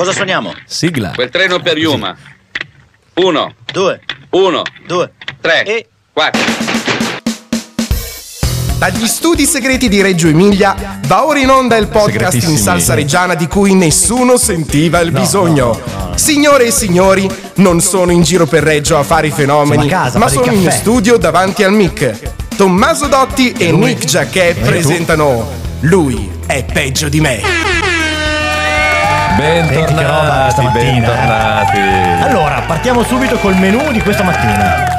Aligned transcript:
Cosa 0.00 0.12
suoniamo? 0.12 0.54
Sigla. 0.64 1.12
Quel 1.14 1.28
treno 1.28 1.60
per 1.60 1.76
Yuma. 1.76 2.16
Uno, 3.16 3.52
Due, 3.70 4.00
uno, 4.30 4.62
due, 4.86 5.12
tre, 5.42 5.62
e... 5.64 5.88
quattro. 6.10 6.40
Dagli 8.78 9.06
studi 9.06 9.44
segreti 9.44 9.90
di 9.90 10.00
Reggio 10.00 10.28
Emilia 10.28 11.00
va 11.04 11.26
ora 11.26 11.38
in 11.38 11.50
onda 11.50 11.76
il 11.76 11.88
podcast 11.88 12.42
in 12.48 12.56
salsa 12.56 12.94
reggiana 12.94 13.34
di 13.34 13.46
cui 13.46 13.74
nessuno 13.74 14.38
sentiva 14.38 15.00
il 15.00 15.10
bisogno. 15.10 15.78
Signore 16.14 16.68
e 16.68 16.70
signori, 16.70 17.30
non 17.56 17.80
sono 17.82 18.10
in 18.10 18.22
giro 18.22 18.46
per 18.46 18.62
Reggio 18.62 18.96
a 18.96 19.02
fare 19.02 19.26
i 19.26 19.30
fenomeni, 19.30 19.86
casa, 19.86 20.18
ma 20.18 20.28
sono 20.28 20.50
in 20.50 20.70
studio 20.70 21.18
davanti 21.18 21.62
al 21.62 21.74
mic. 21.74 22.56
Tommaso 22.56 23.06
Dotti 23.06 23.52
e 23.52 23.70
Nick 23.70 24.06
Giacchè 24.06 24.54
presentano 24.54 25.46
Lui 25.80 26.30
è 26.46 26.64
peggio 26.64 27.10
di 27.10 27.20
me. 27.20 27.79
Senti 29.40 29.72
che 29.74 29.80
roba 29.80 29.88
Bentornati, 29.94 30.42
questa 30.42 30.62
mattina, 30.62 30.92
bentornati. 31.08 32.22
Allora, 32.24 32.60
partiamo 32.66 33.02
subito 33.02 33.36
col 33.38 33.56
menù 33.56 33.90
di 33.90 34.00
questa 34.02 34.22
mattina. 34.22 34.98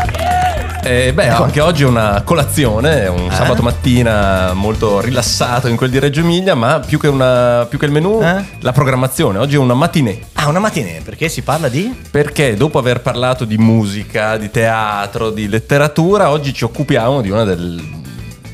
Eh, 0.83 1.13
beh, 1.13 1.27
anche 1.29 1.61
oggi 1.61 1.83
è 1.83 1.85
una 1.85 2.23
colazione, 2.25 3.05
un 3.05 3.27
Eh? 3.31 3.35
sabato 3.35 3.61
mattina 3.61 4.53
molto 4.53 4.99
rilassato 4.99 5.67
in 5.67 5.75
quel 5.75 5.91
di 5.91 5.99
Reggio 5.99 6.21
Emilia, 6.21 6.55
ma 6.55 6.79
più 6.79 6.99
che, 6.99 7.07
una- 7.07 7.67
più 7.69 7.77
che 7.77 7.85
il 7.85 7.91
menù, 7.91 8.19
Eh? 8.19 8.43
la 8.61 8.71
programmazione. 8.71 9.37
Oggi 9.37 9.55
è 9.55 9.59
una 9.59 9.75
matinée. 9.75 10.19
Ah, 10.33 10.47
una 10.47 10.57
mattinée, 10.57 11.01
perché 11.03 11.29
si 11.29 11.43
parla 11.43 11.69
di... 11.69 11.95
Perché 12.09 12.55
dopo 12.55 12.79
aver 12.79 13.01
parlato 13.01 13.45
di 13.45 13.57
musica, 13.59 14.37
di 14.37 14.49
teatro, 14.49 15.29
di 15.29 15.47
letteratura, 15.47 16.31
oggi 16.31 16.51
ci 16.51 16.63
occupiamo 16.63 17.21
di 17.21 17.29
una 17.29 17.43
del- 17.43 17.79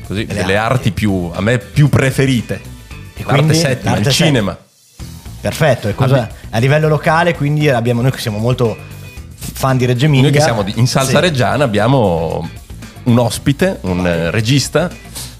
così, 0.06 0.26
Delle 0.26 0.56
arti. 0.58 0.90
più, 0.92 1.30
a 1.34 1.40
me 1.40 1.56
più 1.56 1.88
preferite. 1.88 2.60
E 3.14 3.22
L'arte 3.24 3.32
quindi 3.32 3.54
settima, 3.54 3.92
l'arte 3.92 4.08
il 4.10 4.14
settima. 4.14 4.56
Perfetto, 5.40 5.88
e 5.88 5.94
cosa... 5.94 6.28
a 6.50 6.58
livello 6.58 6.88
locale, 6.88 7.34
quindi 7.34 7.68
abbiamo 7.68 8.00
noi 8.02 8.10
che 8.10 8.18
siamo 8.18 8.38
molto 8.38 8.76
fan 9.36 9.76
di 9.76 9.86
Reggio 9.86 10.06
Emilia. 10.06 10.24
Noi 10.30 10.32
che 10.32 10.40
siamo 10.42 10.64
in 10.74 10.86
Salsa 10.86 11.10
Sì. 11.10 11.20
Reggiana 11.20 11.64
abbiamo 11.64 12.48
un 13.04 13.18
ospite, 13.18 13.78
un 13.82 14.06
eh, 14.06 14.30
regista. 14.30 14.90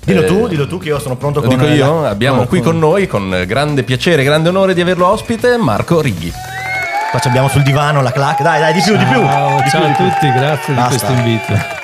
Dillo 0.04 0.22
Eh, 0.22 0.26
tu, 0.26 0.48
dillo 0.48 0.66
tu 0.66 0.78
che 0.78 0.88
io 0.88 0.98
sono 0.98 1.16
pronto 1.16 1.40
Lo 1.40 1.48
con... 1.48 1.58
dico 1.58 1.70
io, 1.70 2.00
la- 2.02 2.08
abbiamo 2.08 2.46
qui 2.46 2.60
con 2.62 2.78
noi, 2.78 3.06
con 3.06 3.44
grande 3.46 3.82
piacere 3.82 4.22
e 4.22 4.24
grande 4.24 4.48
onore 4.48 4.72
di 4.72 4.80
averlo 4.80 5.06
ospite, 5.06 5.56
Marco 5.58 6.00
Righi. 6.00 6.32
Qua 7.10 7.18
ci 7.20 7.28
abbiamo 7.28 7.48
sul 7.48 7.62
divano 7.62 8.00
la 8.00 8.12
clac. 8.12 8.40
Dai, 8.42 8.60
dai, 8.60 8.72
di 8.72 8.80
più, 8.80 8.96
di 8.96 9.04
più. 9.04 9.20
Ciao, 9.20 9.62
Di 9.62 9.68
ciao 9.70 9.80
più, 9.80 9.90
a 9.90 10.10
tutti, 10.10 10.32
grazie 10.32 10.74
Basta. 10.74 11.06
di 11.06 11.12
questo 11.12 11.12
invito. 11.12 11.76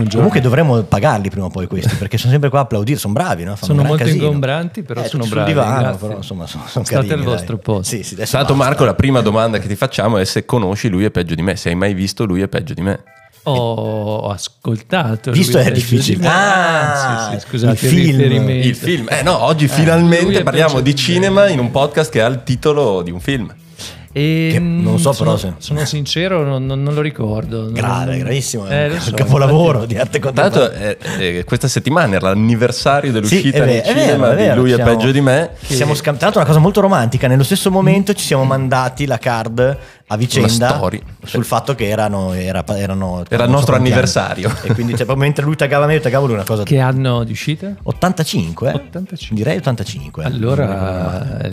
Buongiorno. 0.00 0.28
Comunque 0.28 0.40
dovremmo 0.40 0.82
pagarli 0.82 1.28
prima 1.28 1.46
o 1.46 1.50
poi 1.50 1.66
questi, 1.66 1.94
perché 1.96 2.16
sono 2.16 2.30
sempre 2.32 2.48
qua 2.48 2.60
a 2.60 2.62
applaudire, 2.62 2.98
sono 2.98 3.12
bravi, 3.12 3.44
no? 3.44 3.54
Fanno 3.56 3.74
Sono 3.74 3.82
molto 3.86 4.04
casino. 4.04 4.24
ingombranti, 4.24 4.82
però 4.82 5.02
Eh, 5.02 5.08
sono 5.08 5.26
bravi, 5.26 5.52
Sul 5.52 5.62
divano, 5.62 5.96
però 5.96 6.16
insomma 6.16 6.46
sono, 6.46 6.64
sono 6.66 6.84
State 6.86 7.06
carini, 7.06 7.12
al 7.12 7.26
dai. 7.26 7.34
vostro 7.36 7.58
posto. 7.58 7.96
Sì, 7.96 8.02
sì, 8.02 8.14
Tanto 8.16 8.32
basta. 8.38 8.54
Marco, 8.54 8.84
la 8.84 8.94
prima 8.94 9.20
domanda 9.20 9.58
che 9.58 9.68
ti 9.68 9.76
facciamo 9.76 10.16
è 10.16 10.24
se 10.24 10.46
conosci 10.46 10.88
lui 10.88 11.04
è 11.04 11.10
peggio 11.10 11.34
di 11.34 11.42
me, 11.42 11.56
se 11.56 11.68
hai 11.68 11.74
mai 11.74 11.92
visto 11.92 12.24
lui 12.24 12.40
è 12.40 12.48
peggio 12.48 12.72
di 12.72 12.80
me. 12.80 13.02
Ho 13.42 14.28
ascoltato. 14.30 15.32
Visto 15.32 15.58
lui 15.58 15.66
è 15.66 15.72
difficile. 15.72 16.16
di 16.18 16.22
me. 16.22 16.28
Ah, 16.32 17.28
sì, 17.32 17.38
sì, 17.40 17.46
scusate, 17.46 17.72
il 17.72 17.78
film. 17.78 18.48
Il 18.50 18.74
film, 18.74 19.06
eh 19.10 19.22
no, 19.22 19.44
oggi 19.44 19.66
lui 19.66 19.74
finalmente 19.74 20.42
parliamo 20.42 20.80
di 20.80 20.94
cinema 20.94 21.48
in 21.48 21.58
un 21.58 21.70
podcast 21.70 22.10
che 22.10 22.22
ha 22.22 22.26
il 22.26 22.42
titolo 22.42 23.02
di 23.02 23.10
un 23.10 23.20
film. 23.20 23.54
E, 24.12 24.48
Che 24.54 24.58
non 24.58 24.98
so 24.98 25.12
però 25.12 25.36
sono, 25.36 25.54
se- 25.58 25.62
sono 25.64 25.84
sincero, 25.84 26.42
non, 26.42 26.66
non- 26.66 26.82
non 26.82 26.94
lo 26.94 27.00
ricordo. 27.00 27.70
Grave, 27.70 28.10
non- 28.16 28.18
gravissimo, 28.18 28.66
Eh, 28.68 28.86
è 28.86 28.88
lo 28.88 28.94
un 28.94 29.00
so, 29.00 29.12
capolavoro 29.14 29.82
infatti- 29.84 29.94
di 29.94 30.00
arte 30.00 30.18
Tra 30.18 30.32
l'altro 30.34 30.60
contemporanea. 30.62 30.96
eh, 31.18 31.36
eh, 31.38 31.44
questa 31.44 31.68
settimana 31.68 32.16
era 32.16 32.28
l'anniversario 32.30 33.12
dell'uscita 33.12 33.58
Sì, 33.58 33.64
vero, 33.64 33.66
vero, 33.84 34.00
cinema 34.00 34.28
vero, 34.30 34.54
di 34.54 34.58
Lui 34.60 34.70
è 34.72 34.74
siamo- 34.74 34.90
peggio 34.96 35.12
di 35.12 35.20
me. 35.20 35.50
Ci 35.64 35.74
siamo 35.74 35.94
scam- 35.94 36.16
tra 36.16 36.24
l'altro 36.26 36.40
una 36.40 36.48
cosa 36.50 36.60
molto 36.60 36.80
romantica, 36.80 37.28
nello 37.28 37.44
stesso 37.44 37.70
momento 37.70 38.12
ci 38.12 38.24
siamo 38.24 38.42
mandati 38.44 39.06
la 39.06 39.18
card 39.18 39.76
a 40.12 40.16
vicenda 40.16 40.80
sul 41.22 41.44
fatto 41.44 41.76
che 41.76 41.86
erano, 41.88 42.32
era, 42.32 42.64
erano 42.66 43.22
Era 43.28 43.44
il 43.44 43.48
non 43.50 43.58
nostro 43.58 43.76
anniversario. 43.76 44.48
anni. 44.48 44.58
E 44.64 44.74
quindi 44.74 44.96
cioè, 44.96 45.14
mentre 45.14 45.44
lui 45.44 45.54
taggava 45.54 45.86
me, 45.86 45.94
io 45.94 46.00
taggavo 46.00 46.26
lui 46.26 46.34
una 46.34 46.42
cosa... 46.44 46.64
Che 46.64 46.78
anno 46.80 47.22
di 47.22 47.30
uscita? 47.30 47.74
85, 47.80 48.70
eh? 48.70 48.74
85. 48.74 49.36
Direi 49.36 49.56
85. 49.58 50.24
Allora, 50.24 51.38
è, 51.38 51.50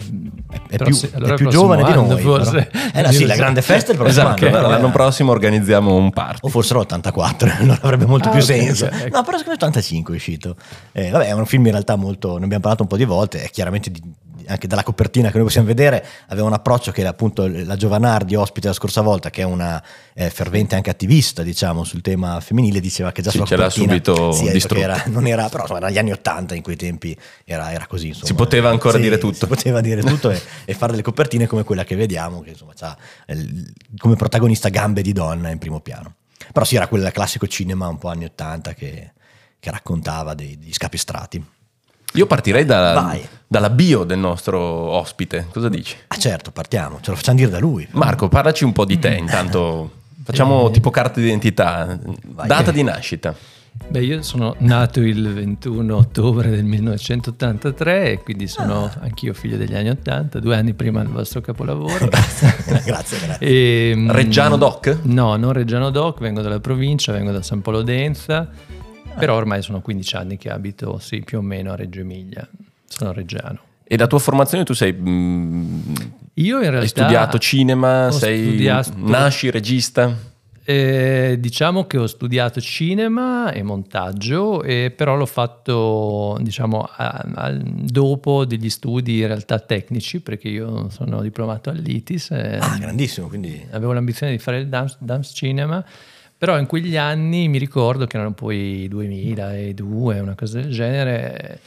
però 0.70 0.86
più, 0.86 0.94
se- 0.96 1.12
allora 1.14 1.34
è 1.34 1.36
più 1.38 1.50
giovane 1.50 1.84
di 1.84 1.92
noi. 1.94 2.20
forse. 2.20 2.72
Eh 2.94 3.02
no, 3.04 3.12
sì, 3.12 3.28
la 3.28 3.36
grande 3.36 3.62
festa 3.62 3.90
è 3.90 3.92
il 3.94 4.00
prossimo 4.00 4.24
Esatto, 4.30 4.46
anno. 4.48 4.58
eh. 4.58 4.70
l'anno 4.70 4.90
prossimo 4.90 5.32
organizziamo 5.32 5.94
un 5.96 6.10
party. 6.12 6.40
O 6.42 6.48
forse 6.50 6.74
l'84, 6.74 7.58
allora 7.60 7.78
avrebbe 7.84 8.06
molto 8.08 8.30
Ah, 8.30 8.32
più 8.32 8.40
ok, 8.40 8.46
senso. 8.46 8.86
ok, 8.86 8.92
ecco. 8.94 9.18
No, 9.18 9.24
però 9.24 9.38
secondo 9.38 9.50
me 9.50 9.54
85 9.68 10.14
è 10.14 10.18
uscito. 10.18 10.56
Eh, 10.94 11.10
vabbè, 11.12 11.28
è 11.28 11.32
un 11.34 11.46
film 11.46 11.66
in 11.66 11.72
realtà 11.74 11.96
molto, 11.96 12.38
ne 12.40 12.46
abbiamo 12.46 12.62
parlato 12.62 12.82
un 12.82 12.88
po' 12.90 12.98
di 12.98 13.06
volte, 13.06 13.44
è 13.44 13.50
chiaramente 13.52 13.92
di- 13.92 14.02
anche 14.48 14.68
dalla 14.68 14.84
copertina 14.84 15.30
che 15.30 15.36
noi 15.36 15.46
possiamo 15.46 15.68
vedere, 15.68 16.06
aveva 16.28 16.48
un 16.48 16.54
approccio 16.54 16.92
che 16.92 17.06
appunto 17.06 17.48
la 17.48 17.76
Giovanardi, 17.76 18.36
ospite 18.36 18.68
la 18.68 18.74
scorsa 18.74 19.02
volta, 19.02 19.30
che 19.30 19.42
è 19.42 19.46
una 19.46 19.82
eh, 20.14 20.30
fervente 20.30 20.76
anche 20.76 20.90
attivista, 20.90 21.44
diciamo, 21.44 21.84
sul 21.84 22.02
tema 22.02 22.40
femminile, 22.40 22.80
diceva 22.80 23.12
che 23.12 23.22
già 23.22 23.32
Sì, 23.32 23.38
sulla 23.38 23.50
copertina 23.50 23.94
subito 23.94 24.32
sì, 24.32 24.48
era, 24.80 25.04
non 25.08 25.28
era, 25.28 25.48
però 25.50 25.62
insomma, 25.62 25.80
erano 25.80 25.94
gli 25.94 25.98
anni 25.98 26.12
80 26.12 26.56
in 26.56 26.62
quei 26.62 26.76
tempi 26.76 27.18
era, 27.46 27.72
era 27.72 27.88
così. 27.88 28.08
Insomma. 28.08 28.26
Si 28.28 28.34
poteva 28.34 28.70
ancora 28.70 28.98
Sì, 28.98 29.04
dire 29.04 29.18
tutto. 29.18 29.36
Si 29.36 29.48
poteva 29.48 29.82
dire 29.82 30.02
tutto 30.02 30.30
e, 30.30 30.42
e 30.66 30.74
fare 30.74 30.92
delle 30.92 31.04
copertine 31.04 31.48
come 31.48 31.64
quella 31.64 31.84
che 31.84 31.96
vediamo, 31.96 32.42
che 32.42 32.52
insomma 32.52 32.74
ha 32.80 32.98
come 33.98 34.16
protagonista 34.16 34.70
gambe 34.70 35.02
di 35.02 35.14
donna 35.14 35.50
in 35.50 35.58
primo 35.58 35.80
piano. 35.82 36.16
Però 36.52 36.66
sì, 36.66 36.76
era 36.76 36.88
quel 36.88 37.12
classico 37.12 37.48
cinema 37.48 37.88
un 37.88 37.98
po' 37.98 38.10
anni 38.10 38.26
80 38.26 38.74
che, 38.74 39.12
che 39.60 39.72
raccontava 39.72 40.34
dei- 40.34 40.58
degli 40.58 40.74
scapestrati. 40.74 41.44
Io 42.14 42.26
partirei 42.26 42.66
da- 42.66 42.94
Vai. 42.94 43.28
dalla 43.48 43.70
bio 43.70 44.04
del 44.04 44.18
nostro 44.20 44.60
ospite. 44.60 45.48
Cosa 45.52 45.70
dici? 45.70 45.96
Ah 46.08 46.18
certo, 46.18 46.52
partiamo, 46.52 47.00
ce 47.02 47.12
lo 47.12 47.16
facciamo 47.18 47.38
dire 47.38 47.50
da 47.50 47.60
lui. 47.60 47.88
Marco, 47.92 48.28
parlaci 48.28 48.64
un 48.64 48.74
po' 48.74 48.86
di 48.86 48.98
te 49.00 49.14
intanto. 49.16 49.92
Facciamo 50.28 50.70
tipo 50.72 50.90
carta 50.90 51.22
d'identità, 51.22 51.98
data 52.46 52.72
di 52.72 52.84
nascita. 52.84 53.34
Beh, 53.88 54.04
io 54.04 54.22
sono 54.24 54.56
nato 54.60 55.00
il 55.00 55.34
21 55.34 55.96
ottobre 55.96 56.50
del 56.50 56.66
1983 56.66 58.12
e 58.12 58.24
quindi 58.24 58.48
sono 58.50 58.86
Ah. 58.86 58.98
anch'io 59.04 59.34
figlio 59.34 59.56
degli 59.56 59.74
anni 59.74 59.88
80, 59.90 60.40
due 60.40 60.58
anni 60.58 60.74
prima 60.74 61.00
del 61.02 61.12
vostro 61.14 61.40
capolavoro. 61.40 62.08
grazie, 62.12 62.84
grazie. 62.84 63.38
E, 63.40 63.94
mm, 63.96 64.12
Reggiano 64.12 64.58
Doc? 64.58 64.98
No, 65.04 65.38
non 65.38 65.54
Reggiano 65.54 65.92
Doc, 65.92 66.20
vengo 66.20 66.42
dalla 66.42 66.60
provincia, 66.60 67.14
vengo 67.14 67.32
da 67.32 67.42
San 67.42 67.62
Polo 67.62 67.82
d'Enza, 67.82 68.50
però 69.18 69.36
ormai 69.36 69.62
sono 69.62 69.82
15 69.82 70.16
anni 70.16 70.38
che 70.38 70.50
abito, 70.50 71.00
sì, 71.00 71.22
più 71.22 71.40
o 71.40 71.42
meno 71.42 71.72
a 71.72 71.76
Reggio 71.76 72.00
Emilia. 72.02 72.48
Sono 72.86 73.12
reggiano. 73.12 73.60
E 73.84 73.98
la 73.98 74.08
tua 74.08 74.20
formazione 74.20 74.64
tu 74.64 74.74
sei... 74.74 74.94
mm, 74.94 75.82
Io 76.36 76.56
in 76.58 76.62
realtà... 76.64 76.80
hai 76.82 76.88
studiato 76.88 77.38
cinema, 77.38 78.10
sei... 78.12 78.44
studiato- 78.44 78.92
Nasci 78.96 79.50
regista? 79.50 80.36
Eh, 80.70 81.38
diciamo 81.40 81.86
che 81.88 81.98
ho 81.98 82.08
studiato 82.08 82.60
cinema 82.60 83.52
e 83.54 83.64
montaggio, 83.64 84.64
e 84.64 84.92
però 84.94 85.16
l'ho 85.16 85.26
fatto 85.26 86.38
diciamo 86.42 86.82
a- 86.82 87.26
al- 87.36 87.62
dopo 87.64 88.44
degli 88.44 88.70
studi 88.70 89.20
in 89.20 89.28
realtà 89.28 89.60
tecnici, 89.60 90.20
perché 90.20 90.50
io 90.50 90.90
sono 90.90 91.22
diplomato 91.22 91.70
all'ITIS. 91.70 92.32
e 92.32 92.58
Ah, 92.60 92.78
grandissimo, 92.78 93.28
quindi 93.28 93.66
Avevo 93.72 93.94
l'ambizione 93.94 94.34
di 94.34 94.40
fare 94.40 94.60
il 94.60 94.68
dance, 94.68 94.98
dance 95.00 95.34
cinema, 95.34 95.82
però 96.38 96.60
in 96.60 96.68
quegli 96.68 96.96
anni 96.96 97.48
mi 97.48 97.58
ricordo 97.58 98.06
che 98.06 98.18
erano 98.18 98.34
poi 98.34 98.88
2002, 98.90 100.20
una 100.20 100.36
cosa 100.36 100.60
del 100.62 100.72
genere. 100.72 101.60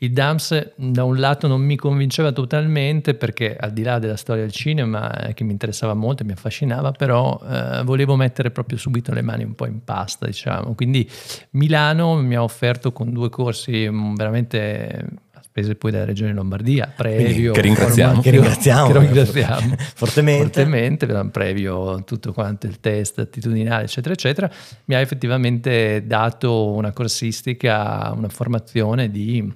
Il 0.00 0.12
DAMS 0.12 0.74
da 0.76 1.02
un 1.02 1.18
lato 1.18 1.48
non 1.48 1.60
mi 1.60 1.74
convinceva 1.74 2.30
totalmente 2.30 3.14
perché 3.14 3.56
al 3.56 3.72
di 3.72 3.82
là 3.82 3.98
della 3.98 4.16
storia 4.16 4.42
del 4.42 4.52
cinema 4.52 5.12
eh, 5.12 5.34
che 5.34 5.42
mi 5.42 5.50
interessava 5.50 5.94
molto 5.94 6.22
e 6.22 6.26
mi 6.26 6.32
affascinava, 6.32 6.92
però 6.92 7.40
eh, 7.42 7.82
volevo 7.82 8.14
mettere 8.14 8.52
proprio 8.52 8.78
subito 8.78 9.12
le 9.12 9.22
mani 9.22 9.42
un 9.42 9.56
po' 9.56 9.66
in 9.66 9.82
pasta, 9.82 10.26
diciamo. 10.26 10.74
Quindi 10.74 11.08
Milano 11.50 12.14
mi 12.14 12.36
ha 12.36 12.42
offerto 12.44 12.92
con 12.92 13.12
due 13.12 13.28
corsi 13.28 13.88
mm, 13.90 14.14
veramente 14.14 15.04
spese 15.58 15.74
poi 15.74 15.90
della 15.90 16.04
regione 16.04 16.32
Lombardia, 16.32 16.92
previo 16.94 17.52
che 17.52 17.60
ringraziamo. 17.60 18.20
Che 18.28 18.30
ringraziamo. 18.30 18.92
che 18.92 18.98
ringraziamo 18.98 19.76
Fortemente. 19.94 20.62
fortemente, 20.62 21.06
previo 21.30 22.02
tutto 22.04 22.32
quanto 22.32 22.66
il 22.66 22.80
test 22.80 23.18
attitudinale, 23.18 23.84
eccetera, 23.84 24.14
eccetera, 24.14 24.50
mi 24.86 24.94
ha 24.94 25.00
effettivamente 25.00 26.04
dato 26.06 26.68
una 26.72 26.92
corsistica, 26.92 28.12
una 28.16 28.28
formazione 28.28 29.10
di, 29.10 29.50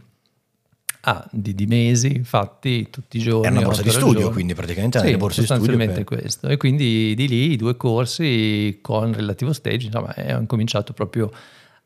ah, 1.03 1.29
di, 1.31 1.55
di 1.55 1.67
mesi 1.67 2.23
fatti 2.25 2.89
tutti 2.91 3.19
i 3.19 3.21
giorni. 3.21 3.47
Era 3.47 3.57
una 3.57 3.65
borsa 3.67 3.83
di 3.83 3.91
studio, 3.91 4.13
giorno. 4.13 4.31
quindi 4.31 4.55
praticamente 4.55 4.99
Sì, 5.01 5.09
una 5.09 5.17
borsa 5.17 5.41
di 5.41 5.47
studio. 5.47 5.65
sostanzialmente 5.65 6.05
per- 6.05 6.19
questo. 6.21 6.49
E 6.49 6.57
quindi 6.57 7.15
di 7.15 7.29
lì 7.29 7.53
i 7.53 7.57
due 7.57 7.77
corsi 7.77 8.79
con 8.83 9.13
relativo 9.13 9.53
stage, 9.53 9.87
insomma, 9.87 10.15
ho 10.17 10.39
incominciato 10.41 10.93
proprio 10.93 11.31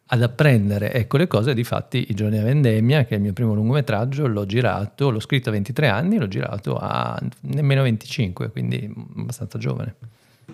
ad 0.08 0.22
apprendere 0.22 0.92
ecco 0.92 1.16
le 1.16 1.26
cose. 1.26 1.52
Difatti, 1.54 2.06
I 2.10 2.14
giorni 2.14 2.38
a 2.38 2.42
vendemmia, 2.42 3.04
che 3.04 3.14
è 3.14 3.16
il 3.16 3.22
mio 3.22 3.32
primo 3.32 3.54
lungometraggio, 3.54 4.26
l'ho 4.26 4.46
girato, 4.46 5.10
l'ho 5.10 5.20
scritto 5.20 5.48
a 5.48 5.52
23 5.52 5.88
anni, 5.88 6.16
l'ho 6.18 6.28
girato 6.28 6.76
a 6.76 7.18
nemmeno 7.42 7.82
25, 7.82 8.50
quindi 8.50 8.92
abbastanza 9.16 9.58
giovane. 9.58 9.94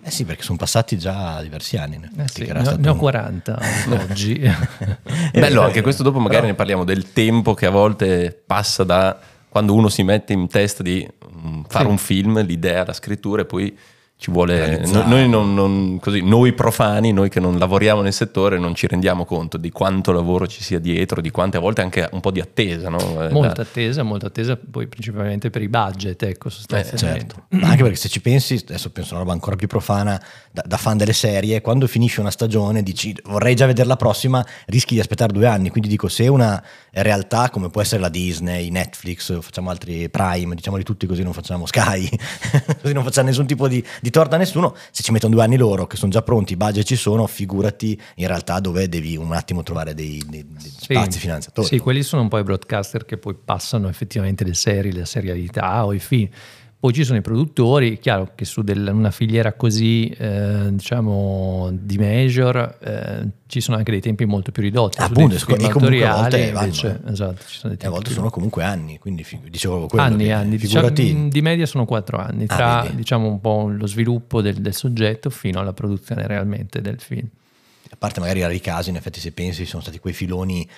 Eh 0.05 0.11
sì, 0.11 0.25
perché 0.25 0.43
sono 0.43 0.57
passati 0.57 0.97
già 0.99 1.41
diversi 1.43 1.77
anni. 1.77 2.01
Eh 2.17 2.27
sì, 2.29 2.51
ne, 2.51 2.67
ho- 2.67 2.77
ne 2.77 2.89
ho 2.89 2.93
un- 2.93 2.99
40 2.99 3.59
oggi. 4.11 4.41
Bello 5.33 5.61
anche 5.63 5.83
questo, 5.83 6.03
dopo 6.03 6.19
magari 6.19 6.47
ne 6.47 6.55
parliamo 6.55 6.85
del 6.85 7.13
tempo 7.13 7.55
che 7.55 7.67
a 7.67 7.71
volte 7.71 8.43
passa 8.47 8.85
da 8.85 9.19
quando 9.49 9.75
uno 9.75 9.89
si 9.91 10.03
mette 10.03 10.33
in 10.33 10.49
testa 10.49 10.83
di 10.83 11.07
un- 11.43 11.63
fare 11.69 11.85
Sì. 11.85 11.91
un 11.91 11.99
film, 11.99 12.43
l'idea, 12.43 12.85
la 12.87 12.95
scrittura 12.95 13.43
e 13.43 13.45
poi 13.45 13.77
ci 14.23 14.31
vuole... 14.31 14.79
Noi, 14.87 15.29
non- 15.29 15.53
non- 15.53 15.99
così, 16.01 16.21
noi 16.23 16.53
profani, 16.53 17.13
noi 17.13 17.29
che 17.29 17.41
non 17.41 17.59
lavoriamo 17.59 18.03
nel 18.03 18.13
settore, 18.13 18.57
non 18.57 18.73
ci 18.77 18.87
rendiamo 18.87 19.25
conto 19.25 19.57
di 19.57 19.71
quanto 19.73 20.13
lavoro 20.13 20.47
ci 20.47 20.63
sia 20.63 20.79
dietro, 20.79 21.21
di 21.21 21.33
quante 21.33 21.57
a 21.57 21.61
volte 21.61 21.81
anche 21.81 22.09
un 22.13 22.21
po' 22.21 22.31
di 22.31 22.39
attesa. 22.39 22.89
No? 22.89 22.99
Eh, 23.21 23.33
Molta 23.33 23.63
attesa, 23.63 24.05
molta 24.05 24.29
attesa 24.29 24.57
poi 24.57 24.87
principalmente 24.87 25.51
per 25.51 25.61
i 25.63 25.69
budget, 25.69 26.23
ecco, 26.23 26.51
sostanzialmente. 26.51 27.35
Certo, 27.35 27.47
ma 27.59 27.71
anche 27.71 27.83
perché 27.83 27.97
se 27.99 28.09
ci 28.09 28.21
pensi, 28.21 28.63
adesso 28.65 28.91
penso 28.91 29.11
a 29.11 29.15
una 29.15 29.23
roba 29.25 29.33
ancora 29.33 29.57
più 29.57 29.67
profana, 29.67 30.23
da, 30.53 30.63
da 30.65 30.77
fan 30.77 30.97
delle 30.97 31.15
serie, 31.15 31.61
quando 31.61 31.89
finisce 31.89 32.21
una 32.21 32.31
stagione 32.31 32.85
dici 32.85 33.13
vorrei 33.25 33.57
già 33.57 33.67
vedere 33.67 33.89
la 33.89 33.97
prossima, 33.97 34.47
rischi 34.67 34.95
di 34.95 35.01
aspettare 35.01 35.33
due 35.33 35.49
anni, 35.49 35.71
quindi 35.71 35.89
dico 35.89 36.07
se 36.07 36.29
una 36.29 36.63
realtà 36.93 37.51
come 37.51 37.71
può 37.71 37.81
essere 37.81 38.01
la 38.01 38.09
Disney, 38.09 38.69
Netflix, 38.71 39.41
facciamo 39.41 39.69
altri 39.71 40.09
Prime, 40.11 40.55
diciamoli 40.55 40.85
tutti 40.85 41.07
così 41.07 41.25
non 41.25 41.33
facciamo 41.33 41.67
Sky, 41.67 42.09
così 42.81 42.93
non 42.93 43.03
facciamo 43.03 43.27
nessun 43.29 43.47
tipo 43.47 43.67
di, 43.67 43.85
di 44.01 44.11
torta 44.13 44.37
a 44.37 44.39
nessuno, 44.39 44.77
se 44.93 45.03
ci 45.03 45.11
mettono 45.11 45.35
due 45.35 45.43
anni 45.43 45.57
loro 45.57 45.89
che 45.89 45.97
sono 45.97 46.13
già 46.13 46.23
pronti, 46.23 46.53
i 46.53 46.57
budget 46.57 46.85
ci 46.87 46.95
sono, 46.95 47.27
figurati 47.27 48.01
in 48.17 48.29
realtà 48.29 48.61
dove 48.61 48.89
devi 48.89 49.17
un 49.17 49.33
attimo 49.33 49.65
trovare 49.65 49.95
dei, 49.95 50.23
dei- 50.29 50.47
dei 50.47 50.71
Sì, 50.71 50.95
spazi 50.95 51.19
finanziatori. 51.19 51.67
Sì, 51.67 51.79
quelli 51.79 52.05
sono 52.05 52.23
un 52.23 52.29
po' 52.29 52.39
i 52.39 52.45
broadcaster 52.45 53.05
che 53.05 53.17
poi 53.17 53.35
passano 53.35 53.89
effettivamente 53.89 54.45
le 54.45 54.55
serie, 54.55 54.93
la 54.93 55.05
serialità 55.05 55.85
o 55.85 55.93
i 55.93 55.99
film. 55.99 56.29
Poi 56.83 56.93
ci 56.93 57.05
sono 57.05 57.19
i 57.19 57.23
produttori, 57.23 58.01
chiaro 58.01 58.33
che 58.35 58.45
su 58.45 58.63
del- 58.63 58.91
una 58.93 59.13
filiera 59.13 59.53
così, 59.53 60.09
eh, 60.09 60.67
diciamo, 60.73 61.71
di 61.73 61.97
major, 61.97 62.77
eh, 62.83 63.29
ci 63.47 63.61
sono 63.61 63.77
anche 63.77 63.93
dei 63.93 64.01
tempi 64.01 64.25
molto 64.25 64.51
più 64.51 64.63
ridotti. 64.65 64.97
Su 64.99 65.05
Appunto, 65.05 65.37
dei 65.47 65.67
e 65.67 65.71
comunque 65.71 66.05
a 66.05 66.15
volte 66.17 66.51
vanno, 66.51 66.65
invece, 66.67 67.01
eh. 67.07 67.13
esatto, 67.13 67.43
ci 67.47 67.57
sono 67.59 67.73
dei 67.73 67.75
E 67.75 67.75
a 67.75 67.77
tempi 67.77 67.89
volte 67.95 68.11
sono 68.11 68.31
comunque 68.31 68.65
anni, 68.65 68.99
quindi 68.99 69.23
fi- 69.23 69.39
dicevo 69.49 69.87
quello. 69.87 70.05
anni, 70.05 70.25
che- 70.25 70.33
anni. 70.33 70.57
Diciamo, 70.57 70.89
Figurati. 70.89 71.29
di 71.29 71.41
media 71.41 71.67
sono 71.67 71.85
quattro 71.85 72.17
anni, 72.19 72.47
Ah, 72.49 72.57
tra 72.57 72.83
vedi. 72.83 72.97
diciamo 72.97 73.29
un 73.29 73.41
po' 73.41 73.69
lo 73.69 73.87
sviluppo 73.87 74.43
del, 74.43 74.57
del 74.57 74.75
soggetto 74.75 75.31
fino 75.31 75.61
alla 75.61 75.73
produzione 75.73 76.27
realmente 76.27 76.81
del 76.81 76.99
film. 76.99 77.29
a 77.93 77.97
parte 77.99 78.21
magari 78.21 78.41
rari 78.41 78.59
casi, 78.59 78.89
in 78.89 78.97
effetti 78.97 79.21
se 79.21 79.33
pensi 79.33 79.67
sono 79.67 79.83
stati 79.83 79.99
quei 79.99 80.15
filoni, 80.15 80.63
eh, 80.63 80.69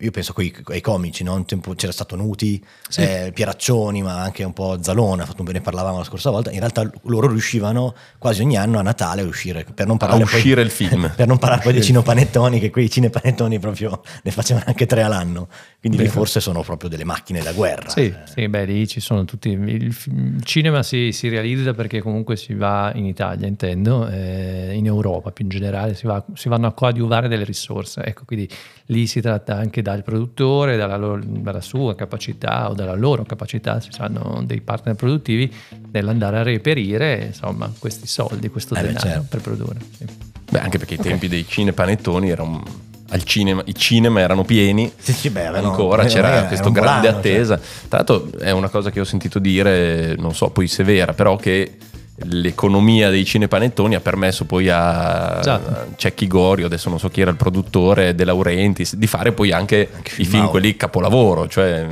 io 0.00 0.10
penso 0.10 0.32
coi- 0.32 0.54
ai 0.66 0.80
comici, 0.80 1.22
no? 1.24 1.34
Un 1.34 1.44
tempo 1.44 1.74
c'era 1.74 1.92
stato 1.92 2.16
Nuti, 2.16 2.62
Sì. 2.88 3.00
eh, 3.02 3.30
Pieraccioni, 3.34 4.02
ma 4.02 4.20
anche 4.22 4.44
un 4.44 4.52
po' 4.52 4.78
Zalone, 4.82 5.22
ha 5.22 5.26
fatto 5.26 5.40
un 5.40 5.46
bene 5.46 5.60
parlavamo 5.60 5.98
la 5.98 6.04
scorsa 6.04 6.30
volta, 6.30 6.50
in 6.50 6.58
realtà 6.58 6.90
loro 7.04 7.28
riuscivano 7.28 7.94
quasi 8.18 8.42
ogni 8.42 8.56
anno 8.56 8.78
a 8.78 8.82
Natale 8.82 9.22
a 9.22 9.24
uscire, 9.24 9.64
per 9.74 9.86
non 9.86 9.96
parlare 9.96 10.24
poi- 10.24 10.34
uscire 10.34 10.62
il 10.62 10.70
film. 10.70 11.12
per 11.16 11.26
non 11.26 11.38
parlare 11.38 11.62
poi 11.62 11.72
dei 11.72 11.82
cinepanettoni, 11.82 12.58
che 12.60 12.70
quei 12.70 12.90
cinepanettoni 12.90 13.58
proprio 13.58 14.02
ne 14.22 14.30
facevano 14.30 14.64
anche 14.68 14.86
tre 14.86 15.02
all'anno, 15.02 15.48
quindi 15.80 15.98
lì 15.98 16.08
forse 16.08 16.40
sono 16.40 16.62
proprio 16.62 16.88
delle 16.88 17.04
macchine 17.04 17.40
da 17.42 17.52
guerra. 17.52 17.88
Sì, 17.88 18.00
Eh, 18.06 18.16
sì, 18.24 18.48
beh, 18.48 18.64
lì 18.64 18.86
ci 18.86 19.00
sono 19.00 19.24
tutti. 19.24 19.48
Il, 19.50 19.68
il 19.68 20.42
cinema 20.44 20.82
si, 20.82 21.12
si 21.12 21.28
realizza 21.28 21.72
perché 21.74 22.00
comunque 22.00 22.36
si 22.36 22.54
va 22.54 22.92
in 22.94 23.04
Italia, 23.06 23.46
intendo, 23.46 24.06
eh, 24.08 24.72
in 24.74 24.86
Europa 24.86 25.30
più 25.30 25.44
in 25.44 25.50
generale, 25.50 25.94
si, 25.94 26.06
va- 26.06 26.24
si 26.34 26.48
vanno 26.48 26.66
a 26.66 26.72
coadiuvare 26.72 27.28
delle 27.28 27.44
risorse. 27.44 28.02
Ecco, 28.04 28.22
quindi 28.24 28.48
lì 28.86 29.06
si 29.06 29.20
tratta 29.20 29.56
anche 29.56 29.71
dal 29.80 30.02
produttore, 30.02 30.76
dalla, 30.76 30.96
loro- 30.96 31.22
dalla 31.24 31.62
sua 31.62 31.94
capacità 31.94 32.68
o 32.68 32.74
dalla 32.74 32.94
loro 32.94 33.22
capacità, 33.24 33.80
ci 33.80 33.90
saranno 33.92 34.42
dei 34.44 34.60
partner 34.60 34.94
produttivi, 34.96 35.50
nell'andare 35.92 36.38
a 36.40 36.42
reperire 36.42 37.26
insomma 37.28 37.72
questi 37.78 38.06
soldi, 38.06 38.48
questo 38.50 38.74
Eh 38.74 38.82
denaro 38.82 38.98
certo. 39.00 39.26
per 39.30 39.40
produrre. 39.40 39.78
sì. 39.96 40.04
Beh, 40.50 40.58
anche 40.60 40.76
perché 40.76 40.94
i 40.94 40.98
tempi 40.98 41.28
dei 41.28 41.46
cinepanettoni 41.48 42.28
erano 42.28 42.62
al 43.08 43.22
cinema, 43.24 43.62
i 43.66 43.74
cinema 43.74 44.20
erano 44.20 44.44
pieni. 44.44 44.90
Sì, 44.98 45.12
sì, 45.12 45.30
beh, 45.30 45.46
ancora 45.46 46.02
avevano- 46.02 46.08
c'era 46.08 46.28
era 46.36 46.46
questa 46.46 46.68
grande 46.70 46.80
volano, 46.80 47.02
cioè. 47.08 47.18
attesa. 47.18 47.56
Tra 47.56 47.96
l'altro 47.98 48.30
è 48.38 48.50
una 48.50 48.68
cosa 48.68 48.90
che 48.90 49.00
ho 49.00 49.04
sentito 49.04 49.38
dire, 49.38 50.14
non 50.18 50.34
so 50.34 50.50
poi 50.50 50.66
se 50.66 50.82
vera, 50.84 51.12
però 51.14 51.36
che 51.36 51.76
l'economia 52.24 53.10
dei 53.10 53.24
cinepanettoni 53.24 53.94
ha 53.94 54.00
permesso 54.00 54.44
poi 54.44 54.68
a 54.68 55.38
Esatto. 55.40 55.68
a 55.70 55.86
Cecchi 55.96 56.26
Gorio, 56.26 56.66
adesso 56.66 56.88
non 56.88 56.98
so 56.98 57.08
chi 57.08 57.20
era 57.20 57.30
il 57.30 57.36
produttore, 57.36 58.14
De 58.14 58.24
Laurentiis, 58.24 58.96
di 58.96 59.06
fare 59.06 59.32
poi 59.32 59.52
anche, 59.52 59.88
i 60.16 60.24
film 60.24 60.48
quelli 60.48 60.76
capolavoro, 60.76 61.48
cioè 61.48 61.86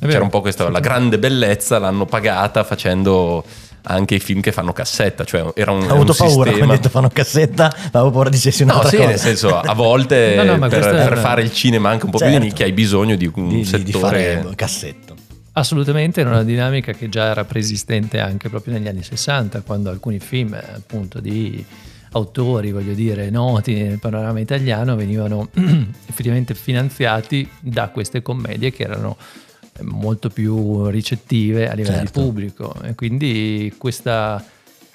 c'era 0.00 0.22
un 0.22 0.30
po' 0.30 0.40
questa 0.40 0.68
la 0.68 0.80
grande 0.80 1.18
bellezza 1.18 1.78
l'hanno 1.78 2.06
pagata 2.06 2.64
facendo 2.64 3.44
anche 3.82 4.16
i 4.16 4.20
film 4.20 4.40
che 4.42 4.52
fanno 4.52 4.74
cassetta, 4.74 5.24
cioè 5.24 5.52
era 5.54 5.70
un, 5.70 5.80
Ho 5.82 5.86
è 5.86 5.90
avuto 5.90 6.10
un 6.12 6.16
paura 6.18 6.28
sistema 6.50 6.56
quando 6.56 6.72
hai 6.72 6.76
detto 6.78 6.88
fanno 6.90 7.08
cassetta, 7.10 7.72
ma 7.74 7.88
avevo 8.00 8.10
paura 8.10 8.28
dicessi 8.28 8.62
No, 8.64 8.72
un'altra 8.72 8.90
sì, 8.90 8.96
cosa. 8.96 9.08
nel 9.08 9.18
senso, 9.18 9.58
a 9.58 9.72
volte 9.72 10.34
No, 10.36 10.56
no, 10.56 10.68
per, 10.68 10.84
è 10.84 10.90
per 10.90 11.12
una- 11.12 11.20
fare 11.20 11.40
il 11.42 11.50
cinema 11.52 11.88
anche 11.88 12.04
un 12.04 12.10
po' 12.10 12.18
più 12.18 12.26
Certo. 12.26 12.40
di 12.42 12.46
nicchia 12.48 12.66
hai 12.66 12.72
bisogno 12.72 13.16
di 13.16 13.30
un 13.34 13.48
di, 13.48 13.54
di- 13.56 13.64
settore... 13.64 13.84
di 13.84 13.92
fare 13.92 14.46
cassetto. 14.54 15.09
Assolutamente 15.52 16.20
era 16.20 16.30
una 16.30 16.44
dinamica 16.44 16.92
che 16.92 17.08
già 17.08 17.24
era 17.26 17.44
preesistente 17.44 18.20
anche 18.20 18.48
proprio 18.48 18.74
negli 18.74 18.86
anni 18.88 19.02
60, 19.02 19.62
quando 19.62 19.90
alcuni 19.90 20.20
film 20.20 20.54
appunto 20.54 21.18
di 21.20 21.64
autori, 22.12 22.70
voglio 22.72 22.92
dire, 22.94 23.30
noti 23.30 23.74
nel 23.74 23.98
panorama 23.98 24.38
italiano 24.40 24.94
venivano 24.96 25.48
effettivamente 26.06 26.54
finanziati 26.54 27.48
da 27.60 27.88
queste 27.88 28.22
commedie 28.22 28.70
che 28.72 28.84
erano 28.84 29.16
molto 29.82 30.28
più 30.28 30.86
ricettive 30.88 31.68
a 31.68 31.74
livello 31.74 31.96
Certo. 31.96 32.20
di 32.20 32.24
pubblico 32.26 32.74
e 32.82 32.94
quindi 32.94 33.72
questa, 33.78 34.44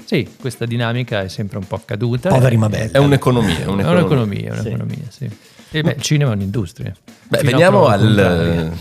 sì, 0.06 0.28
questa 0.40 0.66
dinamica 0.66 1.22
è 1.22 1.28
sempre 1.28 1.58
un 1.58 1.68
po' 1.68 1.75
accaduta. 1.75 2.30
Poveri 2.30 2.56
ma 2.58 2.69
belli. 2.69 2.92
È 2.92 2.98
un'economia, 2.98 3.56
è 3.60 3.62
È 3.63 3.66
un'economia. 3.66 3.92
un'economia, 4.01 4.54
è 4.54 4.60
Sì. 4.62 4.68
un'economia, 4.68 5.06
sì. 5.10 5.30
E 5.72 5.81
beh, 5.81 5.92
il 5.98 6.01
cinema 6.01 6.31
è 6.31 6.36
un'industria. 6.36 6.94
Beh, 7.28 7.42
veniamo 7.44 7.80
prova 7.80 7.98
contraria. 7.98 8.72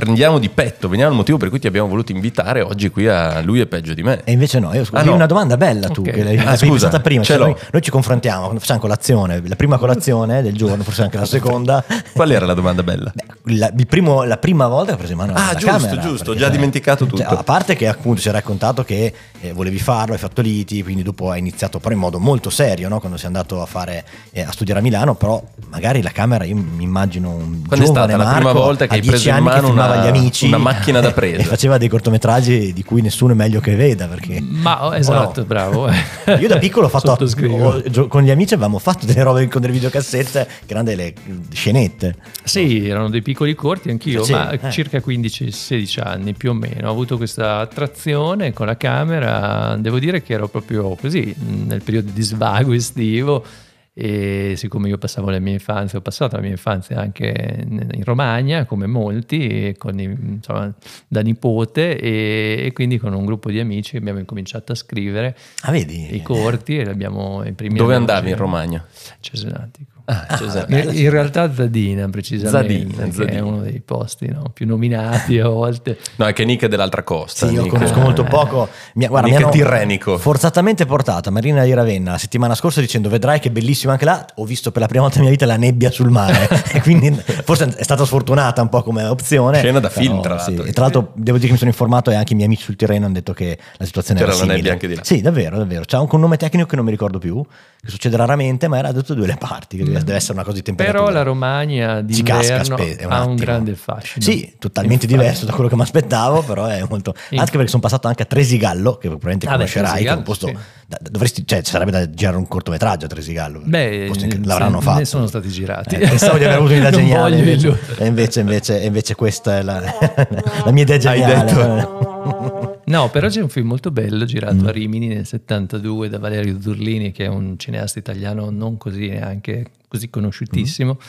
Prendiamo 0.00 0.38
di 0.38 0.48
petto, 0.48 0.88
veniamo 0.88 1.10
al 1.10 1.16
motivo 1.18 1.36
per 1.36 1.50
cui 1.50 1.58
ti 1.58 1.66
abbiamo 1.66 1.86
voluto 1.86 2.10
invitare 2.10 2.62
oggi 2.62 2.88
qui 2.88 3.06
a 3.06 3.40
Lui 3.42 3.60
è 3.60 3.66
peggio 3.66 3.92
di 3.92 4.02
me. 4.02 4.22
E 4.24 4.32
invece 4.32 4.58
no, 4.58 4.72
io 4.74 4.84
scusa, 4.84 5.02
Ah, 5.02 5.04
no. 5.04 5.12
una 5.14 5.26
domanda 5.26 5.58
bella 5.58 5.88
tu, 5.88 6.00
Ok. 6.00 6.10
che 6.10 6.22
l'hai, 6.24 6.38
Ah, 6.38 6.56
scusa, 6.56 6.70
pensata 6.70 7.00
prima. 7.00 7.22
cioè 7.22 7.36
noi, 7.36 7.54
noi 7.70 7.82
ci 7.82 7.90
confrontiamo 7.90 8.58
facciamo 8.58 8.80
colazione, 8.80 9.42
la 9.46 9.56
prima 9.56 9.76
colazione 9.76 10.40
del 10.42 10.54
giorno, 10.56 10.82
forse 10.84 11.02
anche 11.02 11.18
la 11.18 11.26
seconda. 11.26 11.84
Qual 12.14 12.30
era 12.30 12.46
la 12.46 12.54
domanda 12.54 12.82
bella? 12.82 13.12
Beh, 13.14 13.54
la, 13.56 13.70
il 13.76 13.86
primo- 13.86 14.22
la 14.24 14.38
prima 14.38 14.66
volta 14.68 14.86
che 14.88 14.92
ho 14.94 14.96
preso 14.96 15.12
in 15.12 15.18
mano 15.18 15.32
Ah, 15.34 15.46
la 15.52 15.54
giusto, 15.58 15.66
camera, 15.66 15.98
giusto, 16.00 16.30
ho 16.30 16.32
perché, 16.32 16.38
già 16.40 16.48
dimenticato 16.48 17.04
tutto. 17.06 17.22
cioè, 17.22 17.32
a 17.32 17.42
parte 17.42 17.76
che 17.76 17.86
appunto 17.86 18.20
ci 18.22 18.28
hai 18.28 18.34
raccontato 18.34 18.82
che 18.84 19.12
eh, 19.42 19.52
volevi 19.52 19.78
farlo, 19.78 20.14
hai 20.14 20.18
fatto 20.18 20.40
liti, 20.40 20.82
quindi 20.82 21.02
dopo 21.02 21.30
hai 21.30 21.38
iniziato 21.40 21.78
però 21.78 21.92
in 21.94 22.00
modo 22.00 22.18
molto 22.18 22.48
serio, 22.48 22.88
no? 22.88 23.00
quando 23.00 23.18
sei 23.18 23.26
andato 23.26 23.60
a, 23.60 23.66
fare, 23.66 24.04
eh, 24.32 24.42
a 24.42 24.50
studiare 24.52 24.80
a 24.80 24.82
Milano, 24.82 25.14
però 25.14 25.42
magari 25.68 26.00
la 26.02 26.10
camera, 26.10 26.44
io 26.44 26.56
mi 26.56 26.84
immagino 26.84 27.30
un 27.30 27.64
Quando 27.66 27.84
è 27.84 27.88
stata 27.88 28.16
la 28.16 28.24
Marco, 28.24 28.34
prima 28.36 28.52
volta 28.52 28.86
che 28.86 28.94
hai 28.94 29.00
10 29.00 29.14
preso 29.22 29.36
in 29.38 29.44
mano 29.44 29.66
filmava 29.68 29.89
una- 29.94 30.04
gli 30.04 30.08
amici 30.08 30.46
una 30.46 30.58
macchina 30.58 31.00
da 31.00 31.12
presa? 31.12 31.40
e 31.40 31.44
faceva 31.44 31.78
dei 31.78 31.88
cortometraggi 31.88 32.72
di 32.72 32.82
cui 32.84 33.02
nessuno 33.02 33.32
è 33.32 33.36
meglio 33.36 33.60
che 33.60 33.74
veda 33.74 34.06
perché 34.06 34.40
Ma 34.40 34.86
oh, 34.86 34.94
esatto, 34.96 35.40
no? 35.40 35.46
bravo. 35.46 35.88
Io 36.38 36.48
da 36.48 36.58
piccolo 36.58 36.86
ho 36.86 36.88
fatto 36.88 37.12
ho- 37.12 38.06
con 38.08 38.22
gli 38.22 38.30
amici 38.30 38.54
avevamo 38.54 38.78
fatto 38.78 39.06
delle 39.06 39.22
robe 39.22 39.48
con 39.48 39.60
delle 39.60 39.72
videocassette 39.74 40.48
erano 40.66 40.84
delle 40.88 41.12
scenette. 41.52 42.14
Sì, 42.44 42.86
erano 42.88 43.08
dei 43.10 43.22
piccoli 43.22 43.54
corti 43.54 43.90
anch'io, 43.90 44.24
Sì, 44.24 44.32
ma 44.32 44.50
eh. 44.50 44.70
circa 44.70 44.98
15-16 44.98 46.00
anni 46.02 46.34
più 46.34 46.50
o 46.50 46.54
meno. 46.54 46.88
Ho 46.88 46.90
avuto 46.90 47.16
questa 47.16 47.58
attrazione 47.58 48.52
con 48.52 48.66
la 48.66 48.76
camera, 48.76 49.76
devo 49.78 49.98
dire 49.98 50.22
che 50.22 50.34
ero 50.34 50.48
proprio 50.48 50.94
così, 51.00 51.34
nel 51.66 51.82
periodo 51.82 52.10
di 52.12 52.22
svago 52.22 52.72
estivo 52.72 53.44
e 53.92 54.54
siccome 54.56 54.88
io 54.88 54.98
passavo 54.98 55.30
la 55.30 55.38
mia 55.40 55.52
infanzia, 55.52 55.98
ho 55.98 56.02
passato 56.02 56.36
la 56.36 56.42
mia 56.42 56.50
infanzia 56.50 56.98
anche 57.00 57.64
in 57.68 58.04
Romagna, 58.04 58.64
come 58.64 58.86
molti, 58.86 59.74
con 59.76 59.98
insomma, 59.98 60.72
da 61.08 61.20
nipote 61.20 61.98
e, 61.98 62.66
e 62.66 62.72
quindi 62.72 62.98
con 62.98 63.12
un 63.12 63.24
gruppo 63.24 63.50
di 63.50 63.58
amici 63.58 63.96
abbiamo 63.96 64.18
incominciato 64.20 64.72
a 64.72 64.74
scrivere 64.74 65.36
Ah, 65.62 65.70
vedi? 65.72 66.14
i 66.14 66.22
corti 66.22 66.78
e 66.78 66.84
li 66.84 66.90
abbiamo 66.90 67.44
imprimiti. 67.44 67.78
Dove 67.78 67.94
andavi 67.94 68.30
in 68.30 68.36
Romagna? 68.36 68.86
Cesenatico. 69.20 69.89
Ah, 70.10 70.36
Cesare. 70.36 70.80
In, 70.80 70.90
in 70.92 71.10
realtà 71.10 71.52
Zadina 71.54 72.08
precisamente, 72.08 72.94
Zadina, 72.94 73.12
Zadina. 73.12 73.38
è 73.38 73.40
uno 73.40 73.60
dei 73.60 73.80
posti 73.80 74.26
no, 74.28 74.50
più 74.52 74.66
nominati 74.66 75.38
a 75.38 75.48
volte. 75.48 75.98
No, 76.16 76.26
è 76.26 76.32
che 76.32 76.44
Nick 76.44 76.64
è 76.64 76.68
dell'altra 76.68 77.04
costa. 77.04 77.46
Sì, 77.46 77.54
io 77.54 77.62
Nick- 77.62 77.74
conosco 77.74 78.00
molto 78.00 78.24
poco. 78.24 78.68
Mi, 78.94 79.06
guarda, 79.06 79.28
mi 79.28 79.34
Mica 79.34 79.44
hanno 79.46 79.54
tirrenico. 79.54 80.18
Forzatamente 80.18 80.84
portato 80.84 81.28
a 81.28 81.32
Marina 81.32 81.62
di 81.62 81.72
Ravenna 81.72 82.12
la 82.12 82.18
settimana 82.18 82.56
scorsa 82.56 82.80
dicendo 82.80 83.08
vedrai 83.08 83.38
che 83.38 83.48
è 83.48 83.50
bellissimo 83.52 83.92
anche 83.92 84.04
là. 84.04 84.26
Ho 84.36 84.44
visto 84.44 84.72
per 84.72 84.80
la 84.80 84.88
prima 84.88 85.04
volta 85.04 85.18
nella 85.18 85.30
mia 85.30 85.38
vita 85.38 85.46
la 85.46 85.58
nebbia 85.58 85.90
sul 85.92 86.10
mare. 86.10 86.48
e 86.72 86.80
quindi 86.80 87.12
forse 87.44 87.72
è 87.76 87.82
stata 87.84 88.04
sfortunata 88.04 88.62
un 88.62 88.68
po' 88.68 88.82
come 88.82 89.04
opzione. 89.04 89.58
Scena 89.58 89.78
da 89.78 89.88
però, 89.88 90.00
film, 90.00 90.22
tra 90.22 90.38
sì. 90.38 90.50
l'altro. 90.50 90.68
E 90.68 90.72
tra 90.72 90.82
l'altro 90.82 91.12
devo 91.14 91.36
dire 91.36 91.46
che 91.46 91.52
mi 91.52 91.58
sono 91.58 91.70
informato 91.70 92.10
e 92.10 92.14
anche 92.16 92.32
i 92.32 92.34
miei 92.34 92.48
amici 92.48 92.64
sul 92.64 92.74
Tirreno 92.76 93.04
hanno 93.04 93.14
detto 93.14 93.32
che 93.32 93.58
la 93.76 93.84
situazione 93.84 94.18
C'era 94.18 94.32
era 94.32 94.38
la 94.38 94.44
simile. 94.44 94.56
nebbia 94.56 94.72
anche 94.72 94.88
di 94.88 94.94
là. 94.96 95.04
Sì, 95.04 95.20
davvero, 95.20 95.56
davvero. 95.56 95.84
C'è 95.84 95.96
anche 95.96 96.14
un 96.14 96.20
nome 96.20 96.36
tecnico 96.36 96.66
che 96.66 96.76
non 96.76 96.84
mi 96.84 96.90
ricordo 96.90 97.18
più, 97.18 97.44
che 97.80 97.90
succede 97.90 98.16
raramente, 98.16 98.68
ma 98.68 98.78
era 98.78 98.92
da 98.92 99.00
tutte 99.00 99.12
e 99.12 99.16
due 99.16 99.26
le 99.26 99.36
parti, 99.38 99.76
che 99.76 99.84
deve 100.04 100.16
essere 100.18 100.32
una 100.34 100.42
cosa 100.42 100.56
di 100.56 100.62
temperatura. 100.62 101.02
Però 101.04 101.12
la 101.14 101.22
Romagna 101.22 101.86
casca 101.86 102.02
d'inverno 102.02 102.76
spe- 102.76 102.96
è 102.96 103.04
un 103.04 103.12
ha 103.12 103.24
un 103.24 103.36
grande 103.36 103.74
fascino. 103.74 104.24
Sì, 104.24 104.52
totalmente 104.58 105.04
Infatti. 105.06 105.20
diverso 105.22 105.44
da 105.46 105.52
quello 105.52 105.68
che 105.68 105.76
mi 105.76 105.82
aspettavo, 105.82 106.42
però 106.42 106.66
è 106.66 106.82
molto... 106.88 107.14
Anche 107.34 107.50
perché 107.52 107.68
sono 107.68 107.82
passato 107.82 108.08
anche 108.08 108.22
a 108.22 108.26
Tresigallo, 108.26 108.92
che 108.96 109.08
probabilmente 109.08 109.46
Ah, 109.46 109.50
beh, 109.50 109.56
conoscerai, 109.56 110.02
che 110.04 110.08
è 110.08 110.12
un 110.14 110.22
posto... 110.22 110.46
sì. 110.48 110.56
da- 110.86 110.98
dovresti, 111.10 111.46
cioè, 111.46 111.62
ci 111.62 111.70
sarebbe 111.70 111.90
da 111.90 112.10
girare 112.10 112.36
un 112.36 112.48
cortometraggio 112.48 113.06
a 113.06 113.08
Tresigallo. 113.08 113.60
Beh, 113.64 114.10
ne- 114.18 114.40
l'avranno 114.44 114.80
fatto. 114.80 114.98
ne 114.98 115.04
sono 115.04 115.26
stati 115.26 115.48
girati. 115.48 115.94
Eh, 115.96 116.08
pensavo 116.08 116.38
di 116.38 116.44
aver 116.44 116.56
avuto 116.56 116.72
un'idea 116.72 116.90
geniale, 116.92 117.36
invece, 117.38 117.78
e 117.98 118.06
invece, 118.06 118.40
invece, 118.40 118.78
invece 118.78 119.14
questa 119.14 119.58
è 119.58 119.62
la, 119.62 119.80
la 120.64 120.70
mia 120.72 120.82
idea 120.82 120.96
Hai 120.96 121.00
geniale. 121.20 121.44
detto- 121.44 122.78
No, 122.86 123.08
però 123.08 123.28
c'è 123.28 123.40
un 123.40 123.48
film 123.48 123.68
molto 123.68 123.90
bello 123.92 124.24
girato 124.24 124.54
Mm. 124.56 124.66
a 124.66 124.70
Rimini 124.72 125.06
nel 125.06 125.24
72 125.24 126.08
da 126.08 126.18
Valerio 126.18 126.60
Zurlini, 126.60 127.12
che 127.12 127.24
è 127.26 127.28
un 127.28 127.56
cineasta 127.56 128.00
italiano 128.00 128.50
non 128.50 128.76
così 128.78 129.08
neanche 129.10 129.66
così 129.90 130.08
conosciutissimo, 130.08 130.92
Mm. 130.94 131.04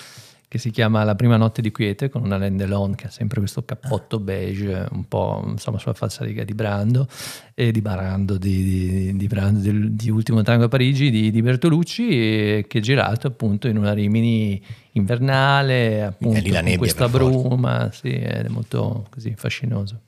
che 0.52 0.58
si 0.58 0.70
chiama 0.72 1.06
La 1.06 1.16
prima 1.16 1.38
notte 1.38 1.62
di 1.62 1.72
quiete 1.72 2.10
con 2.10 2.24
una 2.26 2.36
Alain 2.36 2.58
Delon 2.58 2.94
che 2.96 3.08
ha 3.08 3.10
sempre 3.10 3.40
questo 3.40 3.64
cappotto 3.64 4.20
beige, 4.20 4.86
un 4.92 5.08
po' 5.08 5.42
insomma 5.48 5.78
sulla 5.78 5.94
falsariga 5.94 6.44
di 6.44 6.54
Brando 6.54 7.08
e 7.54 7.72
di 7.72 7.80
Barando, 7.80 8.38
di, 8.38 8.64
di- 8.66 9.16
di 9.16 9.28
Brando, 9.28 9.60
del- 9.62 9.92
di 9.94 10.10
Ultimo 10.10 10.42
Tango 10.42 10.66
a 10.66 10.68
Parigi 10.68 11.10
di, 11.10 11.32
di 11.32 11.42
Bertolucci, 11.42 12.10
e 12.10 12.66
che 12.68 12.80
è 12.80 12.82
girato 12.82 13.28
appunto 13.28 13.70
in 13.70 13.78
una 13.78 13.94
Rimini 13.94 14.62
invernale, 14.94 16.04
appunto 16.04 16.40
lì 16.40 16.50
la 16.50 16.56
con 16.56 16.64
nebbia, 16.64 16.78
questa 16.80 17.08
bruma, 17.08 17.90
sì, 17.94 18.10
è 18.10 18.46
molto 18.50 19.06
così 19.10 19.34
fascinoso. 19.38 20.00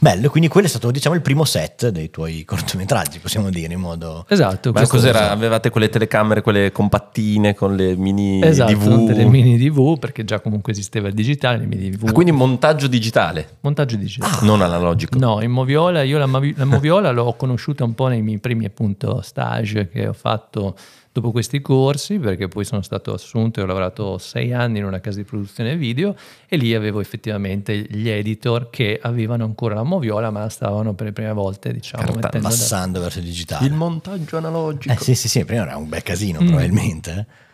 Bello, 0.00 0.30
quindi 0.30 0.48
quello 0.48 0.66
è 0.68 0.70
stato 0.70 0.92
diciamo 0.92 1.16
il 1.16 1.22
primo 1.22 1.44
set 1.44 1.88
dei 1.88 2.08
tuoi 2.08 2.44
cortometraggi, 2.44 3.18
possiamo 3.18 3.50
dire 3.50 3.72
in 3.72 3.80
modo... 3.80 4.24
Esatto, 4.28 4.70
Ma 4.72 4.86
cos'era? 4.86 5.30
Avevate 5.32 5.70
quelle 5.70 5.88
telecamere, 5.88 6.40
quelle 6.40 6.70
compattine 6.70 7.54
con 7.54 7.74
le 7.74 7.96
mini 7.96 8.40
Esatto, 8.40 8.72
DV? 8.72 9.06
delle 9.06 9.24
mini 9.24 9.58
DV, 9.58 9.98
perché 9.98 10.24
già 10.24 10.38
comunque 10.38 10.70
esisteva 10.72 11.08
il 11.08 11.14
digitale, 11.14 11.58
le 11.58 11.66
mini 11.66 11.90
DV. 11.90 12.08
Ah, 12.08 12.12
quindi 12.12 12.30
montaggio 12.30 12.86
digitale, 12.86 13.56
montaggio 13.60 13.96
digitale. 13.96 14.36
non 14.42 14.62
analogico. 14.62 15.18
No, 15.18 15.42
in 15.42 15.50
Moviola, 15.50 16.02
io 16.02 16.18
la, 16.18 16.26
Mavi- 16.26 16.54
la 16.56 16.64
Moviola 16.64 17.10
l'ho 17.10 17.34
conosciuta 17.34 17.82
un 17.82 17.94
po' 17.94 18.06
nei 18.06 18.22
miei 18.22 18.38
primi 18.38 18.66
appunto 18.66 19.20
stage 19.20 19.88
che 19.88 20.06
ho 20.06 20.12
fatto 20.12 20.76
dopo 21.12 21.30
questi 21.32 21.60
corsi, 21.60 22.18
perché 22.18 22.48
poi 22.48 22.64
sono 22.64 22.82
stato 22.82 23.12
assunto 23.12 23.60
e 23.60 23.62
ho 23.62 23.66
lavorato 23.66 24.18
sei 24.18 24.52
anni 24.52 24.78
in 24.78 24.84
una 24.84 25.00
casa 25.00 25.18
di 25.18 25.24
produzione 25.24 25.76
video 25.76 26.14
e 26.48 26.56
lì 26.56 26.74
avevo 26.74 27.00
effettivamente 27.00 27.76
gli 27.76 28.08
editor 28.08 28.70
che 28.70 28.98
avevano 29.02 29.44
ancora 29.44 29.74
la 29.74 29.82
Moviola, 29.82 30.30
ma 30.30 30.48
stavano 30.48 30.94
per 30.94 31.06
le 31.06 31.12
prime 31.12 31.32
volte, 31.32 31.72
diciamo, 31.72 32.02
Carta- 32.04 32.20
mettendo 32.20 32.48
da- 32.48 32.54
passando 32.54 33.00
verso 33.00 33.18
il 33.18 33.24
digitale. 33.24 33.66
Il 33.66 33.72
montaggio 33.72 34.36
analogico. 34.36 34.92
Eh 34.94 34.98
sì, 34.98 35.14
sì, 35.14 35.28
sì, 35.28 35.44
prima 35.44 35.62
era 35.62 35.76
un 35.76 35.88
bel 35.88 36.02
casino 36.02 36.40
Mm. 36.40 36.46
probabilmente. 36.46 37.26
eh. 37.28 37.46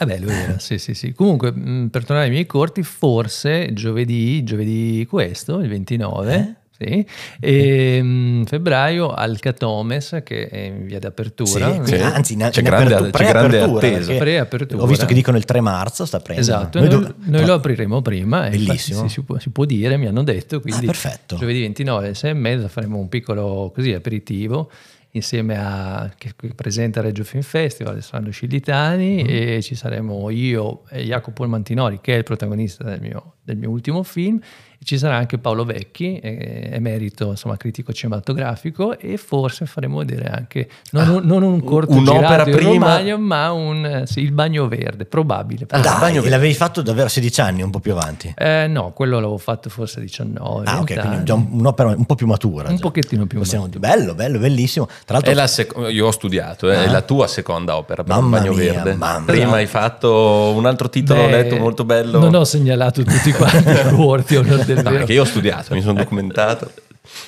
Eh 0.00 0.06
beh, 0.06 0.18
lui 0.20 0.32
era, 0.32 0.58
sì, 0.60 0.78
sì, 0.78 0.94
sì. 0.94 1.12
Comunque, 1.12 1.50
mh, 1.50 1.88
per 1.90 2.04
tornare 2.04 2.26
ai 2.26 2.30
miei 2.30 2.46
corti, 2.46 2.84
forse 2.84 3.72
giovedì, 3.72 4.44
giovedì 4.44 5.04
questo, 5.10 5.58
il 5.58 5.68
29, 5.68 6.57
sì, 6.78 7.04
e 7.40 8.00
mh, 8.02 8.44
febbraio 8.44 9.10
al 9.12 9.38
Catomes, 9.40 10.20
che 10.24 10.48
è 10.48 10.58
in 10.58 10.86
via 10.86 10.98
d'apertura. 11.00 11.84
Sì. 11.84 11.94
anzi, 11.96 12.34
in, 12.34 12.48
C'è 12.50 12.60
in 12.60 12.64
grande- 12.66 12.94
apertu- 12.94 13.16
c'è 13.18 13.28
grande 13.28 13.60
attesa. 13.60 14.14
Preapertura. 14.16 14.82
Ho 14.82 14.86
visto 14.86 15.04
che 15.06 15.14
dicono 15.14 15.36
il 15.36 15.44
3 15.44 15.60
marzo 15.60 16.04
sta 16.06 16.20
prendendo. 16.20 16.52
Esatto, 16.52 16.78
Noi 16.78 16.88
noi, 16.88 17.00
do- 17.02 17.14
noi 17.24 17.44
lo 17.46 17.54
apriremo 17.54 18.00
prima. 18.00 18.48
Bellissimo. 18.48 19.00
infatti 19.02 19.08
Si, 19.08 19.14
si 19.14 19.22
può, 19.22 19.38
si 19.38 19.50
può 19.50 19.64
dire, 19.64 19.96
mi 19.96 20.06
hanno 20.06 20.22
detto. 20.22 20.60
Quindi 20.60 20.84
Ah, 20.84 20.86
perfetto. 20.86 21.36
giovedì 21.36 21.60
29 21.62 22.04
alle 22.04 22.14
6 22.14 22.30
e 22.30 22.34
mezza 22.34 22.68
faremo 22.68 22.98
un 22.98 23.08
piccolo 23.08 23.72
così 23.74 23.92
aperitivo 23.92 24.70
insieme 25.12 25.56
a 25.58 26.12
che 26.16 26.32
presenta 26.54 27.00
Reggio 27.00 27.24
Film 27.24 27.42
Festival, 27.42 27.94
Alessandro 27.94 28.30
Scillitani 28.30 29.22
Mm. 29.24 29.26
e 29.26 29.62
ci 29.62 29.74
saremo 29.74 30.28
io 30.30 30.82
e 30.90 31.02
Jacopo 31.04 31.46
Mantinori 31.48 31.98
che 32.00 32.14
è 32.14 32.18
il 32.18 32.24
protagonista 32.24 32.84
del 32.84 33.00
mio, 33.00 33.36
del 33.42 33.56
mio 33.56 33.70
ultimo 33.70 34.02
film 34.02 34.38
ci 34.84 34.96
sarà 34.96 35.16
anche 35.16 35.38
Paolo 35.38 35.64
Vecchi, 35.64 36.18
eh, 36.18 36.70
emerito 36.72 37.30
insomma, 37.30 37.56
critico 37.56 37.92
cinematografico 37.92 38.98
e 38.98 39.16
forse 39.16 39.66
faremo 39.66 39.98
vedere 39.98 40.28
anche 40.28 40.68
non, 40.92 41.08
un, 41.08 41.22
non 41.24 41.42
un 41.42 41.62
corto 41.62 41.92
un'opera 41.94 42.44
prima- 42.44 42.68
Romagna 42.98 43.16
ma 43.16 43.50
un, 43.52 44.02
sì, 44.06 44.20
il 44.20 44.32
bagno 44.32 44.66
verde, 44.68 45.04
probabile. 45.04 45.66
Ah, 45.70 45.80
Dai, 45.80 46.14
l'avevi 46.28 46.54
fatto 46.54 46.80
davvero 46.82 47.06
a 47.06 47.10
16 47.10 47.40
anni, 47.40 47.62
un 47.62 47.70
po' 47.70 47.80
più 47.80 47.92
avanti. 47.92 48.32
Eh, 48.36 48.66
no, 48.68 48.92
quello 48.92 49.16
l'avevo 49.16 49.36
fatto 49.38 49.68
forse 49.68 49.98
a 49.98 50.02
19. 50.02 50.64
Ah, 50.66 50.78
ok, 50.80 50.86
20 50.94 51.06
quindi 51.06 51.24
già 51.24 51.34
un- 51.34 51.48
un'opera 51.50 51.88
un 51.90 52.04
po' 52.06 52.14
più 52.14 52.26
matura. 52.26 52.68
Un 52.68 52.76
già. 52.76 52.80
pochettino 52.82 53.26
più 53.26 53.38
Possiamo 53.38 53.64
matura. 53.64 53.86
dire. 53.88 53.96
Bello, 53.96 54.14
bello, 54.14 54.38
bellissimo. 54.38 54.86
Tra 54.86 55.14
l'altro, 55.14 55.30
È 55.32 55.34
la 55.34 55.46
sec- 55.46 55.76
io 55.90 56.06
ho 56.06 56.10
studiato, 56.10 56.70
eh, 56.70 56.84
è 56.84 56.86
Ah. 56.86 56.90
la 56.90 57.02
tua 57.02 57.26
seconda 57.26 57.76
opera 57.76 58.04
per 58.04 58.14
Mamma 58.14 58.36
il 58.38 58.42
Bagno 58.44 58.54
mia, 58.56 58.72
Verde. 58.72 58.94
mamma 58.94 59.24
Prima 59.26 59.46
mia. 59.46 59.54
hai 59.56 59.66
fatto 59.66 60.52
un 60.56 60.64
altro 60.66 60.88
titolo, 60.88 61.22
ho 61.22 61.26
Beh, 61.26 61.42
letto 61.42 61.56
molto 61.56 61.84
bello. 61.84 62.18
Non 62.20 62.34
ho 62.34 62.44
segnalato 62.44 63.02
tutti 63.02 63.32
quanti 63.32 63.68
i 63.70 63.90
corti, 63.94 64.36
o 64.36 64.42
non 64.42 64.64
del 64.74 64.84
No, 64.84 64.90
perché 64.90 65.12
io 65.12 65.22
ho 65.22 65.26
studiato, 65.26 65.74
mi 65.74 65.80
sono 65.80 65.94
documentato. 65.98 66.70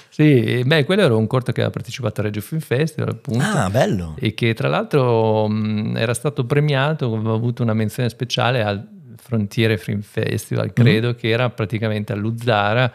Sì, 0.08 0.62
beh, 0.64 0.84
quello 0.84 1.02
era 1.02 1.14
un 1.16 1.26
corto 1.26 1.52
che 1.52 1.60
aveva 1.60 1.72
partecipato 1.72 2.20
a 2.20 2.24
Reggio 2.24 2.40
Film 2.42 2.60
Festival, 2.60 3.08
appunto. 3.10 3.42
ah, 3.44 3.70
bello. 3.70 4.14
E 4.18 4.34
che 4.34 4.52
tra 4.54 4.68
l'altro 4.68 5.48
mh, 5.48 5.96
era 5.96 6.12
stato 6.14 6.44
premiato, 6.44 7.14
aveva 7.14 7.32
avuto 7.34 7.62
una 7.62 7.72
menzione 7.72 8.08
speciale 8.10 8.62
al 8.62 8.86
Frontiere 9.16 9.78
Film 9.78 10.00
Festival, 10.02 10.72
credo 10.72 11.14
che 11.14 11.28
era 11.30 11.48
praticamente 11.50 12.12
a 12.12 12.16
Luzzara, 12.16 12.92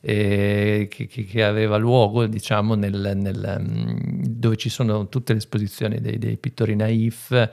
eh, 0.00 0.86
che, 0.88 1.06
che- 1.08 1.24
che 1.24 1.42
aveva 1.42 1.76
luogo, 1.76 2.24
diciamo, 2.26 2.74
nel, 2.74 3.12
nel, 3.16 3.56
mh, 3.60 4.22
dove 4.28 4.56
ci 4.56 4.68
sono 4.68 5.08
tutte 5.08 5.32
le 5.32 5.38
esposizioni 5.40 6.00
dei, 6.00 6.18
dei 6.18 6.36
pittori 6.36 6.76
naif. 6.76 7.50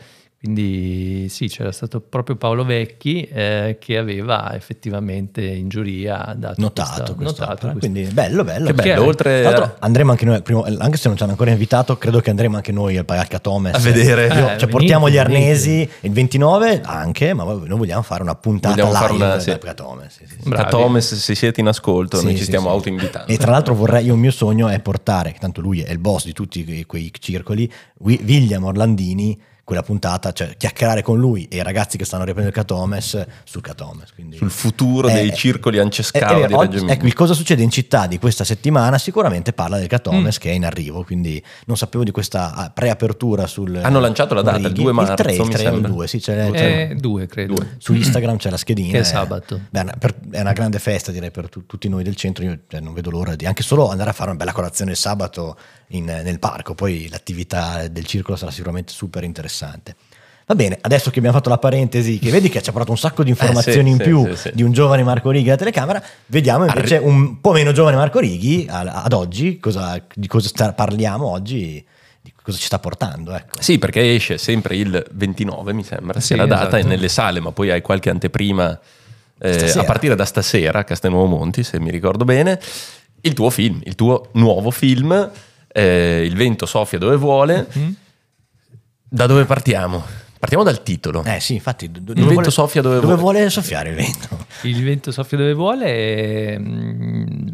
Quindi 0.49 1.27
sì, 1.27 1.47
c'era 1.47 1.71
stato 1.71 1.99
proprio 1.99 2.35
Paolo 2.35 2.63
Vecchi 2.63 3.23
eh, 3.23 3.77
che 3.79 3.97
aveva 3.97 4.53
effettivamente 4.55 5.41
in 5.43 5.69
giuria 5.69 6.35
dato 6.37 6.61
Notato 6.61 6.91
questa- 6.91 7.13
questo. 7.15 7.41
notato 7.41 7.71
questo- 7.71 7.79
Quindi 7.79 8.03
bello, 8.13 8.43
bello. 8.43 8.67
Che 8.67 8.73
bello, 8.73 8.89
Perché- 8.93 8.99
oltre 9.07 9.39
Tra 9.41 9.49
a, 9.49 9.51
l'altro 9.51 9.75
andremo 9.79 10.11
anche 10.11 10.25
noi, 10.25 10.35
al 10.35 10.43
primo- 10.43 10.63
anche 10.63 10.97
se 10.97 11.07
non 11.07 11.17
ci 11.17 11.23
hanno 11.23 11.31
ancora 11.31 11.49
invitato, 11.49 11.97
credo 11.97 12.19
che 12.19 12.29
andremo 12.29 12.57
anche 12.57 12.71
noi 12.71 12.95
al 12.97 13.05
Pagacatomes. 13.05 13.73
a 13.73 13.79
vedere. 13.79 14.23
Eh, 14.25 14.27
Io- 14.27 14.33
cioè, 14.33 14.43
venite, 14.45 14.67
portiamo 14.67 15.09
gli 15.09 15.13
venite. 15.15 15.33
arnesi 15.33 15.89
il 16.01 16.11
29 16.11 16.81
anche, 16.83 17.33
ma 17.33 17.43
noi 17.43 17.65
vogliamo 17.67 18.03
fare 18.03 18.21
una 18.21 18.35
puntata 18.35 18.75
Vogliamo 18.83 19.07
live 19.13 19.23
una- 19.25 19.39
sì. 19.39 19.49
del 19.49 19.57
Pagacatomes. 19.59 20.13
Sì, 20.15 20.25
sì, 20.27 20.37
sì. 20.43 20.65
Thomas, 20.69 21.13
se 21.15 21.33
siete 21.35 21.59
in 21.61 21.67
ascolto, 21.67 22.17
Sì, 22.17 22.25
noi 22.25 22.37
ci 22.37 22.43
stiamo 22.43 22.67
sì. 22.69 22.73
autoinvitando. 22.75 23.31
E 23.31 23.37
tra 23.37 23.49
l'altro 23.49 23.73
vorrei, 23.73 24.05
io 24.05 24.13
il 24.13 24.19
mio 24.19 24.31
sogno 24.31 24.67
è 24.67 24.79
portare, 24.79 25.35
tanto 25.39 25.61
lui 25.61 25.81
è 25.81 25.91
il 25.91 25.97
boss 25.99 26.25
di 26.25 26.33
tutti 26.33 26.85
quei, 26.85 27.11
circoli, 27.19 27.71
Wi- 27.99 28.21
William 28.23 28.63
Orlandini, 28.63 29.39
quella 29.65 29.81
puntata, 29.81 30.31
cioè 30.31 30.55
chiacchierare 30.57 31.01
con 31.01 31.17
lui 31.19 31.48
e 31.50 31.57
i 31.57 31.63
ragazzi 31.63 31.98
che 31.98 32.05
stanno 32.05 32.24
riprendendo 32.24 32.57
il 32.57 32.65
Catomes 32.65 33.25
sul 33.43 33.62
Catomes. 33.62 34.13
Quindi, 34.13 34.38
Sul 34.38 34.51
futuro 34.51 35.07
Eh, 35.10 35.13
dei 35.13 35.34
circoli 35.34 35.77
eh, 35.77 35.81
ancescali 35.81 36.43
eh, 36.43 36.48
di 36.48 36.53
oggi- 36.53 36.63
Reggio 36.65 36.77
Emilia. 36.77 36.93
ecco, 36.93 37.05
il 37.07 37.13
cosa 37.15 37.34
succede 37.34 37.63
in 37.63 37.72
città 37.72 38.05
di 38.05 38.19
questa 38.19 38.43
settimana 38.43 38.98
sicuramente 39.00 39.53
parla 39.53 39.77
del 39.77 39.86
Mm. 39.86 39.89
Catomes 39.89 40.38
che 40.38 40.51
è 40.51 40.53
in 40.53 40.65
arrivo, 40.65 41.03
quindi 41.03 41.43
non 41.65 41.77
sapevo 41.77 42.03
di 42.03 42.12
questa 42.12 42.53
ah, 42.53 42.69
preapertura 42.69 43.48
sul... 43.48 43.75
Hanno 43.81 44.00
lanciato 44.00 44.36
la 44.36 44.43
data, 44.43 44.57
il 44.57 44.65
Righi. 44.67 44.84
2 44.84 44.91
marzo, 44.91 45.12
Il 45.13 45.17
3, 45.17 45.34
il 45.34 45.41
mi 45.41 45.50
3 45.50 45.55
o 45.57 45.62
il 45.65 45.72
sembra. 45.72 45.91
2, 45.91 46.07
sì, 46.07 46.19
c'è, 46.19 46.51
c'è- 46.51 46.88
Eh, 46.91 46.95
due, 46.95 47.25
credo. 47.25 47.55
su 47.79 47.93
Instagram 47.95 48.38
c'è 48.38 48.51
la 48.51 48.57
schedina. 48.57 48.91
Che 48.91 48.98
è 48.98 49.01
eh. 49.01 49.03
sabato. 49.03 49.62
Beh, 49.72 49.79
è 49.79 49.81
una- 49.81 49.95
per- 49.98 50.15
è 50.29 50.41
una 50.41 50.53
grande 50.53 50.77
festa 50.77 51.12
direi 51.12 51.31
per 51.31 51.50
tu- 51.50 51.65
tutti 51.65 51.89
noi 51.89 52.03
del 52.03 52.15
centro, 52.15 52.43
io 52.43 52.60
cioè, 52.67 52.79
non 52.81 52.93
vedo 52.93 53.10
l'ora 53.10 53.36
di 53.36 53.48
anche 53.48 53.63
solo 53.63 53.89
andare 53.89 54.12
a 54.12 54.13
fare 54.13 54.29
una 54.29 54.38
bella 54.38 54.51
colazione 54.51 54.91
il 54.91 54.98
sabato 54.98 55.57
in- 55.89 56.06
nel 56.06 56.39
parco, 56.39 56.74
poi 56.75 57.08
l'attività 57.10 57.88
del 57.88 58.06
circolo 58.06 58.36
sarà 58.38 58.51
sicuramente 58.51 58.92
super 58.94 59.24
interessante. 59.24 59.96
Va 60.48 60.54
bene, 60.54 60.77
adesso 60.82 61.10
che 61.10 61.18
abbiamo 61.18 61.36
fatto 61.38 61.50
la 61.50 61.58
parentesi, 61.58 62.20
che 62.20 62.30
vedi 62.30 62.50
che 62.50 62.62
ci 62.62 62.70
ha 62.70 62.72
portato 62.72 62.92
un 62.92 63.00
sacco 63.00 63.24
di 63.24 63.32
informazioni 63.32 63.89
Eh, 63.94 63.96
sì, 63.96 63.98
in 63.98 63.98
sì, 63.98 64.04
più 64.04 64.36
sì, 64.36 64.51
di 64.54 64.62
un 64.62 64.72
giovane 64.72 65.01
Marco 65.04 65.32
Righi 65.32 65.48
alla 65.48 65.58
telecamera, 65.58 66.04
vediamo 66.27 66.65
invece 66.65 66.98
un 66.98 67.42
po' 67.42 67.51
meno 67.51 67.72
giovane 67.72 67.96
Marco 67.96 68.20
Righi 68.20 68.68
ad 68.70 69.12
oggi, 69.13 69.58
cosa- 69.60 70.00
di 70.13 70.27
cosa 70.27 70.48
sta- 70.48 70.74
parliamo 70.74 71.25
oggi, 71.25 71.84
di 72.22 72.32
cosa 72.44 72.58
ci 72.60 72.65
sta 72.65 72.77
portando. 72.77 73.34
Ecco. 73.34 73.60
Sì, 73.60 73.80
perché 73.80 74.13
esce 74.13 74.38
sempre 74.38 74.75
il 74.75 75.04
29, 75.13 75.74
mi 75.74 75.84
sembra, 75.84 76.20
Sì, 76.20 76.36
la 76.36 76.46
data, 76.46 76.62
esatto. 76.68 76.75
è 76.77 76.84
nelle 76.84 77.10
sale, 77.10 77.39
ma 77.39 77.51
poi 77.51 77.72
hai 77.72 77.82
qualche 77.82 78.12
anteprima 78.12 78.80
eh, 79.39 79.72
a 79.75 79.84
partire 79.84 80.15
da 80.15 80.25
stasera 80.25 80.80
a 80.80 80.84
Castelnuovo 80.84 81.25
Monti, 81.25 81.63
se 81.63 81.80
mi 81.80 81.89
ricordo 81.89 82.24
bene, 82.24 82.60
il 83.22 83.34
tuo 83.34 83.50
film, 83.50 83.82
il 83.84 83.96
tuo 83.96 84.30
nuovo 84.34 84.70
film, 84.70 85.32
eh, 85.77 86.24
Il 86.25 86.36
vento 86.36 86.65
soffia 86.65 86.98
dove 86.98 87.17
vuole. 87.17 87.67
Mm? 87.77 87.89
Da 89.08 89.25
dove 89.25 89.44
partiamo? 89.46 90.03
Partiamo 90.39 90.63
dal 90.63 90.84
titolo. 90.84 91.24
Eh 91.24 91.39
sì, 91.39 91.55
infatti, 91.55 91.89
do- 91.91 92.00
dove 92.00 92.13
vento 92.20 92.34
vuole- 92.34 92.50
soffia 92.51 92.82
dove 92.82 92.96
dove 92.96 93.15
vuole. 93.15 93.22
vuole 93.22 93.50
soffiare 93.50 93.89
il 93.89 93.96
vento? 93.96 94.46
Il 94.63 94.84
vento 94.84 95.12
soffia 95.12 95.38
dove 95.38 95.53
vuole 95.53 95.86
è, 95.86 96.58
mm, 96.60 97.48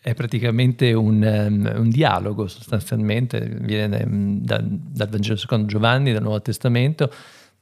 è 0.00 0.14
praticamente 0.14 0.92
un, 0.92 1.22
um, 1.22 1.80
un 1.80 1.88
dialogo 1.90 2.46
sostanzialmente, 2.46 3.40
viene 3.40 4.04
mm, 4.06 4.36
da- 4.42 4.62
dal 4.62 5.08
Vangelo 5.08 5.36
secondo 5.36 5.66
Giovanni, 5.66 6.12
dal 6.12 6.22
Nuovo 6.22 6.42
Testamento, 6.42 7.10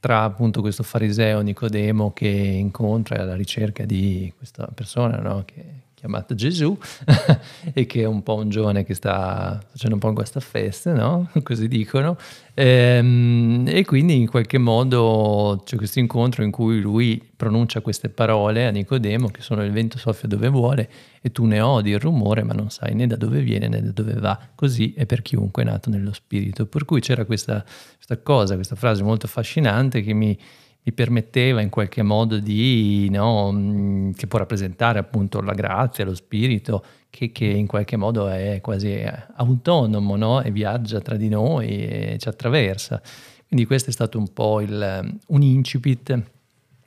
tra 0.00 0.23
appunto 0.25 0.61
questo 0.61 0.82
fariseo 0.82 1.40
Nicodemo 1.40 2.12
che 2.12 2.28
incontra 2.28 3.23
alla 3.23 3.37
ricerca 3.37 3.84
di 3.84 4.32
questa 4.37 4.68
persona 4.75 5.16
no? 5.18 5.44
che 5.46 5.64
chiamata 6.04 6.34
Gesù 6.34 6.76
e 7.73 7.87
che 7.87 8.02
è 8.02 8.04
un 8.04 8.23
po' 8.23 8.34
un 8.34 8.50
giovane 8.50 8.84
che 8.84 8.92
sta 8.92 9.58
facendo 9.70 9.94
un 9.94 10.00
po' 10.00 10.08
un 10.08 10.14
guastafeste, 10.14 10.92
no? 10.92 11.30
così 11.42 11.66
dicono, 11.66 12.18
Ehm, 12.56 13.64
e 13.66 13.84
quindi 13.84 14.16
in 14.16 14.28
qualche 14.28 14.58
modo 14.58 15.61
c'è 15.64 15.76
questo 15.76 15.99
incontro 15.99 16.44
in 16.44 16.52
cui 16.52 16.80
lui 16.80 17.20
pronuncia 17.34 17.80
queste 17.80 18.11
parole 18.11 18.64
a 18.64 18.70
Nicodemo 18.70 19.26
che 19.28 19.42
sono 19.42 19.64
il 19.64 19.73
vento 19.73 19.99
soffia 19.99 20.28
dove 20.28 20.49
vuole 20.49 20.88
e 21.20 21.32
tu 21.32 21.46
ne 21.46 21.61
odi 21.61 21.90
il 21.90 21.99
rumore 21.99 22.44
ma 22.44 22.52
non 22.52 22.70
sai 22.70 22.94
né 22.94 23.08
da 23.08 23.16
dove 23.16 23.40
viene 23.40 23.66
né 23.66 23.82
da 23.82 23.90
dove 23.90 24.14
va, 24.14 24.38
così 24.54 24.94
è 24.96 25.04
per 25.04 25.23
chiunque 25.23 25.64
è 25.64 25.66
nato 25.66 25.90
nello 25.90 26.12
spirito. 26.12 26.66
Per 26.66 26.84
cui 26.84 27.00
c'era 27.00 27.25
questa, 27.25 27.64
questa 27.96 28.18
cosa, 28.18 28.54
questa 28.54 28.76
frase 28.76 29.02
molto 29.02 29.26
affascinante 29.26 30.02
che 30.02 30.12
mi, 30.12 30.38
mi 30.86 30.92
permetteva 30.92 31.62
in 31.62 31.70
qualche 31.70 32.02
modo 32.02 32.38
di, 32.38 33.08
no, 33.10 33.50
mh, 33.50 34.12
che 34.12 34.26
può 34.26 34.38
rappresentare 34.38 34.98
appunto 34.98 35.40
la 35.40 35.54
grazia, 35.54 36.04
lo 36.04 36.14
spirito, 36.14 36.84
che, 37.08 37.32
che 37.32 37.46
in 37.46 37.66
qualche 37.66 37.96
modo 37.96 38.28
è 38.28 38.60
quasi 38.60 39.02
autonomo 39.36 40.16
no? 40.16 40.42
e 40.42 40.50
viaggia 40.50 41.00
tra 41.00 41.16
di 41.16 41.28
noi 41.28 41.68
e 41.68 42.16
ci 42.18 42.28
attraversa. 42.28 43.00
Quindi 43.46 43.64
questo 43.64 43.88
è 43.88 43.92
stato 43.92 44.18
un 44.18 44.30
po' 44.32 44.60
il, 44.60 45.18
un 45.28 45.42
incipit 45.42 46.22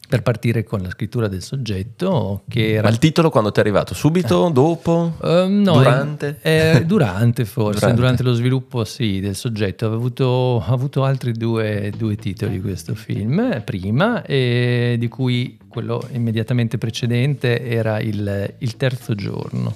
per 0.08 0.22
partire 0.22 0.64
con 0.64 0.82
la 0.82 0.90
scrittura 0.90 1.28
del 1.28 1.42
soggetto. 1.42 2.44
Che 2.48 2.74
era... 2.74 2.84
Ma 2.84 2.90
il 2.90 2.98
titolo 2.98 3.30
quando 3.30 3.52
ti 3.52 3.60
è 3.60 3.62
arrivato? 3.62 3.94
Subito? 3.94 4.50
Dopo? 4.50 5.14
Uh, 5.22 5.48
no, 5.48 5.74
durante? 5.74 6.38
È, 6.40 6.72
è 6.72 6.86
durante 6.86 7.46
forse, 7.46 7.80
durante. 7.80 8.02
durante. 8.02 8.24
lo 8.24 8.34
sviluppo 8.34 8.84
sì, 8.86 9.20
del 9.20 9.36
soggetto. 9.36 9.86
Ha 9.86 9.94
avuto, 9.94 10.64
avuto 10.66 11.04
altri 11.04 11.34
due, 11.34 11.92
due, 11.96 12.16
titoli 12.16 12.62
questo 12.62 12.96
film, 12.96 13.62
prima, 13.64 14.24
e 14.24 14.96
di 14.98 15.08
cui 15.08 15.58
quello 15.68 16.08
immediatamente 16.12 16.78
precedente 16.78 17.62
era 17.64 18.00
il, 18.00 18.54
il 18.60 18.78
terzo 18.78 19.14
giorno. 19.14 19.76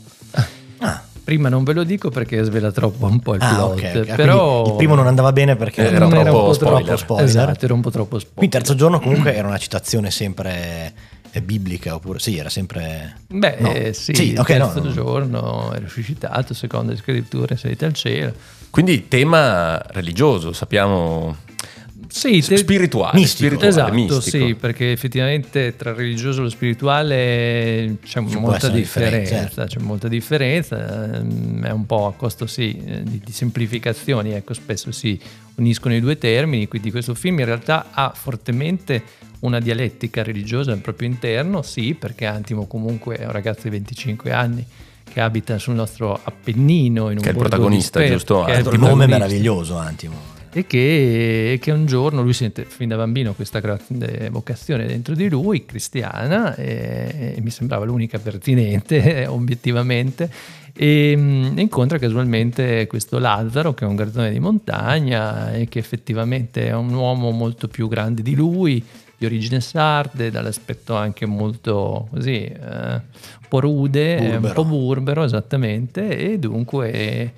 Prima 1.24 1.50
non 1.50 1.64
ve 1.64 1.74
lo 1.74 1.84
dico 1.84 2.10
perché 2.10 2.44
svela 2.44 2.72
troppo 2.72 3.06
un 3.06 3.20
po' 3.20 3.36
il 3.36 3.42
ah, 3.42 3.54
plot. 3.54 3.72
Okay, 3.78 3.98
okay. 4.02 4.16
Però 4.16 4.66
il 4.66 4.76
primo 4.76 4.96
non 4.96 5.08
andava 5.08 5.32
bene 5.32 5.56
perché 5.56 5.82
era, 5.88 5.98
troppo, 5.98 6.16
era 6.16 6.32
un 6.32 6.40
po' 6.40 6.54
spoiler. 6.54 6.84
troppo 6.84 6.98
spoiler. 6.98 7.26
Esatto, 7.26 7.66
era 7.66 7.74
un 7.74 7.82
po' 7.82 7.92
troppo 7.92 8.20
spoiler. 8.20 8.38
Quindi 8.38 8.56
terzo 8.56 8.76
giorno 8.76 9.00
comunque 9.00 9.36
era 9.36 9.48
una 9.48 9.58
citazione 9.58 10.12
sempre 10.12 10.94
biblica 11.40 11.96
oppure 11.96 12.20
sì, 12.20 12.38
era 12.38 12.50
sempre 12.50 13.20
Beh, 13.28 13.56
no. 13.60 13.72
eh, 13.72 13.94
sì, 13.94 14.14
sì 14.14 14.36
okay, 14.38 14.58
il 14.58 14.64
terzo 14.64 14.84
no, 14.84 14.92
giorno 14.92 15.72
è 15.72 15.80
risuscitato 15.80 16.54
secondo 16.54 16.92
le 16.92 16.98
scritture, 16.98 17.54
è 17.54 17.58
salito 17.58 17.86
al 17.86 17.94
cielo. 17.94 18.34
Quindi 18.70 19.08
tema 19.08 19.82
religioso, 19.92 20.52
sappiamo 20.52 21.38
sì, 22.12 22.42
te... 22.42 22.58
spirituale, 22.58 23.18
mistico. 23.18 23.56
spirituale, 23.56 23.70
esatto, 23.70 23.94
mistico. 23.94 24.46
sì, 24.46 24.56
perché 24.56 24.92
effettivamente 24.92 25.76
tra 25.78 25.92
il 25.92 25.96
religioso 25.96 26.40
e 26.40 26.44
lo 26.44 26.50
spirituale 26.50 27.98
c'è 28.04 28.22
Ci 28.28 28.38
molta 28.38 28.68
differenza, 28.68 29.20
differenza 29.20 29.66
c'è 29.66 29.80
molta 29.80 30.08
differenza, 30.10 31.16
ehm, 31.16 31.66
è 31.66 31.72
un 31.72 31.86
po' 31.86 32.08
a 32.08 32.14
costo 32.14 32.48
sì, 32.48 32.78
eh, 32.86 33.04
di, 33.04 33.22
di 33.24 33.32
semplificazioni, 33.32 34.34
ecco, 34.34 34.54
spesso 34.54 34.92
si 34.92 35.18
uniscono 35.56 35.96
i 35.96 36.02
due 36.02 36.18
termini, 36.18 36.68
quindi 36.68 36.92
questo 36.92 37.16
film 37.16 37.40
in 37.40 37.46
realtà 37.46 37.88
ha 37.92 38.12
fortemente 38.14 39.02
una 39.40 39.60
dialettica 39.60 40.22
religiosa 40.22 40.74
al 40.74 40.80
proprio 40.80 41.08
interno, 41.08 41.62
sì, 41.62 41.94
perché 41.94 42.26
Antimo 42.26 42.68
comunque 42.68 43.16
è 43.16 43.26
un 43.26 43.32
ragazzo 43.32 43.62
di 43.64 43.70
25 43.70 44.34
anni 44.34 44.66
che 45.12 45.20
abita 45.22 45.58
sul 45.58 45.76
nostro 45.76 46.20
Appennino 46.22 47.10
in 47.10 47.18
un 47.18 47.24
che 47.24 47.30
è 47.30 47.32
il 47.32 47.38
protagonista, 47.38 48.06
giusto? 48.06 48.44
Che 48.44 48.54
è 48.54 48.60
il 48.60 48.80
nome 48.80 49.08
meraviglioso 49.08 49.78
Antimo 49.78 50.40
e 50.54 50.68
che, 50.68 51.58
che, 51.62 51.72
un 51.72 51.86
giorno 51.86 52.22
lui 52.22 52.34
sente 52.34 52.66
fin 52.66 52.90
da 52.90 52.98
bambino 52.98 53.34
questa 53.34 53.60
grande 53.60 54.30
vocazione 54.30 54.86
dentro 54.86 55.16
di 55.16 55.30
lui, 55.30 55.66
cristiana, 55.66 56.56
e, 56.56 57.36
e 57.38 57.42
mi 57.42 57.50
sembrava 57.50 57.86
l'unica 57.86 58.20
pertinente 58.20 59.26
obiettivamente, 59.30 60.30
e, 60.74 61.12
e, 61.56 61.62
incontra 61.62 61.98
casualmente 61.98 62.86
questo 62.88 63.18
Lazzaro 63.18 63.74
che 63.74 63.86
è 63.86 63.88
un 63.88 63.96
garzone 63.96 64.32
di 64.32 64.40
montagna 64.40 65.54
e 65.54 65.68
che 65.68 65.80
effettivamente 65.80 66.68
è 66.68 66.74
un 66.74 66.94
uomo 66.94 67.32
molto 67.32 67.68
più 67.68 67.88
grande 67.88 68.22
di 68.22 68.36
lui, 68.36 68.84
di 69.18 69.26
origine 69.26 69.62
sarde, 69.62 70.32
dall'aspetto 70.32 70.96
anche 70.96 71.26
molto 71.26 72.08
così, 72.10 72.44
eh, 72.44 72.56
un 72.60 73.48
po' 73.48 73.60
rude, 73.60 74.16
burbero. 74.18 74.48
un 74.48 74.54
po' 74.54 74.66
burbero 74.66 75.24
esattamente, 75.24 76.18
e 76.18 76.40
dunque 76.40 77.32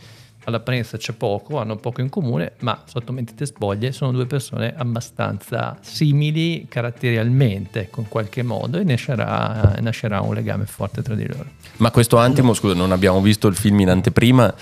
all'apparenza 0.46 0.98
c'è 0.98 1.14
poco, 1.14 1.60
hanno 1.60 1.76
poco 1.76 2.02
in 2.02 2.10
comune, 2.10 2.54
ma 2.60 2.84
sotto 2.86 3.12
mentite 3.12 3.46
spoglie 3.46 3.92
sono 3.92 4.12
due 4.12 4.26
persone 4.26 4.74
abbastanza 4.76 5.78
simili 5.82 6.66
caratterialmente, 6.70 7.90
in 7.96 8.08
qualche 8.08 8.44
modo, 8.44 8.78
e 8.78 8.84
nascerà, 8.84 9.78
nascerà 9.80 10.22
un 10.22 10.34
legame 10.34 10.66
forte 10.66 11.02
tra 11.02 11.16
di 11.16 11.28
loro. 11.28 11.46
Ma 11.78 11.92
questo 11.92 12.18
Antimo, 12.18 12.54
scusa, 12.54 12.74
non 12.74 12.92
abbiamo 12.92 13.22
visto 13.22 13.48
il 13.48 13.56
film 13.56 13.80
in 13.82 13.90
anteprima, 13.90 14.54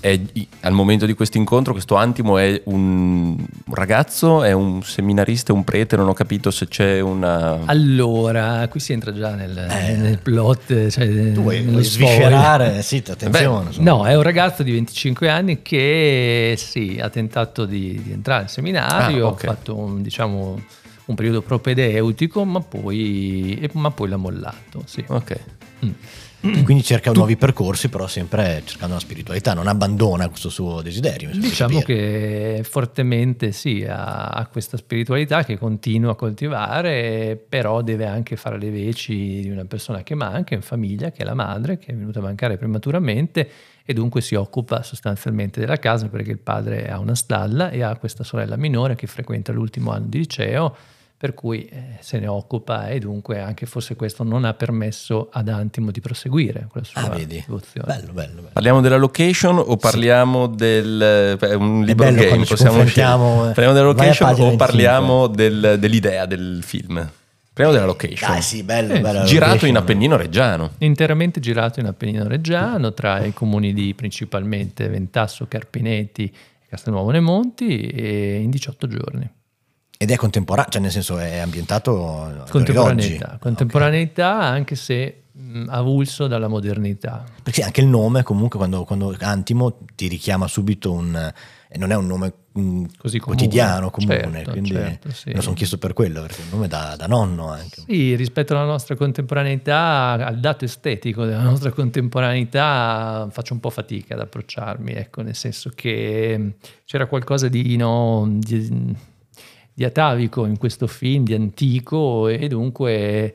è, 0.00 0.20
al 0.60 0.72
momento 0.72 1.06
di 1.06 1.14
questo 1.14 1.38
incontro 1.38 1.72
questo 1.72 1.94
Antimo 1.94 2.38
è 2.38 2.60
un 2.66 3.36
ragazzo, 3.70 4.42
è 4.42 4.52
un 4.52 4.82
seminarista, 4.82 5.52
un 5.52 5.64
prete, 5.64 5.96
non 5.96 6.08
ho 6.08 6.12
capito 6.12 6.50
se 6.50 6.68
c'è 6.68 7.00
una... 7.00 7.60
Allora, 7.64 8.66
qui 8.68 8.78
si 8.78 8.92
entra 8.92 9.12
già 9.12 9.34
nel, 9.34 9.56
eh. 9.56 9.96
nel 9.96 10.18
plot, 10.18 10.88
cioè 10.88 11.32
tu 11.32 11.42
vuoi, 11.42 11.62
vuoi 11.62 11.82
sviscerare, 11.82 12.82
sì, 12.82 13.02
attenzione. 13.06 13.70
Beh, 13.70 13.82
no, 13.82 14.06
è 14.06 14.16
un 14.16 14.22
ragazzo 14.22 14.62
di 14.62 14.72
25 14.72 15.28
anni 15.28 15.62
che 15.62 16.54
sì, 16.56 16.98
ha 17.00 17.08
tentato 17.08 17.64
di, 17.64 18.00
di 18.02 18.12
entrare 18.12 18.42
in 18.42 18.48
seminario, 18.48 19.26
ah, 19.26 19.30
okay. 19.30 19.50
ha 19.50 19.54
fatto 19.54 19.76
un, 19.76 20.02
diciamo, 20.02 20.60
un 21.06 21.14
periodo 21.14 21.42
propedeutico, 21.42 22.44
ma 22.44 22.60
poi, 22.60 23.68
ma 23.72 23.90
poi 23.90 24.08
l'ha 24.08 24.16
mollato. 24.16 24.82
Sì. 24.84 25.04
Ok. 25.06 25.38
Mm. 25.84 25.90
Quindi 26.64 26.82
cerca 26.82 27.12
nuovi 27.12 27.36
percorsi, 27.36 27.88
però 27.88 28.06
sempre 28.06 28.62
cercando 28.64 28.94
la 28.94 29.00
spiritualità, 29.00 29.54
non 29.54 29.66
abbandona 29.66 30.28
questo 30.28 30.48
suo 30.48 30.82
desiderio. 30.82 31.30
Diciamo 31.32 31.80
che 31.80 32.60
fortemente 32.62 33.52
sì, 33.52 33.84
ha, 33.88 34.28
ha, 34.28 34.46
questa 34.46 34.76
spiritualità 34.76 35.44
che 35.44 35.58
continua 35.58 36.12
a 36.12 36.14
coltivare, 36.14 37.42
però 37.48 37.82
deve 37.82 38.06
anche 38.06 38.36
fare 38.36 38.58
le 38.58 38.70
veci 38.70 39.40
di 39.42 39.50
una 39.50 39.64
persona 39.64 40.02
che 40.02 40.14
manca 40.14 40.54
in 40.54 40.62
famiglia, 40.62 41.10
che 41.10 41.22
è 41.22 41.24
la 41.24 41.34
madre, 41.34 41.78
che 41.78 41.92
è 41.92 41.94
venuta 41.94 42.18
a 42.20 42.22
mancare 42.22 42.56
prematuramente 42.56 43.48
e 43.88 43.94
dunque 43.94 44.20
si 44.20 44.34
occupa 44.34 44.82
sostanzialmente 44.82 45.60
della 45.60 45.78
casa 45.78 46.08
perché 46.08 46.32
il 46.32 46.38
padre 46.38 46.88
ha 46.88 46.98
una 46.98 47.14
stalla 47.14 47.70
e 47.70 47.82
ha 47.82 47.96
questa 47.96 48.24
sorella 48.24 48.56
minore 48.56 48.96
che 48.96 49.06
frequenta 49.06 49.52
l'ultimo 49.52 49.92
anno 49.92 50.06
di 50.08 50.18
liceo 50.18 50.76
per 51.18 51.32
cui 51.32 51.64
eh, 51.64 51.96
se 52.00 52.18
ne 52.18 52.26
occupa 52.26 52.88
e 52.88 52.98
dunque 52.98 53.40
anche 53.40 53.64
forse 53.64 53.96
questo 53.96 54.22
non 54.22 54.44
ha 54.44 54.52
permesso 54.52 55.28
ad 55.32 55.48
Antimo 55.48 55.90
di 55.90 56.00
proseguire 56.00 56.68
con 56.70 56.82
la 56.82 56.86
sua 56.86 57.10
ah, 57.10 57.24
devozione. 57.24 57.86
Bello, 57.86 58.12
bello, 58.12 58.34
bello. 58.34 58.48
Parliamo 58.52 58.80
della 58.82 58.98
location 58.98 59.56
o 59.56 59.76
parliamo 59.76 60.50
sì. 60.50 60.56
del 60.56 61.36
beh, 61.38 61.54
un 61.54 61.84
libro 61.84 62.12
game? 62.12 62.44
Possiamo 62.44 62.84
scegliere. 62.84 63.52
Parliamo 63.54 63.72
della 63.72 63.86
location 63.86 64.34
o 64.38 64.56
parliamo 64.56 65.26
del, 65.28 65.76
dell'idea 65.78 66.26
del 66.26 66.60
film? 66.62 66.96
Parliamo 66.96 67.72
della 67.72 67.86
location. 67.86 68.32
Dai, 68.32 68.42
sì, 68.42 68.62
bello, 68.62 68.92
eh, 68.92 69.00
bello 69.00 69.24
girato 69.24 69.52
location. 69.52 69.70
in 69.70 69.76
Appennino 69.78 70.16
Reggiano. 70.18 70.72
Interamente 70.78 71.40
girato 71.40 71.80
in 71.80 71.86
Appennino 71.86 72.28
Reggiano, 72.28 72.92
tra 72.92 73.24
i 73.24 73.32
comuni 73.32 73.72
di 73.72 73.94
principalmente 73.94 74.86
Ventasso, 74.88 75.46
Carpinetti 75.48 76.24
e 76.24 76.66
Castelnuovo 76.68 77.10
Nemonti, 77.10 77.88
e 77.88 78.40
in 78.42 78.50
18 78.50 78.86
giorni. 78.86 79.30
Ed 79.98 80.10
è 80.10 80.16
contemporaneo, 80.16 80.70
cioè 80.70 80.82
nel 80.82 80.90
senso 80.90 81.18
è 81.18 81.38
ambientato 81.38 82.44
contemporaneità, 82.50 83.38
contemporaneità 83.40 84.36
okay. 84.36 84.50
anche 84.50 84.74
se 84.74 85.22
mh, 85.32 85.64
avulso 85.68 86.26
dalla 86.26 86.48
modernità. 86.48 87.24
Perché 87.42 87.62
anche 87.62 87.80
il 87.80 87.86
nome 87.86 88.22
comunque 88.22 88.58
quando, 88.58 88.84
quando 88.84 89.16
Antimo 89.20 89.78
ti 89.94 90.08
richiama 90.08 90.46
subito 90.48 90.92
un... 90.92 91.32
non 91.76 91.90
è 91.90 91.94
un 91.94 92.06
nome 92.06 92.32
mh, 92.52 92.84
Così 92.98 93.18
quotidiano, 93.18 93.90
comune, 93.90 94.30
certo, 94.30 94.50
quindi 94.50 94.70
certo, 94.70 95.10
sì. 95.12 95.32
lo 95.32 95.40
sono 95.40 95.54
chiesto 95.54 95.78
per 95.78 95.92
quello, 95.94 96.20
perché 96.20 96.42
è 96.42 96.44
un 96.44 96.50
nome 96.50 96.68
da, 96.68 96.94
da, 96.96 97.06
nonno 97.06 97.48
anche. 97.48 97.82
Sì, 97.86 98.14
rispetto 98.16 98.54
alla 98.54 98.64
nostra 98.64 98.96
contemporaneità, 98.96 100.12
al 100.12 100.40
dato 100.40 100.64
estetico 100.64 101.24
della 101.24 101.42
nostra 101.42 101.70
contemporaneità 101.70 103.28
faccio 103.30 103.54
un 103.54 103.60
po' 103.60 103.70
fatica 103.70 104.14
ad 104.14 104.20
approcciarmi, 104.20 104.92
ecco, 104.92 105.22
nel 105.22 105.34
senso 105.34 105.70
che 105.74 106.56
c'era 106.84 107.06
qualcosa 107.06 107.48
di... 107.48 107.76
No, 107.76 108.26
di 108.28 109.14
di 109.76 109.84
atavico 109.84 110.46
in 110.46 110.56
questo 110.56 110.86
film, 110.86 111.24
di 111.24 111.34
antico 111.34 112.28
e 112.28 112.48
dunque 112.48 113.34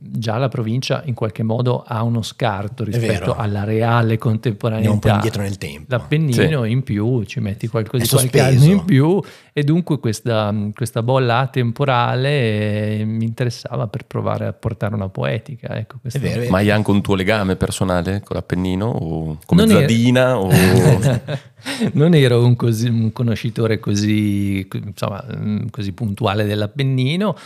già 0.00 0.36
la 0.38 0.48
provincia 0.48 1.02
in 1.06 1.14
qualche 1.14 1.42
modo 1.42 1.82
ha 1.86 2.02
uno 2.02 2.22
scarto 2.22 2.84
rispetto 2.84 3.34
alla 3.34 3.64
reale 3.64 4.16
contemporaneità. 4.16 4.90
È 4.90 4.98
po' 4.98 5.08
indietro 5.08 5.42
nel 5.42 5.58
tempo. 5.58 5.86
L'Appennino 5.88 6.64
sì. 6.64 6.70
in 6.70 6.82
più, 6.82 7.24
ci 7.24 7.40
metti 7.40 7.66
qualcosa 7.66 8.02
di 8.02 8.08
qualche 8.08 8.40
anno 8.40 8.64
in 8.64 8.84
più 8.84 9.20
e 9.52 9.62
dunque 9.64 9.98
questa, 9.98 10.54
questa 10.74 11.02
bolla 11.02 11.48
temporale 11.50 13.04
mi 13.04 13.24
interessava 13.24 13.88
per 13.88 14.06
provare 14.06 14.46
a 14.46 14.52
portare 14.52 14.94
una 14.94 15.08
poetica. 15.08 15.76
Ecco, 15.76 15.96
è 16.02 16.18
vero, 16.18 16.48
Ma 16.50 16.58
hai 16.58 16.70
anche 16.70 16.90
un 16.90 17.02
tuo 17.02 17.14
legame 17.14 17.56
personale 17.56 18.22
con 18.24 18.36
l'Appennino? 18.36 18.86
O 18.86 19.38
come 19.44 19.64
non 19.64 19.80
Zadina? 19.80 20.30
Ero... 20.30 20.40
O... 20.40 21.20
non 21.94 22.14
ero 22.14 22.44
un, 22.44 22.56
così, 22.56 22.88
un 22.88 23.12
conoscitore 23.12 23.78
così, 23.80 24.66
insomma, 24.72 25.24
così 25.70 25.92
puntuale 25.92 26.44
dell'Appennino, 26.44 27.36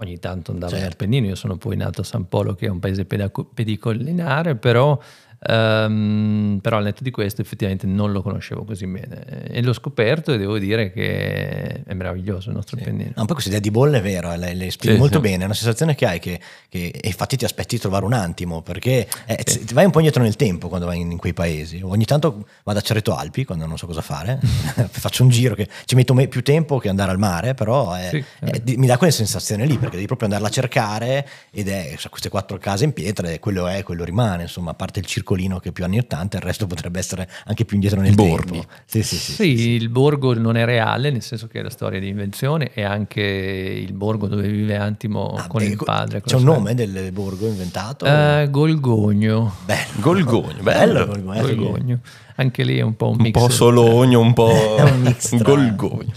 ogni 0.00 0.18
tanto 0.18 0.52
andavo 0.52 0.72
certo. 0.72 0.86
in 0.86 0.92
Appennino, 0.92 1.26
io 1.26 1.34
sono 1.34 1.56
poi 1.56 1.76
nato 1.76 2.00
a 2.00 2.04
San 2.04 2.28
Polo 2.28 2.54
che 2.54 2.66
è 2.66 2.68
un 2.68 2.78
paese 2.78 3.04
pedicollinare, 3.04 4.56
però 4.56 4.98
Ehm, 5.46 6.58
però 6.62 6.78
al 6.78 6.84
netto 6.84 7.02
di 7.02 7.10
questo 7.10 7.40
effettivamente 7.42 7.86
non 7.86 8.12
lo 8.12 8.22
conoscevo 8.22 8.64
così 8.64 8.86
bene 8.86 9.44
e 9.48 9.62
l'ho 9.62 9.72
scoperto 9.72 10.32
e 10.32 10.38
devo 10.38 10.58
dire 10.58 10.92
che 10.92 11.82
è 11.84 11.94
meraviglioso 11.94 12.48
il 12.50 12.56
nostro 12.56 12.76
pennino. 12.76 13.10
No, 13.14 13.24
poi 13.24 13.26
questa 13.34 13.48
idea 13.48 13.60
di 13.60 13.70
bolle 13.70 13.98
è 13.98 14.02
vero, 14.02 14.34
le, 14.34 14.54
le 14.54 14.70
spieghi 14.70 14.94
Sì, 14.96 15.00
molto 15.00 15.16
sì. 15.16 15.28
bene, 15.28 15.42
è 15.42 15.44
una 15.46 15.54
sensazione 15.54 15.94
che 15.94 16.06
hai 16.06 16.18
che, 16.18 16.40
che- 16.68 16.92
infatti 17.02 17.36
ti 17.36 17.44
aspetti 17.44 17.76
di 17.76 17.80
trovare 17.80 18.04
un 18.04 18.12
attimo 18.12 18.62
perché 18.62 19.06
eh, 19.26 19.36
ti 19.44 19.74
vai 19.74 19.84
un 19.84 19.90
po' 19.90 19.98
indietro 19.98 20.22
nel 20.22 20.36
tempo 20.36 20.68
quando 20.68 20.86
vai 20.86 21.00
in, 21.00 21.10
in 21.12 21.18
quei 21.18 21.32
paesi. 21.34 21.80
Ogni 21.82 22.04
tanto 22.04 22.46
vado 22.64 22.78
a 22.78 22.82
Cerreto 22.82 23.14
Alpi 23.14 23.44
quando 23.44 23.66
non 23.66 23.76
so 23.78 23.86
cosa 23.86 24.00
fare, 24.00 24.38
faccio 24.90 25.22
un 25.22 25.28
giro 25.30 25.54
che 25.54 25.68
ci 25.84 25.94
metto 25.94 26.14
me- 26.14 26.28
più 26.28 26.42
tempo 26.42 26.78
che 26.78 26.88
andare 26.88 27.10
al 27.10 27.18
mare, 27.18 27.54
però 27.54 27.92
è- 27.94 28.08
Sì, 28.10 28.24
è- 28.40 28.50
eh. 28.56 28.60
di- 28.62 28.76
mi 28.76 28.86
dà 28.86 28.96
quella 28.98 29.12
sensazione 29.12 29.66
lì 29.66 29.76
perché 29.78 29.94
devi 29.96 30.06
proprio 30.06 30.26
andarla 30.28 30.48
a 30.48 30.50
cercare 30.50 31.26
ed 31.50 31.68
è 31.68 31.94
so, 31.96 32.08
queste 32.08 32.28
quattro 32.28 32.58
case 32.58 32.84
in 32.84 32.92
pietra 32.92 33.28
e 33.30 33.38
quello 33.38 33.66
è, 33.66 33.82
quello 33.82 34.04
rimane, 34.04 34.42
insomma, 34.42 34.70
a 34.70 34.74
parte 34.74 34.98
il 35.00 35.06
circolino 35.28 35.58
che 35.58 35.68
è 35.68 35.72
più 35.72 35.84
anni 35.84 35.98
80, 35.98 36.38
il 36.38 36.42
resto 36.42 36.66
potrebbe 36.66 36.98
essere 36.98 37.28
anche 37.44 37.64
più 37.66 37.76
indietro 37.76 38.00
nel 38.00 38.12
I 38.12 38.14
borghi. 38.14 38.52
tempo. 38.52 38.66
Sì, 38.86 39.02
sì, 39.02 39.16
sì. 39.16 39.32
Sì, 39.32 39.68
il 39.70 39.88
borgo 39.90 40.32
non 40.34 40.56
è 40.56 40.64
reale, 40.64 41.10
nel 41.10 41.22
senso 41.22 41.46
che 41.48 41.60
è 41.60 41.62
la 41.62 41.70
storia 41.70 42.00
di 42.00 42.08
invenzione 42.08 42.70
e 42.72 42.82
anche 42.82 43.20
il 43.20 43.92
borgo 43.92 44.26
dove 44.26 44.48
vive 44.48 44.76
Antimo 44.76 45.34
Ah, 45.36 45.46
con 45.46 45.62
beh, 45.62 45.68
il 45.68 45.76
padre. 45.76 46.20
con 46.20 46.28
C'è 46.28 46.34
un 46.36 46.40
sorella. 46.40 46.58
nome 46.58 46.74
del 46.74 47.12
borgo 47.12 47.46
inventato? 47.46 48.06
Eh, 48.06 48.48
Golgogno. 48.50 49.54
Bello. 49.64 49.86
Golgogno, 50.00 50.62
bello. 50.62 50.92
Bello 50.92 51.06
Golgogno. 51.06 51.34
eh, 51.34 51.54
Golgogno. 51.54 51.98
Anche 52.40 52.62
lì 52.62 52.78
è 52.78 52.82
un 52.82 52.94
po' 52.94 53.08
un, 53.08 53.16
Un 53.16 53.22
mix. 53.22 53.32
po' 53.32 53.48
Sologno, 53.48 54.20
un 54.20 54.32
po' 54.32 54.48
È 54.78 54.82
un 54.82 55.00
mix 55.00 55.34
Golgogno. 55.42 56.12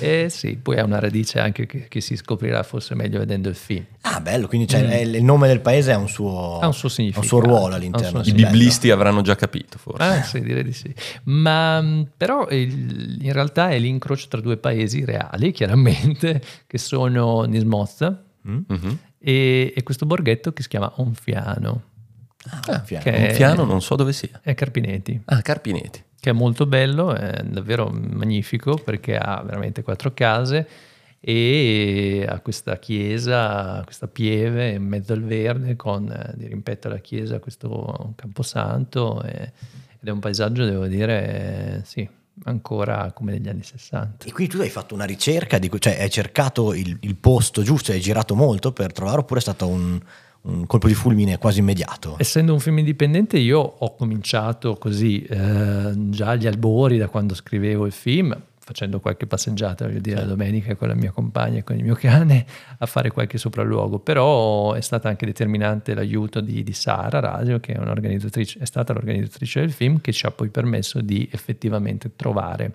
Eh 0.00 0.28
sì, 0.30 0.56
poi 0.56 0.78
ha 0.78 0.84
una 0.84 0.98
radice 0.98 1.38
anche 1.38 1.66
che, 1.66 1.86
che 1.88 2.00
si 2.00 2.16
scoprirà 2.16 2.62
forse 2.62 2.94
meglio 2.94 3.18
vedendo 3.18 3.50
il 3.50 3.54
film. 3.54 3.84
Ah, 4.02 4.20
bello, 4.20 4.46
quindi 4.48 4.66
c'è- 4.66 4.86
è- 4.86 5.00
il 5.00 5.22
nome 5.22 5.48
del 5.48 5.60
paese 5.60 5.92
ha 5.92 5.98
un 5.98 6.08
suo, 6.08 6.56
Mm. 6.58 6.62
Ha 6.62 6.66
un 6.66 6.72
suo 6.74 6.88
significato. 6.88 7.20
ha 7.20 7.22
un 7.24 7.28
suo 7.28 7.40
ruolo 7.50 7.66
un 7.66 7.72
all'interno. 7.74 8.22
suo 8.22 8.32
I 8.32 8.34
biblisti 8.34 8.90
avranno 8.90 9.20
già 9.20 9.34
capito, 9.36 9.76
forse. 9.76 10.02
Ah 10.02 10.22
sì, 10.22 10.40
direi 10.40 10.64
di 10.64 10.72
sì. 10.72 10.92
Ma 11.24 11.80
mh, 11.82 12.08
però 12.16 12.48
il- 12.48 13.18
in 13.20 13.32
realtà 13.32 13.68
è 13.68 13.78
l'incrocio 13.78 14.28
tra 14.28 14.40
due 14.40 14.56
paesi 14.56 15.04
reali, 15.04 15.52
chiaramente, 15.52 16.40
che 16.66 16.78
sono 16.78 17.42
Nismozza 17.42 18.22
Mhm. 18.42 18.98
e, 19.18 19.72
e 19.76 19.82
questo 19.82 20.06
borghetto 20.06 20.52
che 20.54 20.62
si 20.62 20.68
chiama 20.68 20.90
Onfiano. 20.96 21.82
Ah, 22.68 22.80
fiano. 22.84 23.02
che- 23.04 23.26
Un 23.28 23.34
fiano 23.34 23.64
non 23.64 23.80
so 23.82 23.94
dove 23.96 24.12
sia. 24.12 24.40
è 24.42 24.54
Carpineti. 24.54 25.20
Ah, 25.26 25.42
Carpineti. 25.42 26.02
che 26.20 26.30
è 26.30 26.32
molto 26.32 26.66
bello, 26.66 27.14
è 27.14 27.42
davvero 27.44 27.88
magnifico 27.88 28.74
perché 28.76 29.16
ha 29.16 29.42
veramente 29.44 29.82
quattro 29.82 30.12
case 30.12 30.66
e 31.20 32.24
ha 32.28 32.38
questa 32.40 32.78
chiesa, 32.78 33.80
questa 33.84 34.06
pieve 34.08 34.70
in 34.70 34.84
mezzo 34.84 35.12
al 35.12 35.22
verde 35.22 35.76
con 35.76 36.08
eh, 36.10 36.32
di 36.36 36.46
rimpetto 36.46 36.86
alla 36.88 36.98
chiesa 36.98 37.38
questo 37.38 38.12
camposanto 38.16 39.22
e- 39.22 39.52
ed 40.00 40.08
è 40.08 40.10
un 40.10 40.20
paesaggio, 40.20 40.64
devo 40.64 40.86
dire, 40.86 41.78
eh, 41.78 41.84
sì, 41.84 42.08
ancora 42.44 43.10
come 43.12 43.32
negli 43.32 43.48
anni 43.48 43.62
60. 43.62 44.26
E 44.26 44.32
quindi 44.32 44.54
tu 44.54 44.60
hai 44.60 44.68
fatto 44.70 44.94
una 44.94 45.04
ricerca, 45.06 45.58
di, 45.58 45.70
cioè 45.78 46.00
hai 46.00 46.10
cercato 46.10 46.74
il, 46.74 46.96
il 47.00 47.14
posto 47.16 47.62
giusto, 47.62 47.92
hai 47.92 48.00
girato 48.00 48.34
molto 48.34 48.72
per 48.72 48.92
trovare 48.92 49.18
oppure 49.20 49.40
è 49.40 49.42
stato 49.42 49.66
un, 49.66 49.98
un 50.46 50.66
colpo 50.66 50.86
di 50.88 50.94
fulmine 50.94 51.38
quasi 51.38 51.60
immediato? 51.60 52.16
Essendo 52.18 52.52
un 52.52 52.60
film 52.60 52.78
indipendente, 52.78 53.38
io 53.38 53.60
ho 53.60 53.94
cominciato 53.94 54.76
così 54.76 55.22
eh, 55.22 55.92
già 55.94 56.28
agli 56.30 56.46
albori 56.46 56.98
da 56.98 57.08
quando 57.08 57.34
scrivevo 57.34 57.86
il 57.86 57.92
film, 57.92 58.36
facendo 58.58 58.98
qualche 58.98 59.26
passeggiata, 59.26 59.86
voglio 59.86 60.00
dire, 60.00 60.16
la 60.16 60.26
domenica 60.26 60.74
con 60.74 60.88
la 60.88 60.94
mia 60.94 61.12
compagna 61.12 61.58
e 61.58 61.64
con 61.64 61.76
il 61.76 61.84
mio 61.84 61.94
cane 61.94 62.44
a 62.78 62.86
fare 62.86 63.10
qualche 63.10 63.38
sopralluogo. 63.38 63.98
Però 64.00 64.72
è 64.72 64.80
stata 64.80 65.08
anche 65.08 65.26
determinante 65.26 65.94
l'aiuto 65.94 66.40
di, 66.40 66.62
di 66.62 66.72
Sara 66.72 67.20
Radio, 67.20 67.60
che 67.60 67.74
è, 67.74 67.78
un'organizzatrice, 67.78 68.58
è 68.60 68.64
stata 68.64 68.92
l'organizzatrice 68.92 69.60
del 69.60 69.72
film, 69.72 70.00
che 70.00 70.12
ci 70.12 70.26
ha 70.26 70.30
poi 70.30 70.48
permesso 70.48 71.00
di 71.00 71.28
effettivamente 71.30 72.16
trovare 72.16 72.72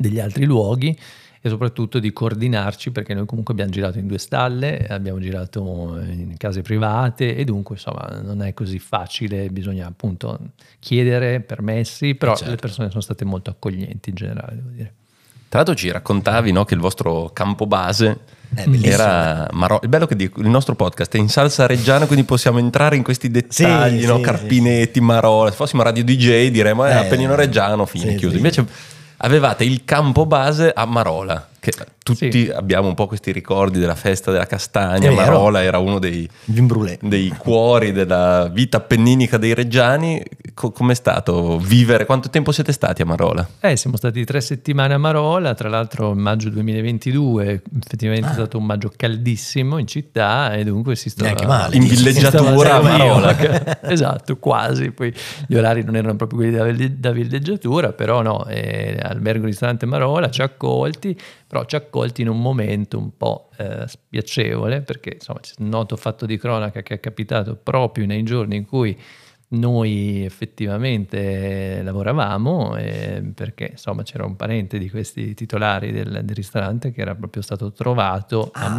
degli 0.00 0.18
altri 0.18 0.46
luoghi 0.46 0.96
e 1.42 1.48
soprattutto 1.48 1.98
di 1.98 2.12
coordinarci 2.12 2.90
perché 2.90 3.14
noi 3.14 3.26
comunque 3.26 3.52
abbiamo 3.54 3.70
girato 3.70 3.98
in 3.98 4.06
due 4.06 4.18
stalle, 4.18 4.86
abbiamo 4.88 5.18
girato 5.20 5.98
in 6.02 6.34
case 6.36 6.62
private 6.62 7.34
e 7.36 7.44
dunque 7.44 7.74
insomma 7.76 8.20
non 8.22 8.42
è 8.42 8.52
così 8.54 8.78
facile, 8.78 9.48
bisogna 9.50 9.86
appunto 9.86 10.38
chiedere 10.78 11.40
permessi, 11.40 12.14
però 12.14 12.34
certo. 12.34 12.50
le 12.50 12.56
persone 12.58 12.88
sono 12.90 13.00
state 13.02 13.24
molto 13.24 13.50
accoglienti 13.50 14.10
in 14.10 14.16
generale, 14.16 14.54
devo 14.56 14.68
dire. 14.68 14.92
Tra 15.48 15.58
l'altro 15.58 15.74
ci 15.74 15.90
raccontavi 15.90 16.52
no, 16.52 16.64
che 16.64 16.74
il 16.74 16.80
vostro 16.80 17.30
campo 17.32 17.66
base 17.66 18.18
bellissimo. 18.50 18.92
era 18.92 19.48
Maro- 19.52 19.80
Il 19.82 19.88
bello 19.88 20.06
che 20.06 20.14
dico, 20.16 20.40
il 20.40 20.48
nostro 20.48 20.74
podcast 20.76 21.14
è 21.14 21.18
in 21.18 21.28
salsa 21.28 21.66
reggiana, 21.66 22.06
quindi 22.06 22.24
possiamo 22.24 22.58
entrare 22.58 22.96
in 22.96 23.02
questi 23.02 23.30
dettagli, 23.30 24.00
Sì, 24.02 24.06
no? 24.06 24.16
sì, 24.18 24.22
Carpinetti, 24.22 25.00
Marola. 25.00 25.50
Se 25.50 25.56
fossimo 25.56 25.82
radio 25.82 26.04
DJ 26.04 26.50
diremmo 26.50 26.86
eh, 26.86 26.90
Eh, 26.90 26.94
Appennino 26.94 27.34
Reggiano, 27.34 27.84
fine 27.86 28.12
sì, 28.12 28.16
chiuso. 28.16 28.36
Invece 28.36 28.64
avevate 29.22 29.64
il 29.64 29.84
campo 29.84 30.26
base 30.26 30.72
a 30.74 30.84
Marola, 30.84 31.48
che 31.58 31.72
tutti 32.14 32.44
Sì. 32.44 32.50
abbiamo 32.50 32.88
un 32.88 32.94
po' 32.94 33.06
questi 33.06 33.32
ricordi 33.32 33.78
della 33.78 33.94
festa 33.94 34.30
della 34.30 34.46
castagna. 34.46 35.10
Marola 35.10 35.62
era 35.62 35.78
uno 35.78 35.98
dei, 35.98 36.28
dei 37.00 37.28
cuori 37.36 37.92
della 37.92 38.48
vita 38.52 38.78
appenninica 38.78 39.36
dei 39.38 39.54
reggiani. 39.54 40.22
Co- 40.54 40.72
com'è 40.72 40.94
stato 40.94 41.58
vivere? 41.58 42.04
Quanto 42.06 42.28
tempo 42.28 42.52
siete 42.52 42.72
stati 42.72 43.02
a 43.02 43.06
Marola? 43.06 43.46
Eh, 43.60 43.76
siamo 43.76 43.96
stati 43.96 44.24
tre 44.24 44.40
settimane 44.40 44.94
a 44.94 44.98
Marola, 44.98 45.54
tra 45.54 45.68
l'altro 45.68 46.14
maggio 46.14 46.50
2022, 46.50 47.62
effettivamente 47.82 48.26
Ah. 48.26 48.30
è 48.30 48.34
stato 48.34 48.58
un 48.58 48.64
maggio 48.64 48.92
caldissimo 48.94 49.78
in 49.78 49.86
città 49.86 50.52
e 50.54 50.64
dunque 50.64 50.96
si 50.96 51.08
stava... 51.08 51.28
Neanche 51.30 51.46
male. 51.46 51.76
In 51.76 51.84
villeggiatura 51.86 52.74
a 52.76 52.80
Marola. 52.82 53.80
esatto, 53.90 54.36
quasi, 54.38 54.90
poi 54.90 55.12
gli 55.46 55.54
orari 55.54 55.82
non 55.84 55.96
erano 55.96 56.16
proprio 56.16 56.38
quelli 56.40 56.86
da, 56.86 56.86
da 56.96 57.10
villeggiatura, 57.12 57.92
però 57.92 58.22
no, 58.22 58.46
eh, 58.46 58.98
albergo 59.00 59.46
ristorante 59.46 59.86
Marola 59.86 60.28
ci 60.30 60.42
ha 60.42 60.44
accolti, 60.44 61.18
però 61.46 61.64
ci 61.64 61.74
ha 61.74 61.78
accolti 61.78 61.99
in 62.22 62.28
un 62.28 62.40
momento 62.40 62.98
un 62.98 63.16
po' 63.16 63.50
eh, 63.56 63.86
spiacevole, 63.86 64.82
perché 64.82 65.14
insomma 65.14 65.40
c'è 65.40 65.54
un 65.58 65.68
noto 65.68 65.96
fatto 65.96 66.26
di 66.26 66.36
cronaca 66.38 66.82
che 66.82 66.94
è 66.94 67.00
capitato 67.00 67.56
proprio 67.56 68.06
nei 68.06 68.22
giorni 68.22 68.56
in 68.56 68.66
cui 68.66 68.96
noi 69.52 70.24
effettivamente 70.24 71.82
lavoravamo 71.82 72.76
eh, 72.76 73.32
perché 73.34 73.70
insomma 73.72 74.04
c'era 74.04 74.24
un 74.24 74.36
parente 74.36 74.78
di 74.78 74.88
questi 74.88 75.34
titolari 75.34 75.90
del, 75.90 76.20
del 76.22 76.36
ristorante 76.36 76.92
che 76.92 77.00
era 77.00 77.16
proprio 77.16 77.42
stato 77.42 77.72
trovato 77.72 78.50
a 78.52 78.68
Ah. 78.68 78.74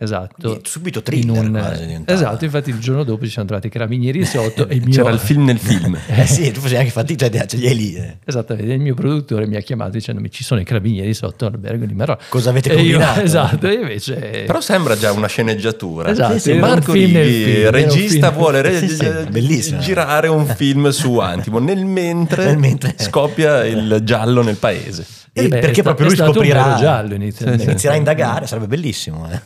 Esatto 0.00 0.60
subito 0.62 1.02
thriller 1.02 1.50
quasi 1.50 1.84
diventava. 1.86 2.16
esatto 2.16 2.44
infatti 2.44 2.70
il 2.70 2.78
giorno 2.78 3.02
dopo 3.02 3.24
ci 3.24 3.30
siamo 3.32 3.48
trovati 3.48 3.66
i 3.66 3.70
carabinieri 3.70 4.24
sotto 4.24 4.66
e 4.68 4.76
il 4.76 4.84
mio 4.84 4.94
C'era 4.94 5.10
il 5.10 5.18
film 5.18 5.44
nel 5.44 5.58
film. 5.58 5.98
Eh 6.06 6.24
sì, 6.24 6.52
tu 6.52 6.60
facevi 6.60 6.78
anche 6.78 6.90
fatica 6.92 7.26
a 7.26 7.46
ce 7.46 7.56
li 7.56 7.66
hai 7.66 7.74
lì. 7.76 7.94
eh. 7.94 8.18
Esattamente, 8.24 8.72
il 8.72 8.80
mio 8.80 8.94
produttore 8.94 9.46
mi 9.48 9.56
ha 9.56 9.60
chiamato 9.60 9.90
dicendomi 9.90 10.30
ci 10.30 10.44
sono 10.44 10.60
i 10.60 10.64
carabinieri 10.64 11.12
sotto 11.14 11.46
all'albergo 11.46 11.84
di 11.84 11.94
Marola. 11.94 12.18
Cosa 12.28 12.50
avete 12.50 12.70
E 12.70 12.74
io- 12.80 12.98
combinato? 12.98 13.20
esatto, 13.26 13.66
e 13.66 13.72
invece... 13.74 14.14
Però 14.46 14.60
sembra 14.60 14.96
già 14.96 15.10
una 15.10 15.26
sceneggiatura. 15.26 16.10
Esatto, 16.10 16.38
Sì, 16.38 16.52
un 16.52 16.58
Marco 16.60 16.92
Righi, 16.92 17.64
un 17.64 17.70
regista, 17.72 18.30
vuole 18.30 18.62
re- 18.62 18.78
Sì, 18.78 18.88
sì, 18.88 19.04
bellissimo. 19.30 19.80
girare 19.80 20.28
un 20.28 20.46
film 20.46 20.90
su 20.90 21.18
Antimo. 21.18 21.58
Nel 21.58 21.84
mentre, 21.84 22.44
Nel 22.44 22.58
mentre- 22.58 22.94
scoppia 22.98 23.64
il 23.66 24.00
giallo 24.04 24.42
nel 24.44 24.56
paese. 24.56 25.04
Eh 25.32 25.46
beh, 25.48 25.58
perché 25.58 25.82
proprio 25.82 26.08
lui 26.08 26.18
un 26.18 26.24
scoprirà, 26.26 26.76
giallo 26.78 27.14
inizialmente. 27.14 27.64
inizierà 27.64 27.94
a 27.94 27.98
indagare, 27.98 28.46
sarebbe 28.46 28.66
bellissimo. 28.66 29.28
eh. 29.30 29.40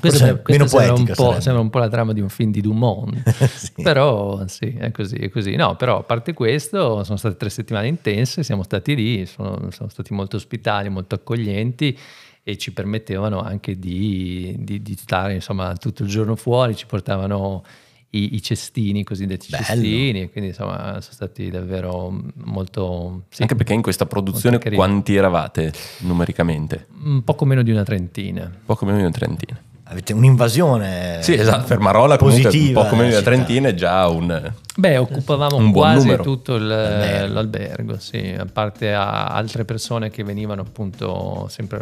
Questo, 0.00 0.18
Forse 0.26 0.42
questo 0.42 0.66
sembra, 0.68 0.94
un 1.34 1.40
sembra 1.40 1.62
un 1.62 1.70
po' 1.70 1.78
la 1.78 1.88
trama 1.88 2.12
di 2.12 2.20
un 2.20 2.28
film 2.28 2.50
di 2.50 2.60
Dumont, 2.60 3.28
Sì. 3.54 3.82
però 3.82 4.46
sì, 4.46 4.74
è 4.78 4.90
così, 4.90 5.16
è 5.16 5.28
così. 5.28 5.54
No, 5.56 5.76
però 5.76 5.98
a 5.98 6.02
parte 6.02 6.32
questo, 6.34 7.02
sono 7.04 7.16
state 7.18 7.36
tre 7.36 7.50
settimane 7.50 7.86
intense, 7.88 8.42
siamo 8.42 8.62
stati 8.62 8.94
lì, 8.94 9.26
sono, 9.26 9.70
sono 9.70 9.88
stati 9.88 10.12
molto 10.14 10.36
ospitali, 10.36 10.88
molto 10.88 11.14
accoglienti 11.14 11.96
e 12.42 12.56
ci 12.56 12.72
permettevano 12.72 13.40
anche 13.40 13.78
di, 13.78 14.54
di- 14.58 14.80
di 14.80 14.96
stare 14.96 15.34
insomma 15.34 15.74
tutto 15.76 16.02
il 16.02 16.08
giorno 16.08 16.34
fuori, 16.36 16.74
ci 16.76 16.86
portavano 16.86 17.62
i, 18.10 18.36
i 18.36 18.40
cestini, 18.42 19.04
cosiddetti 19.04 19.48
Bello. 19.50 19.64
cestini, 19.64 20.22
e 20.22 20.30
quindi 20.30 20.50
insomma 20.50 20.98
sono 21.00 21.12
stati 21.12 21.50
davvero 21.50 22.10
molto... 22.44 23.24
sì, 23.28 23.42
Anche 23.42 23.54
perché 23.54 23.74
in 23.74 23.82
questa 23.82 24.06
produzione 24.06 24.58
quanti 24.74 25.14
eravate 25.14 25.72
numericamente? 25.98 26.86
un 27.04 27.22
poco 27.22 27.44
meno 27.44 27.62
di 27.62 27.70
una 27.70 27.82
trentina. 27.82 28.50
Poco 28.64 28.84
meno 28.86 28.96
di 28.96 29.02
una 29.04 29.12
trentina. 29.12 29.60
Avete 29.90 30.12
un'invasione 30.12 31.18
Sì, 31.22 31.32
esatto, 31.34 31.64
per 31.66 31.78
Marola 31.78 32.18
comunque 32.18 32.50
meno 32.50 32.64
di 32.64 32.72
una 32.72 32.90
nella 32.92 33.08
città. 33.10 33.22
trentina 33.22 33.68
è 33.68 33.74
già 33.74 34.06
un... 34.08 34.52
Beh, 34.76 34.96
occupavamo 34.98 35.56
Un 35.56 35.70
buon 35.70 35.92
quasi 35.92 36.04
numero. 36.06 36.22
tutto 36.22 36.54
il- 36.56 36.66
L'albergo. 36.66 37.32
l'albergo, 37.34 37.98
sì, 37.98 38.34
a 38.38 38.44
parte 38.44 38.92
a 38.92 39.26
altre 39.28 39.64
persone 39.64 40.10
che 40.10 40.22
venivano 40.24 40.60
appunto 40.60 41.46
sempre 41.50 41.80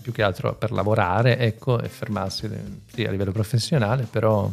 più 0.00 0.12
che 0.12 0.22
altro 0.22 0.54
per 0.54 0.72
lavorare, 0.72 1.38
ecco, 1.38 1.78
e 1.80 1.88
fermarsi 1.88 2.48
sì, 2.92 3.04
a 3.04 3.10
livello 3.10 3.32
professionale, 3.32 4.06
però, 4.10 4.50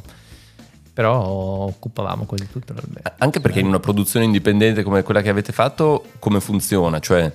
però 0.94 1.18
occupavamo 1.26 2.26
quasi 2.26 2.48
tutto 2.52 2.74
l'albergo. 2.74 3.12
Anche 3.18 3.40
perché 3.40 3.60
in 3.62 3.68
una 3.68 3.80
produzione 3.80 4.26
indipendente 4.26 4.84
come 4.84 5.04
quella 5.04 5.22
che 5.22 5.30
avete 5.30 5.54
fatto, 5.54 6.04
come 6.20 6.40
funziona? 6.42 7.00
Cioè, 7.00 7.32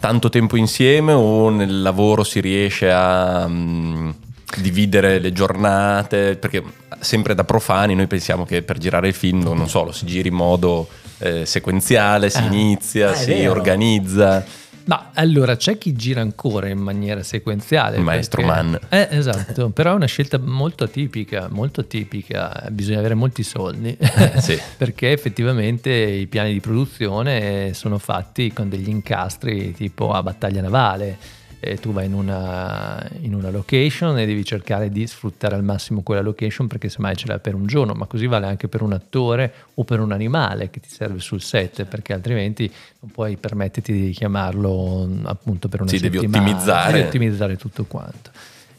tanto 0.00 0.28
tempo 0.28 0.56
insieme 0.56 1.12
o 1.12 1.48
nel 1.48 1.80
lavoro 1.80 2.24
si 2.24 2.40
riesce 2.40 2.90
a, 2.90 3.46
mm, 3.48 4.10
dividere 4.58 5.18
le 5.18 5.32
giornate, 5.32 6.36
perché 6.36 6.62
sempre 6.98 7.34
da 7.34 7.44
profani 7.44 7.94
noi 7.94 8.06
pensiamo 8.06 8.44
che 8.44 8.62
per 8.62 8.78
girare 8.78 9.08
il 9.08 9.14
film, 9.14 9.40
non 9.42 9.68
so, 9.68 9.84
lo 9.84 9.92
si 9.92 10.06
giri 10.06 10.28
in 10.28 10.34
modo 10.34 10.88
eh, 11.18 11.44
sequenziale, 11.46 12.30
si 12.30 12.38
Ah. 12.38 12.46
inizia, 12.46 13.10
Ah, 13.10 13.14
si 13.14 13.26
vero. 13.32 13.50
organizza. 13.52 14.44
Ma 14.86 15.10
allora 15.14 15.54
c'è 15.56 15.76
chi 15.78 15.92
gira 15.92 16.20
ancora 16.22 16.68
in 16.68 16.78
maniera 16.78 17.22
sequenziale. 17.22 17.98
Il 17.98 18.02
maestro 18.02 18.42
perché- 18.42 18.62
Mann. 18.62 18.74
Eh, 18.88 19.06
esatto, 19.10 19.68
però 19.68 19.92
è 19.92 19.94
una 19.94 20.06
scelta 20.06 20.38
molto 20.38 20.82
atipica, 20.84 21.46
molto 21.50 21.82
atipica, 21.82 22.66
bisogna 22.70 22.98
avere 22.98 23.14
molti 23.14 23.42
soldi, 23.44 23.96
sì. 24.38 24.58
perché 24.78 25.12
effettivamente 25.12 25.90
i 25.90 26.26
piani 26.26 26.52
di 26.54 26.60
produzione 26.60 27.72
sono 27.74 27.98
fatti 27.98 28.52
con 28.52 28.68
degli 28.68 28.88
incastri 28.88 29.72
tipo 29.74 30.10
a 30.12 30.22
battaglia 30.22 30.62
navale. 30.62 31.18
E 31.62 31.76
tu 31.78 31.92
vai 31.92 32.06
in 32.06 32.14
una, 32.14 33.06
in 33.20 33.34
una 33.34 33.50
location 33.50 34.18
e 34.18 34.24
devi 34.24 34.44
cercare 34.46 34.88
di 34.88 35.06
sfruttare 35.06 35.54
al 35.54 35.62
massimo 35.62 36.00
quella 36.00 36.22
location 36.22 36.66
perché 36.66 36.88
semmai 36.88 37.14
ce 37.16 37.26
l'hai 37.26 37.38
per 37.38 37.54
un 37.54 37.66
giorno, 37.66 37.92
ma 37.92 38.06
così 38.06 38.26
vale 38.26 38.46
anche 38.46 38.66
per 38.66 38.80
un 38.80 38.94
attore 38.94 39.52
o 39.74 39.84
per 39.84 40.00
un 40.00 40.10
animale 40.12 40.70
che 40.70 40.80
ti 40.80 40.88
serve 40.88 41.18
sul 41.20 41.42
set, 41.42 41.84
perché 41.84 42.14
altrimenti 42.14 42.70
non 43.00 43.10
puoi 43.10 43.36
permetterti 43.36 43.92
di 43.92 44.10
chiamarlo 44.12 45.06
appunto 45.24 45.68
per 45.68 45.82
una 45.82 45.90
Sì, 45.90 45.98
devi 45.98 46.16
settimana. 46.18 46.42
ottimizzare. 46.44 46.92
Devi 46.92 47.06
ottimizzare 47.08 47.56
tutto 47.56 47.84
quanto. 47.84 48.30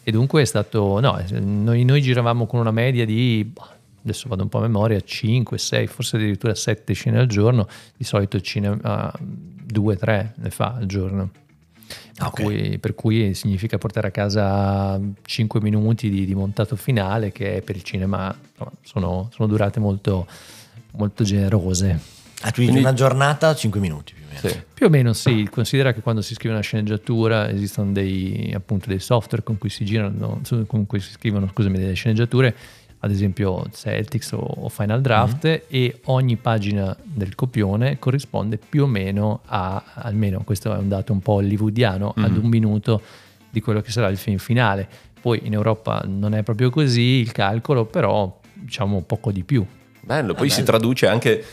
E 0.03 0.09
dunque 0.11 0.41
è 0.41 0.45
stato, 0.45 0.99
no, 0.99 1.19
eh, 1.19 1.39
noi, 1.39 1.83
noi 1.85 2.01
giravamo 2.01 2.47
con 2.47 2.59
una 2.59 2.71
media 2.71 3.05
di, 3.05 3.47
boh, 3.53 3.67
adesso 4.03 4.27
vado 4.27 4.41
un 4.41 4.49
po' 4.49 4.57
a 4.57 4.61
memoria, 4.61 4.99
5, 4.99 5.55
6, 5.55 5.85
forse 5.85 6.15
addirittura 6.15 6.55
7 6.55 6.93
scene 6.93 7.19
al 7.19 7.27
giorno, 7.27 7.67
di 7.95 8.03
solito 8.03 8.37
il 8.37 8.41
cinema 8.41 9.13
2, 9.19 9.95
3 9.97 10.33
ne 10.37 10.49
fa 10.49 10.73
al 10.75 10.87
giorno. 10.87 11.29
Per, 12.13 12.23
Ah, 12.23 12.27
ok. 12.27 12.41
cui, 12.43 12.77
per 12.77 12.93
cui 12.95 13.33
significa 13.33 13.77
portare 13.77 14.07
a 14.07 14.11
casa 14.11 14.99
5 15.23 15.61
minuti 15.61 16.09
di, 16.09 16.25
di 16.25 16.35
montato 16.35 16.75
finale 16.75 17.31
che 17.31 17.61
per 17.65 17.75
il 17.75 17.83
cinema 17.83 18.35
insomma, 18.51 18.71
sono, 18.83 19.29
sono 19.33 19.47
durate 19.47 19.79
molto, 19.79 20.27
molto 20.91 21.23
generose. 21.23 21.89
Ah, 22.43 22.47
dici 22.49 22.63
Quindi- 22.63 22.79
una 22.79 22.93
giornata, 22.93 23.53
5 23.55 23.79
minuti 23.79 24.13
più 24.13 24.23
o 24.23 24.27
meno. 24.27 24.39
Sì. 24.47 24.59
Più 24.73 24.85
o 24.87 24.89
meno 24.89 25.13
sì, 25.13 25.47
considera 25.51 25.93
che 25.93 26.01
quando 26.01 26.21
si 26.21 26.33
scrive 26.33 26.53
una 26.55 26.63
sceneggiatura 26.63 27.49
esistono 27.49 27.91
dei, 27.91 28.51
appunto, 28.55 28.89
dei 28.89 28.99
software 28.99 29.43
con 29.43 29.57
cui 29.57 29.69
si 29.69 29.85
girano, 29.85 30.41
con 30.67 30.85
cui 30.87 30.99
si 30.99 31.11
scrivono 31.11 31.47
scusami, 31.47 31.77
delle 31.77 31.93
sceneggiature, 31.93 32.55
ad 33.03 33.11
esempio 33.11 33.65
Celtics 33.73 34.31
o, 34.33 34.37
o 34.37 34.69
Final 34.69 35.01
Draft, 35.01 35.63
e 35.67 35.99
ogni 36.05 36.37
pagina 36.37 36.95
del 37.03 37.35
copione 37.35 37.97
corrisponde 37.99 38.57
più 38.57 38.83
o 38.83 38.87
meno 38.87 39.41
a, 39.45 39.83
almeno 39.95 40.41
questo 40.43 40.73
è 40.73 40.77
un 40.77 40.87
dato 40.87 41.11
un 41.11 41.19
po' 41.19 41.33
hollywoodiano, 41.33 42.13
ad 42.15 42.37
un 42.37 42.47
minuto 42.47 43.01
di 43.49 43.59
quello 43.59 43.81
che 43.81 43.91
sarà 43.91 44.07
il 44.07 44.17
film 44.17 44.37
finale. 44.37 44.87
Poi 45.19 45.41
in 45.43 45.53
Europa 45.53 46.03
non 46.07 46.33
è 46.33 46.41
proprio 46.43 46.69
così 46.69 47.01
il 47.19 47.31
calcolo, 47.31 47.85
però 47.85 48.39
diciamo 48.53 49.01
poco 49.01 49.31
di 49.31 49.43
più. 49.43 49.65
Bello, 49.99 50.33
poi 50.33 50.47
Ah, 50.47 50.51
si 50.51 50.61
bello. 50.61 50.77
traduce 50.77 51.07
anche, 51.07 51.43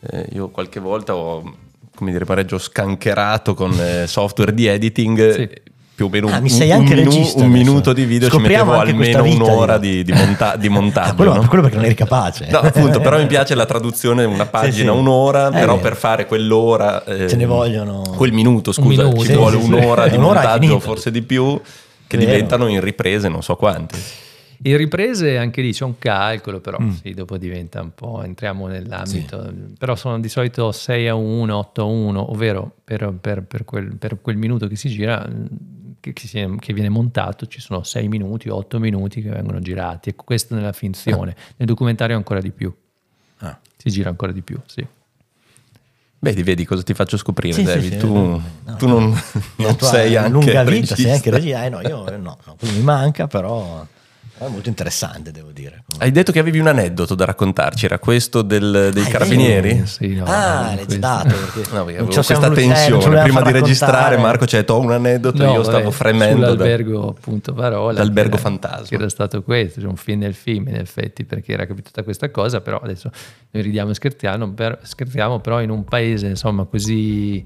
eh, 0.00 0.26
io 0.32 0.48
qualche 0.50 0.78
volta 0.80 1.14
ho, 1.16 1.56
come 1.94 2.10
dire, 2.12 2.24
pareggio 2.24 2.58
scancherato 2.58 3.54
con 3.54 3.72
eh, 3.80 4.06
software 4.06 4.52
di 4.54 4.66
editing, 4.66 5.30
Sì. 5.32 5.48
Eh, 5.96 6.02
più 6.02 6.04
o 6.06 6.08
meno 6.10 6.28
Ah, 6.28 6.36
un, 6.36 6.42
mi 6.42 6.50
sei 6.50 6.70
un 6.70 6.86
regista 6.88 7.42
un 7.42 7.48
minuto 7.50 7.92
di 7.94 8.04
video 8.04 8.28
Scopriamo 8.28 8.84
ci 8.86 8.92
mettevo 8.92 9.18
almeno 9.24 9.44
un'ora 9.46 9.78
di, 9.78 10.04
di 10.04 10.12
monta- 10.12 10.56
di 10.56 10.68
montaggio. 10.70 11.14
Quello, 11.14 11.34
no? 11.34 11.46
quello 11.48 11.62
perché 11.62 11.76
non 11.76 11.86
eri 11.86 11.94
capace. 11.94 12.46
No, 12.50 12.58
appunto, 12.58 13.00
però 13.00 13.16
mi 13.18 13.26
piace 13.26 13.54
la 13.54 13.64
traduzione, 13.66 14.24
una 14.24 14.46
pagina, 14.46 14.92
sì. 14.92 14.98
un'ora, 14.98 15.48
È 15.48 15.58
però 15.58 15.78
per 15.78 15.96
fare 15.96 16.26
quell'ora... 16.26 17.02
eh, 17.04 17.28
Ce 17.28 17.36
ne 17.36 17.46
vogliono- 17.46 18.02
Quel 18.16 18.32
minuto, 18.32 18.72
scusa, 18.72 19.04
minuto. 19.04 19.20
ci 19.22 19.30
Sì, 19.30 19.36
vuole 19.36 19.56
sì, 19.58 19.64
sì. 19.64 19.72
un'ora 19.72 20.06
di 20.08 20.16
Un'ora 20.16 20.40
montaggio, 20.42 20.80
forse 20.80 21.10
di 21.10 21.22
più, 21.22 21.58
che 22.06 22.16
Vero. 22.18 22.30
diventano 22.30 22.66
in 22.68 22.80
riprese 22.80 23.28
non 23.28 23.42
so 23.42 23.56
quante. 23.56 23.96
In 24.62 24.76
riprese 24.78 25.36
anche 25.36 25.60
lì 25.60 25.72
c'è 25.72 25.84
un 25.84 25.98
calcolo, 25.98 26.60
però 26.60 26.78
Mm. 26.80 26.90
sì, 27.02 27.12
dopo 27.12 27.36
diventa 27.36 27.82
un 27.82 27.90
po', 27.94 28.22
entriamo 28.22 28.66
nell'ambito, 28.66 29.52
però 29.78 29.94
sono 29.96 30.18
di 30.18 30.28
solito 30.30 30.72
6 30.72 31.08
a 31.08 31.14
1, 31.14 31.54
8 31.56 31.82
a 31.82 31.84
1, 31.84 32.30
ovvero 32.32 32.72
per, 32.82 33.12
per- 33.20 33.42
per 33.42 33.64
quel, 33.66 33.96
per 33.98 34.18
quel 34.22 34.36
minuto 34.38 34.66
che 34.66 34.76
si 34.76 34.88
gira, 34.88 35.26
che, 36.12 36.54
che 36.58 36.72
viene 36.72 36.88
montato, 36.88 37.46
ci 37.46 37.60
sono 37.60 37.82
6 37.82 38.08
minuti, 38.08 38.48
8 38.48 38.78
minuti 38.78 39.22
che 39.22 39.30
vengono 39.30 39.60
girati, 39.60 40.10
ecco 40.10 40.24
questo 40.24 40.54
nella 40.54 40.72
finzione, 40.72 41.34
nel 41.56 41.66
documentario 41.68 42.16
ancora 42.16 42.40
di 42.40 42.50
più, 42.50 42.72
Ah. 43.38 43.58
si 43.76 43.90
gira 43.90 44.08
ancora 44.08 44.32
di 44.32 44.42
più, 44.42 44.58
sì. 44.66 44.86
Vedi, 46.18 46.42
vedi 46.42 46.64
cosa 46.64 46.82
ti 46.82 46.94
faccio 46.94 47.16
scoprire, 47.18 47.54
Sì, 47.54 47.60
sì, 47.60 47.66
David. 47.66 47.92
sì, 47.92 47.98
tu 47.98 48.12
no, 48.14 48.42
tu 48.78 48.88
non, 48.88 49.10
La 49.10 49.20
non 49.66 49.76
tua 49.76 49.88
sei 49.88 50.16
anche 50.16 50.30
lunga 50.30 50.46
vita, 50.46 50.62
regista. 50.64 50.94
sei 50.96 51.10
anche 51.12 51.30
regista. 51.30 51.64
Eh 51.64 51.68
no, 51.68 51.80
io 51.82 52.16
no, 52.16 52.38
no, 52.44 52.56
mi 52.72 52.80
manca, 52.80 53.26
però 53.26 53.86
è 54.38 54.48
molto 54.48 54.68
interessante, 54.68 55.30
devo 55.30 55.50
dire. 55.50 55.84
Hai 55.98 56.10
detto 56.12 56.30
che 56.32 56.38
avevi 56.38 56.58
un 56.58 56.66
aneddoto 56.66 57.14
da 57.14 57.24
raccontarci, 57.24 57.86
era 57.86 57.98
questo 57.98 58.42
del- 58.42 58.90
dei 58.92 59.04
Ah, 59.04 59.08
carabinieri? 59.08 59.82
Sì, 59.86 60.14
no, 60.14 60.24
ah, 60.26 60.74
l'hai 60.74 60.98
dato. 60.98 61.28
Perché 61.34 61.60
No, 61.72 61.84
perché 61.84 61.98
avevo 62.00 62.06
questa 62.12 62.46
eh, 62.46 62.54
tensione. 62.54 63.22
Prima 63.22 63.42
di 63.42 63.52
registrare. 63.52 64.16
Marco 64.18 64.46
ci 64.46 64.56
ha 64.56 64.58
detto: 64.60 64.74
Ho 64.74 64.80
un 64.80 64.92
aneddoto. 64.92 65.42
No, 65.42 65.52
io 65.52 65.62
stavo 65.62 65.78
vabbè, 65.84 65.90
fremendo. 65.94 66.40
da- 66.40 66.50
Sull'albergo 66.52 67.08
appunto 67.08 67.52
Parola. 67.54 68.02
Era- 68.02 68.36
fantasma. 68.36 68.86
Che 68.86 68.94
era 68.94 69.08
stato 69.08 69.42
questo, 69.42 69.80
c'è 69.80 69.86
un 69.86 69.96
film 69.96 70.20
nel 70.20 70.34
film 70.34 70.68
in 70.68 70.76
effetti 70.76 71.24
perché 71.24 71.52
era 71.52 71.66
capitata 71.66 72.02
questa 72.02 72.30
cosa, 72.30 72.60
però 72.60 72.78
adesso 72.78 73.10
noi 73.50 73.62
ridiamo 73.62 73.90
e 73.90 73.94
scherziamo, 73.94 74.52
per- 74.52 74.78
scherziamo 74.82 75.40
però 75.40 75.60
in 75.62 75.70
un 75.70 75.84
paese 75.84 76.26
insomma 76.26 76.64
così, 76.64 77.42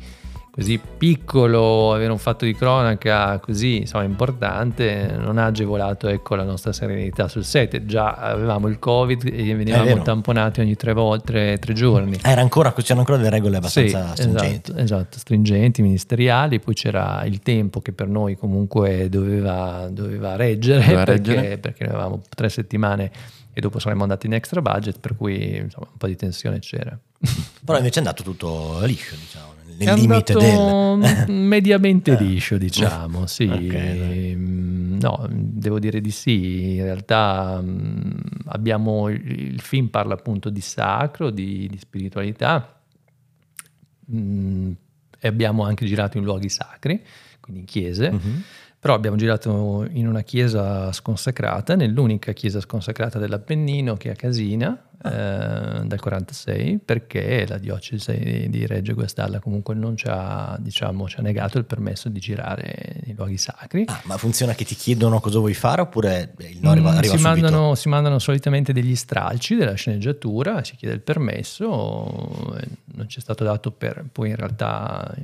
così 0.51 0.79
piccolo, 0.79 1.95
avere 1.95 2.11
un 2.11 2.19
fatto 2.19 2.45
di 2.45 2.55
cronaca 2.55 3.39
così 3.39 3.79
insomma 3.79 4.05
importante 4.05 5.17
non 5.17 5.39
ha 5.39 5.47
agevolato 5.47 6.09
ecco, 6.09 6.35
la 6.35 6.45
nostra 6.45 6.73
serenità 6.73 7.29
sul 7.29 7.45
set. 7.45 7.85
Già 7.85 8.15
avevamo 8.15 8.69
il 8.69 8.79
covid 8.79 9.25
e 9.27 9.55
venivamo 9.55 10.03
tamponati 10.03 10.61
ogni 10.61 10.77
tre 10.77 10.93
volte, 10.93 11.25
tre, 11.33 11.59
tre 11.59 11.73
giorni. 11.73 12.19
Era 12.23 12.41
ancora, 12.41 12.73
c'erano 12.73 13.01
ancora 13.01 13.19
delle 13.19 13.31
regole 13.31 13.61
Sì, 13.67 13.81
abbastanza 13.81 14.15
stringenti. 14.15 14.71
Esatto, 14.71 14.83
esatto, 14.83 15.19
stringenti, 15.19 15.83
ministeriali, 15.83 16.59
poi 16.61 16.75
c'era 16.75 17.25
il 17.25 17.41
tempo 17.41 17.81
che 17.81 17.93
per 17.93 18.09
noi 18.09 18.37
comunque 18.37 19.09
doveva, 19.09 19.89
doveva 19.91 20.37
reggere, 20.37 20.81
Doveva 20.81 21.05
perché, 21.05 21.35
reggere. 21.35 21.59
perché 21.59 21.85
noi 21.85 21.95
avevamo 21.95 22.23
tre 22.29 22.49
settimane 22.49 23.11
e 23.53 23.61
dopo 23.61 23.79
saremmo 23.79 24.03
andati 24.03 24.27
in 24.27 24.35
extra 24.35 24.61
budget, 24.63 24.99
per 25.01 25.17
cui 25.17 25.57
insomma, 25.57 25.87
un 25.91 25.97
po' 25.97 26.07
di 26.07 26.17
tensione 26.17 26.59
c'era. 26.61 26.97
Però 27.65 27.77
invece 27.77 27.97
è 27.97 27.99
andato 27.99 28.23
tutto 28.23 28.79
liscio, 28.83 29.15
diciamo, 29.17 29.53
nel 29.85 29.95
È 29.95 29.99
limite 29.99 30.35
del... 30.35 31.29
mediamente 31.35 32.13
Eh. 32.13 32.23
liscio, 32.23 32.59
diciamo, 32.59 33.27
sì. 33.27 33.45
Ok, 33.45 33.67
dai. 33.73 34.35
Mm, 34.37 34.79
No, 35.01 35.27
devo 35.31 35.79
dire 35.79 36.03
di 36.03 36.11
sì. 36.11 36.75
In 36.75 36.83
realtà 36.83 37.59
mm, 37.63 38.11
abbiamo 38.49 39.09
il 39.09 39.49
il 39.53 39.61
film 39.61 39.87
parla 39.89 40.15
appunto 40.15 40.51
di 40.51 40.61
sacro, 40.61 41.31
di, 41.31 41.67
di 41.71 41.79
spiritualità. 41.79 42.81
Mm, 44.13 44.73
e 45.19 45.29
abbiamo 45.29 45.65
anche 45.65 45.87
girato 45.87 46.19
in 46.19 46.25
luoghi 46.25 46.49
sacri, 46.49 47.03
quindi 47.41 47.61
in 47.61 47.67
chiese. 47.67 48.11
Mhm. 48.11 48.43
Però 48.79 48.95
abbiamo 48.95 49.17
girato 49.17 49.87
in 49.93 50.07
una 50.07 50.23
chiesa 50.23 50.91
sconsacrata, 50.93 51.75
nell'unica 51.77 52.33
chiesa 52.33 52.61
sconsacrata 52.61 53.19
dell'Appennino 53.19 53.97
che 53.97 54.09
è 54.09 54.13
a 54.13 54.17
Casina 54.17 54.90
eh, 55.03 55.81
dal 55.85 55.99
46, 55.99 56.79
perché 56.85 57.47
la 57.49 57.57
diocesi 57.57 58.47
di 58.51 58.67
Reggio 58.67 58.93
Guastalla 58.95 59.39
comunque 59.41 59.75
non 59.75 59.97
ci 59.97 60.07
ha, 60.09 60.59
diciamo, 60.61 61.09
ci 61.09 61.19
ha 61.19 61.23
negato 61.23 61.57
il 61.57 61.65
permesso 61.65 62.11
di 62.11 62.21
girare 62.21 63.01
nei 63.07 63.15
luoghi 63.15 63.39
sacri. 63.39 63.85
Ah, 63.87 64.01
ma 64.05 64.19
funziona 64.19 64.55
che 64.55 64.65
ti 64.65 64.75
chiedono 64.75 65.19
cosa 65.21 65.39
vuoi 65.39 65.55
fare 65.55 65.81
oppure 65.81 66.35
il 66.39 66.59
no 66.61 66.71
arriva, 66.71 66.93
Mm, 66.93 66.97
arriva 66.99 67.17
si, 67.17 67.19
subito? 67.23 67.41
mandano, 67.41 67.75
si 67.75 67.89
mandano 67.89 68.19
solitamente 68.19 68.73
degli 68.75 68.95
stralci 68.95 69.55
della 69.55 69.75
sceneggiatura, 69.75 70.63
si 70.65 70.77
chiede 70.77 70.95
il 70.95 71.01
permesso, 71.01 71.65
non 72.95 73.09
ci 73.09 73.19
è 73.19 73.23
stato 73.23 73.43
dato 73.43 73.71
per 73.71 74.05
poi 74.13 74.29
in 74.31 74.37
realtà 74.37 75.15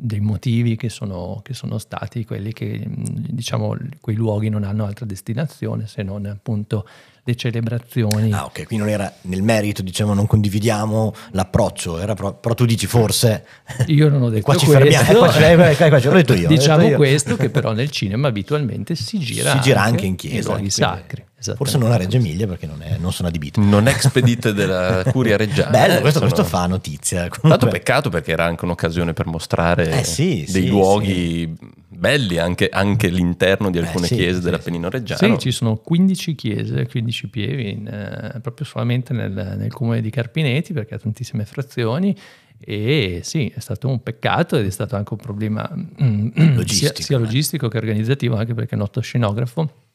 dei 0.00 0.20
motivi 0.20 0.76
che 0.76 0.90
sono, 0.90 1.40
che 1.42 1.54
sono 1.54 1.78
stati 1.78 2.24
quelli 2.24 2.52
che 2.52 2.84
diciamo 2.86 3.76
quei 4.00 4.14
luoghi 4.14 4.48
non 4.48 4.62
hanno 4.62 4.84
altra 4.84 5.04
destinazione 5.04 5.88
se 5.88 6.04
non 6.04 6.24
appunto 6.26 6.86
le 7.28 7.34
celebrazioni. 7.36 8.32
Ah, 8.32 8.46
ok, 8.46 8.64
quindi 8.66 8.78
non 8.78 8.88
era 8.88 9.12
nel 9.22 9.42
merito, 9.42 9.82
diciamo, 9.82 10.14
non 10.14 10.26
condividiamo 10.26 11.12
l'approccio, 11.32 11.98
era 11.98 12.14
pro- 12.14 12.32
però 12.34 12.54
tu 12.54 12.64
dici 12.64 12.86
forse... 12.86 13.44
Io 13.86 14.08
non 14.08 14.22
ho 14.22 14.30
detto 14.30 14.44
qua 14.44 14.56
ci 14.56 14.64
questo. 14.64 14.82
fermiamo, 14.82 15.10
eh, 15.10 15.16
qua, 15.18 15.32
ci- 15.32 15.42
eh, 15.84 15.88
qua- 15.88 15.98
detto 16.12 16.32
io. 16.32 16.42
l'ho 16.42 16.48
Diciamo 16.48 16.78
detto 16.78 16.90
io. 16.90 16.96
questo 16.96 17.36
che 17.36 17.50
però 17.50 17.72
nel 17.72 17.90
cinema 17.92 18.28
abitualmente 18.28 18.94
si 18.94 19.18
gira, 19.18 19.52
si 19.52 19.60
gira 19.60 19.82
anche 19.82 20.06
in 20.06 20.16
chiesa. 20.16 20.48
luoghi 20.52 20.70
sacri. 20.70 21.24
Forse 21.54 21.78
non 21.78 21.92
a 21.92 21.96
Reggio 21.96 22.16
Emilia 22.16 22.48
perché 22.48 22.66
non, 22.66 22.82
è- 22.82 22.96
non 22.98 23.12
sono 23.12 23.28
adibito. 23.28 23.60
Non 23.60 23.86
expedite 23.86 24.52
della 24.54 25.04
Curia 25.12 25.36
Reggiana. 25.36 25.70
Bello, 25.70 26.00
questo, 26.00 26.18
questo 26.20 26.42
fa 26.44 26.66
notizia. 26.66 27.20
Tanto 27.28 27.38
comunque. 27.40 27.68
peccato 27.70 28.08
perché 28.10 28.32
era 28.32 28.44
anche 28.44 28.64
un'occasione 28.64 29.12
per 29.12 29.26
mostrare 29.26 30.00
Eh 30.00 30.04
sì, 30.04 30.44
dei 30.50 30.62
sì, 30.64 30.68
luoghi 30.68 31.54
belli 31.98 32.38
anche, 32.38 32.68
anche 32.68 33.08
all'interno 33.08 33.70
di 33.70 33.78
Eh 33.78 33.82
alcune 33.82 34.06
sì, 34.06 34.14
chiese 34.14 34.38
sì, 34.38 34.44
dell'Appennino 34.44 34.88
Reggiano. 34.88 35.34
Sì, 35.34 35.40
ci 35.40 35.50
sono 35.50 35.76
15 35.76 36.34
chiese, 36.34 36.86
15 36.86 37.28
pievi 37.28 37.70
in, 37.70 37.86
eh, 37.88 38.40
proprio 38.40 38.64
solamente 38.64 39.12
nel, 39.12 39.32
nel 39.32 39.72
comune 39.72 40.00
di 40.00 40.10
Carpinetti 40.10 40.72
perché 40.72 40.94
ha 40.94 40.98
tantissime 40.98 41.44
frazioni 41.44 42.16
e 42.60 43.20
sì, 43.22 43.52
è 43.54 43.60
stato 43.60 43.88
un 43.88 44.02
peccato 44.02 44.56
ed 44.56 44.66
è 44.66 44.70
stato 44.70 44.96
anche 44.96 45.12
un 45.12 45.20
problema 45.20 45.70
mm, 45.74 46.28
sia, 46.34 46.54
Logistico, 46.54 47.02
sia 47.02 47.16
eh. 47.16 47.20
logistico 47.20 47.68
che 47.68 47.78
organizzativo 47.78 48.36
anche 48.36 48.54
perché 48.54 48.74
il 48.74 48.80
nostro 48.80 49.00
scenografo 49.00 49.86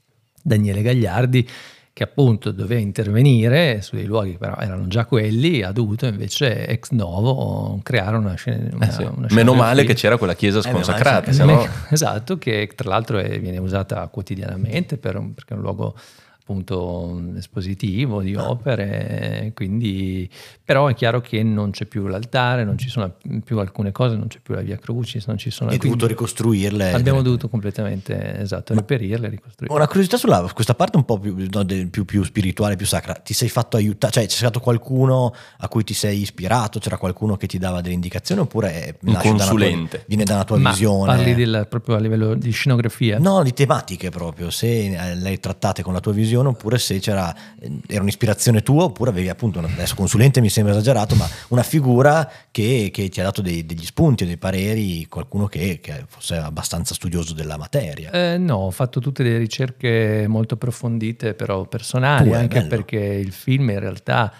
Daniele 0.41 0.81
Gagliardi, 0.81 1.47
che 1.93 2.01
appunto 2.03 2.49
doveva 2.49 2.82
intervenire 2.82 3.82
su 3.84 3.95
dei 3.95 4.06
luoghi 4.06 4.32
che 4.32 4.38
però 4.39 4.56
erano 4.58 4.88
già 4.88 5.06
quelli, 5.06 5.62
ha 5.62 5.71
dovuto 5.71 6.08
invece 6.08 6.65
ex 6.65 6.89
novo 6.89 7.79
creare 7.84 8.17
una 8.17 8.34
scena. 8.34 8.69
Una, 8.73 8.88
Eh 8.88 8.91
sì. 8.91 9.03
una 9.03 9.27
Meno 9.29 9.53
male 9.53 9.84
che 9.84 9.93
c'era 9.93 10.17
quella 10.17 10.34
chiesa 10.34 10.60
male 10.60 10.63
sconsacrata, 10.63 11.32
se 11.32 11.43
no... 11.45 11.67
Esatto, 11.89 12.39
che 12.39 12.67
tra 12.75 12.89
l'altro 12.89 13.19
è- 13.19 13.39
viene 13.39 13.60
usata 13.60 14.08
quotidianamente 14.08 14.97
per 14.97 15.21
perché 15.36 15.53
è 15.53 15.56
un 15.58 15.62
luogo 15.62 15.95
appunto 16.43 17.21
espositivo 17.38 18.21
di 18.21 18.36
Ah. 18.36 18.49
opere, 18.49 19.51
quindi 19.56 20.29
però 20.63 20.88
è 20.88 20.93
chiaro 20.93 21.21
che 21.21 21.41
non 21.41 21.71
c'è 21.71 21.86
più 21.86 22.08
l'altare, 22.08 22.65
non 22.65 22.77
ci 22.77 22.89
sono 22.89 23.13
più 23.45 23.60
alcune 23.60 23.91
cose, 23.93 24.15
non 24.17 24.27
c'è 24.27 24.39
più 24.43 24.53
la 24.53 24.60
via 24.62 24.75
Crucis, 24.77 25.25
non 25.27 25.38
ci 25.38 25.49
sono 25.49 25.69
Hai 25.69 25.77
dovuto 25.77 26.06
ricostruirle. 26.06 26.91
Abbiamo 26.91 27.21
dovuto 27.21 27.47
completamente 27.47 28.39
esatto, 28.39 28.73
reperirle 28.73 29.27
e 29.27 29.29
ricostruirle. 29.29 29.73
Una 29.75 29.88
curiosità 29.88 30.17
sulla 30.17 30.41
questa 30.53 30.75
parte 30.75 30.97
un 30.97 31.06
po' 31.06 31.17
più, 31.17 31.34
no, 31.49 31.63
del- 31.63 31.89
più, 31.89 32.03
più 32.03 32.23
spirituale, 32.23 32.75
più 32.75 32.86
sacra. 32.86 33.13
Ti 33.13 33.34
sei 33.34 33.47
fatto 33.49 33.77
aiutare? 33.77 34.12
Cioè, 34.12 34.25
c'è 34.25 34.36
stato 34.36 34.60
qualcuno 34.60 35.34
a 35.60 35.67
cui 35.69 35.84
ti 35.86 35.93
sei 35.93 36.19
ispirato? 36.21 36.79
C'era 36.79 36.97
qualcuno 36.97 37.38
che 37.38 37.47
ti 37.47 37.58
dava 37.58 37.79
delle 37.79 37.93
indicazioni? 37.93 38.41
Oppure 38.41 38.97
Un 39.03 39.13
nasce 39.13 39.29
dalla 39.29 39.43
tua- 39.45 39.49
consulente. 39.51 40.03
viene 40.08 40.23
dalla 40.25 40.43
tua 40.43 40.58
Ma 40.58 40.69
visione? 40.71 41.06
parli 41.15 41.36
del- 41.36 41.67
proprio 41.69 41.95
a 41.95 41.99
livello 41.99 42.36
di 42.36 42.51
scenografia? 42.51 43.17
No, 43.19 43.43
di 43.43 43.53
tematiche 43.53 44.10
proprio, 44.10 44.49
se 44.49 44.67
eh, 44.93 45.15
le 45.15 45.29
hai 45.29 45.39
trattate 45.39 45.82
con 45.84 45.93
la 45.93 45.99
tua 46.01 46.12
visione 46.12 46.32
oppure 46.41 46.78
se 46.78 47.00
c'era 47.00 47.34
eh, 47.60 47.72
era 47.88 48.02
un'ispirazione 48.02 48.62
tua 48.63 48.84
oppure 48.86 49.10
avevi 49.12 49.30
appunto, 49.30 49.60
una- 49.60 49.67
adesso 49.67 49.96
consulente 49.96 50.41
mi 50.41 50.50
sembra 50.50 50.74
esagerato, 50.74 51.15
ma 51.15 51.28
una 51.50 51.63
figura 51.63 52.30
che, 52.52 52.89
che 52.91 53.10
ti 53.10 53.19
ha 53.19 53.24
dato 53.24 53.41
dei- 53.41 53.65
degli 53.65 53.86
spunti 53.86 54.24
o 54.24 54.26
dei 54.26 54.38
pareri, 54.38 55.06
qualcuno 55.08 55.48
che, 55.48 55.80
che 55.82 56.06
fosse 56.08 56.36
abbastanza 56.36 56.93
studioso 56.93 57.34
della 57.34 57.58
materia. 57.58 58.12
Eh, 58.12 58.38
no, 58.38 58.56
ho 58.56 58.72
fatto 58.72 59.00
tutte 59.00 59.24
delle 59.24 59.38
ricerche 59.38 60.26
molto 60.28 60.56
approfondite, 60.56 61.34
però 61.34 61.65
personali, 61.65 62.30
Tue, 62.30 62.38
anche 62.38 62.58
bello. 62.58 62.69
perché 62.69 62.98
il 62.98 63.32
film 63.32 63.69
in 63.69 63.80
realtà 63.80 64.34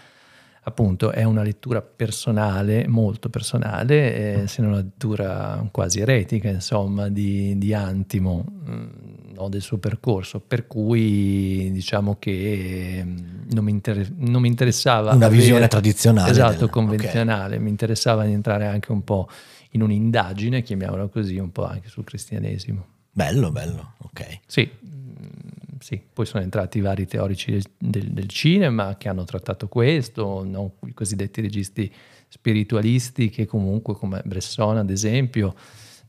appunto 0.66 1.12
è 1.12 1.24
una 1.24 1.44
lettura 1.44 1.82
personale, 1.82 2.88
molto 2.88 3.30
personale, 3.30 4.44
eh, 4.44 4.48
se 4.48 4.62
non 4.62 4.72
una 4.72 4.80
lettura 4.82 5.68
quasi 5.72 6.00
eretica, 6.00 6.48
insomma, 6.48 7.10
di, 7.10 7.58
di 7.58 7.74
Antimo, 7.74 8.46
mm, 8.70 9.33
no, 9.36 9.50
del 9.50 9.62
suo 9.62 9.78
percorso, 9.78 10.40
per 10.40 10.68
cui 10.68 11.70
diciamo 11.72 12.18
che 12.20 13.02
mm, 13.04 13.18
non 13.52 13.64
mi, 13.64 13.72
inter- 13.72 14.12
non 14.18 14.42
mi 14.42 14.48
interessava... 14.48 15.14
Una 15.14 15.26
avere- 15.26 15.42
visione 15.42 15.68
tradizionale 15.68 16.30
Esatto, 16.32 16.58
del- 16.60 16.70
convenzionale, 16.70 17.60
mi 17.60 17.70
interessava 17.70 18.26
di 18.26 18.32
entrare 18.34 18.66
anche 18.68 18.92
un 18.92 19.04
po' 19.04 19.28
in 19.72 19.82
un'indagine, 19.82 20.62
chiamiamola 20.62 21.08
così, 21.08 21.38
un 21.38 21.52
po' 21.52 21.66
anche 21.66 21.90
sul 21.90 22.04
cristianesimo. 22.04 22.86
Bello, 23.12 23.52
bello, 23.52 23.94
ok. 24.00 24.40
Sì, 24.46 24.70
mm, 24.86 25.78
sì, 25.80 26.02
poi 26.14 26.26
sono 26.26 26.44
entrati 26.44 26.80
vari 26.80 27.06
teorici 27.06 27.52
del, 27.52 27.64
del- 27.78 28.10
del 28.12 28.28
cinema 28.28 28.96
che 28.98 29.10
hanno 29.10 29.24
trattato 29.24 29.68
questo, 29.68 30.44
no? 30.44 30.74
i 30.86 30.94
cosiddetti 30.94 31.42
registi 31.42 31.92
spiritualisti 32.28 33.30
che 33.30 33.46
comunque 33.46 33.94
come 33.96 34.22
Bresson 34.26 34.78
ad 34.78 34.90
esempio, 34.90 35.54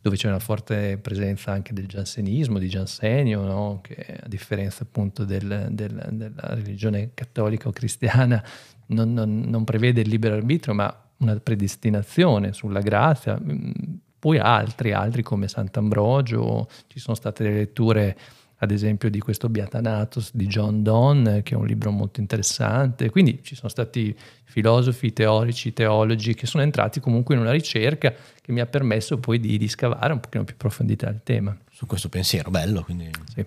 dove 0.04 0.16
c'è 0.16 0.28
una 0.28 0.38
forte 0.38 0.98
presenza 0.98 1.50
anche 1.50 1.72
del 1.72 1.86
giansenismo, 1.86 2.58
di 2.58 2.68
Giansenio, 2.68 3.40
no? 3.42 3.78
che 3.82 4.18
a 4.22 4.28
differenza 4.28 4.82
appunto 4.82 5.24
del- 5.24 5.68
del- 5.70 6.08
della 6.10 6.54
religione 6.54 7.12
cattolica 7.14 7.68
o 7.68 7.72
cristiana 7.72 8.44
non, 8.88 9.14
non- 9.14 9.40
non 9.46 9.64
prevede 9.64 10.02
il 10.02 10.10
libero 10.10 10.34
arbitrio, 10.34 10.74
ma 10.74 10.94
una 11.18 11.34
predestinazione 11.40 12.52
sulla 12.52 12.80
grazia. 12.80 13.40
Mm, 13.42 13.70
Poi 14.18 14.38
altri, 14.38 14.92
altri 14.92 15.22
come 15.22 15.48
Sant'Ambrogio, 15.48 16.68
ci 16.88 16.98
sono 16.98 17.16
state 17.16 17.42
le 17.44 17.54
letture 17.54 18.16
ad 18.64 18.70
esempio 18.70 19.08
di 19.08 19.20
questo 19.20 19.48
Beatanatos 19.48 20.30
di 20.34 20.46
John 20.46 20.82
Donne, 20.82 21.42
che 21.42 21.54
è 21.54 21.56
un 21.56 21.66
libro 21.66 21.90
molto 21.90 22.20
interessante. 22.20 23.10
Quindi 23.10 23.40
ci 23.42 23.54
sono 23.54 23.68
stati 23.68 24.14
filosofi, 24.44 25.12
teorici, 25.12 25.72
teologi 25.72 26.34
che 26.34 26.46
sono 26.46 26.62
entrati 26.62 27.00
comunque 27.00 27.34
in 27.34 27.40
una 27.40 27.52
ricerca 27.52 28.12
che 28.40 28.52
mi 28.52 28.60
ha 28.60 28.66
permesso 28.66 29.18
poi 29.18 29.38
di, 29.38 29.56
di 29.56 29.68
scavare 29.68 30.12
un 30.12 30.20
pochino 30.20 30.44
più 30.44 30.56
profondità 30.56 31.08
il 31.08 31.20
tema. 31.22 31.56
Su 31.70 31.86
questo 31.86 32.08
pensiero, 32.08 32.50
bello, 32.50 32.82
quindi... 32.82 33.10
Sì. 33.34 33.44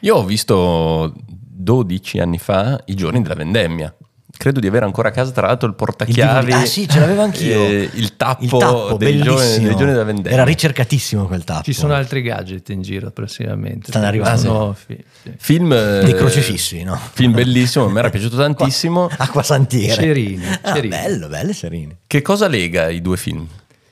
Io 0.00 0.16
ho 0.16 0.24
visto 0.24 1.14
12 1.26 2.18
anni 2.18 2.38
fa 2.38 2.82
i 2.86 2.94
giorni 2.94 3.22
della 3.22 3.34
vendemmia. 3.34 3.94
Credo 4.38 4.60
di 4.60 4.66
avere 4.66 4.84
ancora 4.84 5.08
a 5.08 5.10
casa, 5.12 5.30
tra 5.32 5.46
l'altro, 5.46 5.66
il 5.66 5.74
portachiavi. 5.74 6.46
DVD. 6.50 6.62
Ah 6.62 6.66
sì, 6.66 6.88
ce 6.88 7.00
l'avevo 7.00 7.22
anch'io. 7.22 7.54
eh, 7.64 7.90
il 7.94 8.16
tappo, 8.16 8.44
Il 8.44 8.50
tappo, 8.50 8.96
dei, 8.96 9.16
giorni, 9.20 9.38
bellissimo. 9.40 9.66
dei 9.66 9.76
giorni 9.76 9.92
della 9.92 10.04
vendemmia. 10.04 10.30
Era 10.32 10.44
ricercatissimo 10.44 11.26
quel 11.26 11.44
tappo. 11.44 11.62
Ci 11.62 11.72
sono 11.72 11.94
altri 11.94 12.22
gadget 12.22 12.68
in 12.68 12.82
giro 12.82 13.10
prossimamente. 13.10 13.88
Stanno 13.90 14.06
arrivando. 14.06 14.76
Fi- 14.78 15.02
sì. 15.22 15.32
Film, 15.38 15.72
eh, 15.72 16.00
Dei 16.04 16.14
crocifissi, 16.14 16.82
no? 16.82 16.98
Film 17.12 17.32
bellissimo, 17.32 17.88
mi 17.88 17.98
era 17.98 18.10
piaciuto 18.10 18.36
tantissimo. 18.36 19.08
Acqua 19.16 19.42
Santiere. 19.42 19.94
Cerini, 20.02 20.44
Ah, 20.62 20.72
Cerini. 20.74 20.88
bello, 20.88 21.28
bello 21.28 21.52
Cerini. 21.52 21.96
Che 22.06 22.22
cosa 22.22 22.46
lega 22.46 22.88
i 22.90 23.00
due 23.00 23.16
film? 23.16 23.46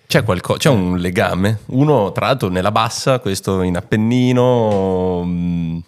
C'è, 0.07 0.23
qualco- 0.23 0.55
c'è 0.57 0.69
un 0.69 0.99
legame? 0.99 1.61
Uno, 1.67 2.13
tra 2.13 2.27
l'altro, 2.27 2.49
nella 2.49 2.71
bassa, 2.71 3.19
questo 3.19 3.63
in 3.63 3.77
Appennino. 3.77 5.23
mm, 5.25 5.79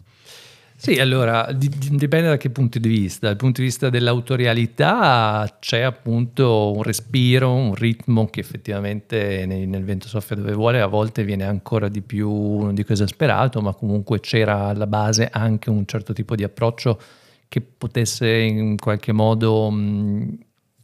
Sì, 0.87 1.01
allora 1.01 1.51
di- 1.51 1.69
di- 1.69 1.97
dipende 1.97 2.29
da 2.29 2.37
che 2.37 2.49
punto 2.49 2.79
di 2.79 2.89
vista. 2.89 3.27
Dal 3.27 3.35
punto 3.35 3.61
di 3.61 3.67
vista 3.67 3.91
dell'autorialità 3.91 5.57
c'è 5.59 5.81
appunto 5.81 6.71
un 6.77 6.85
respiro, 6.85 7.53
un 7.53 7.75
ritmo 7.75 8.27
che 8.27 8.39
effettivamente 8.39 9.47
nel, 9.47 9.83
vento 9.83 10.07
soffia 10.07 10.37
dove 10.37 10.53
vuole, 10.53 10.81
a 10.81 10.87
volte 10.87 11.25
viene 11.25 11.43
ancora 11.43 11.89
di 11.89 12.03
più, 12.03 12.31
non 12.31 12.73
dico 12.73 12.93
esasperato, 12.93 13.61
ma 13.61 13.75
comunque 13.75 14.21
c'era 14.21 14.69
alla 14.69 14.87
base 14.87 15.29
anche 15.29 15.71
un 15.71 15.87
certo 15.87 16.13
tipo 16.13 16.37
di 16.37 16.45
approccio 16.45 17.01
che 17.49 17.61
potesse 17.61 18.29
in 18.29 18.77
qualche 18.77 19.11
modo 19.11 19.69
mh, 19.69 20.39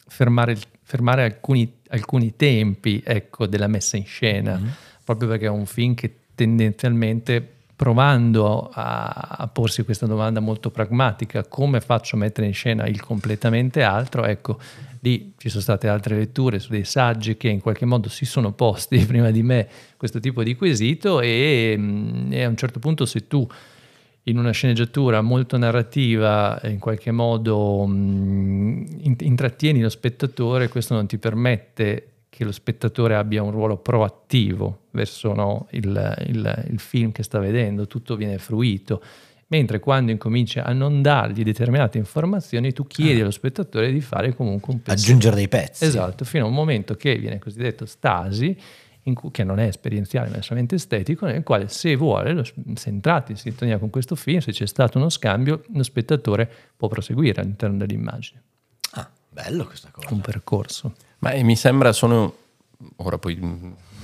fermare, 0.09 0.59
fermare 0.83 1.23
alcuni, 1.23 1.75
alcuni 1.91 2.35
tempi 2.35 3.01
ecco, 3.07 3.47
della 3.47 3.69
messa 3.69 3.97
in 3.97 4.07
scena, 4.07 4.61
proprio 5.05 5.29
perché 5.29 5.47
è 5.47 5.49
un 5.51 5.67
film 5.67 5.95
che 5.95 6.13
tendenzialmente 6.35 7.61
provando 7.83 8.71
a, 8.73 9.09
a 9.39 9.49
porsi 9.49 9.83
questa 9.83 10.07
domanda 10.07 10.39
molto 10.39 10.71
pragmatica, 10.71 11.45
come 11.45 11.81
faccio 11.81 12.15
a 12.15 12.21
mettere 12.21 12.47
in 12.47 12.55
scena 12.55 12.87
il 12.87 13.01
completamente 13.01 13.83
altro, 13.83 14.25
ecco, 14.25 14.61
lì 15.01 15.33
ci 15.37 15.49
sono 15.49 15.63
state 15.63 15.89
altre 15.89 16.17
letture 16.17 16.61
su 16.61 16.71
dei 16.71 16.85
saggi 16.85 17.37
che 17.37 17.49
in 17.49 17.61
qualche 17.61 17.85
modo 17.85 18.09
si 18.09 18.25
sono 18.25 18.53
posti 18.53 18.99
prima 19.05 19.33
di 19.33 19.43
me 19.43 19.69
questo 19.97 20.21
tipo 20.21 20.45
di 20.45 20.55
quesito 20.55 21.21
e, 21.21 21.75
mh, 21.77 22.29
e 22.31 22.45
a 22.45 22.49
un 22.49 22.57
certo 22.57 22.79
punto 22.79 23.05
se 23.05 23.27
tu 23.27 23.45
in 24.27 24.39
una 24.39 24.53
sceneggiatura 24.53 25.21
molto 25.21 25.59
narrativa 25.59 26.61
in 26.63 26.79
qualche 26.79 27.11
modo 27.11 27.85
mh, 27.85 28.87
in- 29.01 29.17
intrattieni 29.19 29.81
lo 29.81 29.89
spettatore, 29.89 30.69
questo 30.69 30.95
non 30.95 31.09
ti 31.09 31.19
permette 31.19 32.12
che 32.35 32.45
lo 32.45 32.53
spettatore 32.53 33.15
abbia 33.15 33.43
un 33.43 33.51
ruolo 33.51 33.77
proattivo 33.77 34.85
verso 34.93 35.35
no, 35.35 35.67
il, 35.73 36.25
il- 36.29 36.65
il 36.71 36.79
film 36.81 37.13
che 37.13 37.23
sta 37.23 37.39
vedendo, 37.39 37.87
tutto 37.87 38.17
viene 38.17 38.39
fruito. 38.39 39.03
Mentre 39.49 39.81
quando 39.81 40.13
incominci 40.13 40.59
a 40.59 40.73
non 40.73 41.03
dargli 41.03 41.43
determinate 41.43 41.99
informazioni, 41.99 42.73
tu 42.73 42.87
chiedi 42.87 43.21
allo 43.21 43.31
spettatore 43.31 43.93
di 43.93 44.01
fare 44.01 44.35
comunque 44.35 44.73
un 44.73 44.81
pezzo. 44.81 45.03
Aggiungere 45.03 45.37
dei 45.37 45.49
pezzi. 45.49 45.85
Esatto, 45.85 46.25
fino 46.25 46.47
a 46.47 46.49
un 46.49 46.55
momento 46.55 46.95
che 46.95 47.17
viene 47.19 47.39
cosiddetto 47.39 47.85
stasi, 47.85 48.57
in 49.03 49.13
cui- 49.15 49.31
che 49.31 49.45
non 49.45 49.59
è 49.59 49.67
esperienziale 49.67 50.31
ma 50.31 50.37
è 50.37 50.43
solamente 50.43 50.77
estetico, 50.77 51.27
nel 51.27 51.43
quale 51.43 51.69
se 51.69 51.97
vuole, 51.97 52.33
lo- 52.33 52.45
se 52.45 52.89
entrate 52.89 53.33
in 53.33 53.37
sintonia 53.39 53.77
con 53.77 53.91
questo 53.91 54.15
film, 54.15 54.39
se 54.39 54.53
c'è 54.53 54.67
stato 54.67 54.97
uno 54.97 55.11
scambio, 55.11 55.65
lo 55.75 55.83
spettatore 55.83 56.51
può 56.75 56.89
proseguire 56.89 57.43
all'interno 57.43 57.77
dell'immagine, 57.77 58.41
Ah, 58.41 58.51
bello 59.33 59.65
questa 59.67 59.89
cosa. 59.91 60.09
un 60.11 60.21
percorso. 60.21 60.95
Ma 61.19 61.31
eh, 61.31 61.43
mi 61.43 61.57
sembra 61.57 61.93
sono. 61.93 62.35
Ora 62.97 63.19
poi. 63.19 63.37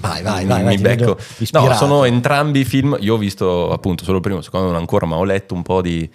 Vai, 0.00 0.22
vai, 0.22 0.42
mi- 0.44 0.48
vai, 0.50 0.62
vai, 0.62 0.64
mi 0.64 0.76
ti 0.76 0.82
becco. 0.82 1.18
No, 1.52 1.74
sono 1.74 2.04
entrambi 2.04 2.64
film. 2.64 2.96
Io 3.00 3.14
ho 3.14 3.18
visto 3.18 3.70
appunto 3.72 4.04
solo 4.04 4.16
il 4.16 4.22
primo, 4.22 4.38
il 4.38 4.44
secondo 4.44 4.66
non 4.68 4.76
ancora, 4.76 5.06
ma 5.06 5.16
ho 5.16 5.24
letto 5.24 5.54
un 5.54 5.62
po' 5.62 5.82
di, 5.82 6.08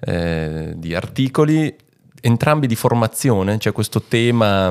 eh, 0.00 0.72
di 0.76 0.94
articoli. 0.94 1.74
Entrambi 2.20 2.66
di 2.66 2.74
formazione, 2.76 3.56
c'è 3.58 3.72
questo 3.72 4.02
tema 4.02 4.68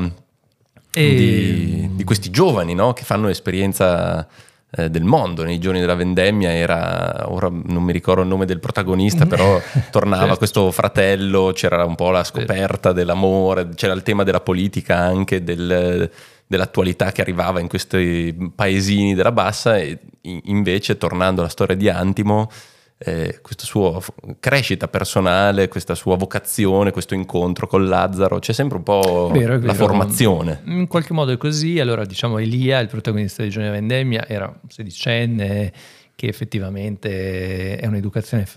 E- 0.91 1.15
di, 1.15 1.95
di 1.95 2.03
questi 2.03 2.29
giovani 2.29 2.73
no? 2.73 2.93
che 2.93 3.03
fanno 3.03 3.27
esperienza 3.29 4.27
eh, 4.75 4.89
del 4.89 5.03
mondo. 5.03 5.43
Nei 5.43 5.57
giorni 5.59 5.79
della 5.79 5.95
vendemmia 5.95 6.51
era, 6.53 7.25
ora 7.31 7.49
non 7.49 7.83
mi 7.83 7.91
ricordo 7.91 8.21
il 8.21 8.27
nome 8.27 8.45
del 8.45 8.59
protagonista, 8.59 9.25
però 9.27 9.59
tornava 9.91 10.23
Certo. 10.23 10.37
questo 10.37 10.71
fratello, 10.71 11.51
c'era 11.53 11.85
un 11.85 11.95
po' 11.95 12.09
la 12.11 12.23
scoperta 12.23 12.91
dell'amore, 12.91 13.69
c'era 13.75 13.93
il 13.93 14.03
tema 14.03 14.23
della 14.23 14.41
politica 14.41 14.97
anche, 14.97 15.43
del- 15.43 16.09
dell'attualità 16.47 17.11
che 17.11 17.21
arrivava 17.21 17.59
in 17.59 17.67
questi 17.67 18.51
paesini 18.55 19.15
della 19.15 19.31
bassa 19.31 19.77
e 19.77 19.97
in- 20.21 20.41
invece 20.45 20.97
tornando 20.97 21.41
alla 21.41 21.49
storia 21.49 21.75
di 21.75 21.89
Antimo 21.89 22.49
eh, 22.97 23.39
questa 23.41 23.65
sua 23.65 24.01
crescita 24.39 24.87
personale, 24.87 25.67
questa 25.67 25.95
sua 25.95 26.15
vocazione, 26.15 26.91
questo 26.91 27.13
incontro 27.13 27.67
con 27.67 27.87
Lazzaro, 27.87 28.39
c'è 28.39 28.53
sempre 28.53 28.77
un 28.77 28.83
po' 28.83 29.29
Vero, 29.33 29.53
è 29.53 29.59
la 29.59 29.73
vero. 29.73 29.73
formazione. 29.73 30.61
In 30.65 30.87
qualche 30.87 31.13
modo 31.13 31.31
è 31.31 31.37
così. 31.37 31.79
Allora, 31.79 32.05
diciamo, 32.05 32.37
Elia, 32.37 32.79
il 32.79 32.87
protagonista 32.87 33.43
di 33.43 33.49
della 33.49 33.71
Vendemmia, 33.71 34.25
era 34.27 34.45
un 34.47 34.69
sedicenne 34.69 35.73
che 36.15 36.27
effettivamente 36.27 37.75
è 37.75 37.85
un'educazione 37.87 38.47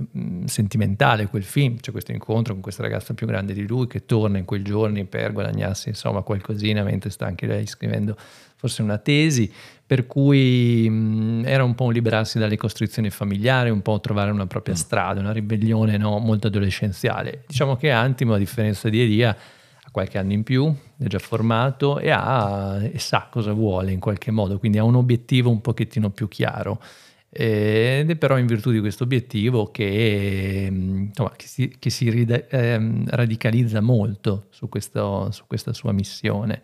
sentimentale 0.44 1.26
quel 1.26 1.42
film, 1.42 1.78
c'è 1.80 1.90
questo 1.90 2.12
incontro 2.12 2.52
con 2.52 2.62
questa 2.62 2.82
ragazza 2.82 3.14
più 3.14 3.26
grande 3.26 3.52
di 3.52 3.66
lui 3.66 3.88
che 3.88 4.06
torna 4.06 4.38
in 4.38 4.44
quei 4.44 4.62
giorni 4.62 5.04
per 5.06 5.32
guadagnarsi 5.32 5.88
insomma 5.88 6.22
qualcosina 6.22 6.84
mentre 6.84 7.10
sta 7.10 7.26
anche 7.26 7.46
lei 7.46 7.66
scrivendo 7.66 8.16
forse 8.54 8.82
una 8.82 8.98
tesi, 8.98 9.52
per 9.88 10.06
cui 10.06 10.86
mh, 10.86 11.44
era 11.46 11.64
un 11.64 11.74
po' 11.74 11.84
un 11.84 11.94
liberarsi 11.94 12.38
dalle 12.38 12.58
costrizioni 12.58 13.08
familiari, 13.08 13.70
un 13.70 13.80
po' 13.80 13.98
trovare 14.00 14.30
una 14.30 14.46
propria 14.46 14.74
strada, 14.74 15.18
una 15.18 15.32
ribellione 15.32 15.96
no, 15.96 16.18
molto 16.18 16.48
adolescenziale. 16.48 17.44
Diciamo 17.46 17.76
che 17.76 17.90
Antimo, 17.90 18.34
a 18.34 18.38
differenza 18.38 18.90
di 18.90 19.00
Elia, 19.00 19.30
ha 19.30 19.90
qualche 19.90 20.18
anno 20.18 20.34
in 20.34 20.42
più, 20.42 20.70
è 20.98 21.06
già 21.06 21.18
formato 21.18 21.98
e, 22.00 22.10
ha, 22.10 22.78
e 22.82 22.98
sa 22.98 23.28
cosa 23.30 23.54
vuole 23.54 23.90
in 23.90 23.98
qualche 23.98 24.30
modo, 24.30 24.58
quindi 24.58 24.76
ha 24.76 24.84
un 24.84 24.94
obiettivo 24.94 25.48
un 25.48 25.62
pochettino 25.62 26.10
più 26.10 26.28
chiaro. 26.28 26.82
Ed 27.30 28.10
è 28.10 28.16
però 28.16 28.36
in 28.36 28.46
virtù 28.46 28.70
di 28.70 28.80
questo 28.80 29.04
obiettivo 29.04 29.70
che, 29.70 30.66
insomma, 30.70 31.32
che 31.34 31.46
si, 31.46 31.74
che 31.78 31.88
si 31.88 32.10
rida- 32.10 32.46
ehm, 32.46 33.06
radicalizza 33.08 33.80
molto 33.80 34.48
su, 34.50 34.68
questo, 34.68 35.30
su, 35.30 35.44
questa 35.46 35.72
sua 35.72 35.92
missione. 35.92 36.60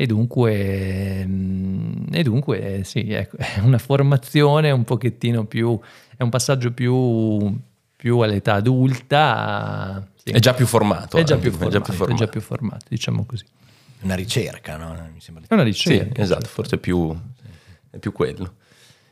E 0.00 0.06
dunque, 0.06 1.26
e 2.12 2.22
dunque 2.22 2.82
sì, 2.84 3.10
ecco, 3.12 3.36
è 3.42 3.58
una 3.58 3.78
formazione 3.78 4.70
un 4.70 4.84
pochettino 4.84 5.44
più, 5.44 5.76
è 6.16 6.22
un 6.22 6.28
passaggio 6.28 6.70
più, 6.70 7.52
più 7.96 8.18
all'età 8.20 8.54
adulta. 8.54 10.06
Sì. 10.22 10.30
È 10.30 10.38
già 10.38 10.54
più 10.54 10.66
formato. 10.66 11.16
È 11.16 11.24
già 11.24 11.34
eh, 11.34 11.38
più 11.38 11.50
formato, 11.50 11.68
è 11.68 11.72
già 11.72 11.80
più 11.84 11.92
formato. 11.92 12.24
già 12.24 12.30
più 12.30 12.40
formato, 12.40 12.84
diciamo 12.88 13.24
così. 13.26 13.44
Una 14.02 14.14
ricerca, 14.14 14.76
no? 14.76 14.94
Mi 15.12 15.20
sembra 15.20 15.42
di- 15.42 15.48
È 15.48 15.54
una 15.54 15.62
Sì, 15.72 15.90
ricerca. 15.90 16.22
esatto, 16.22 16.46
forse 16.46 16.76
è 16.76 16.78
più, 16.78 17.12
è 17.90 17.98
più 17.98 18.12
quello. 18.12 18.54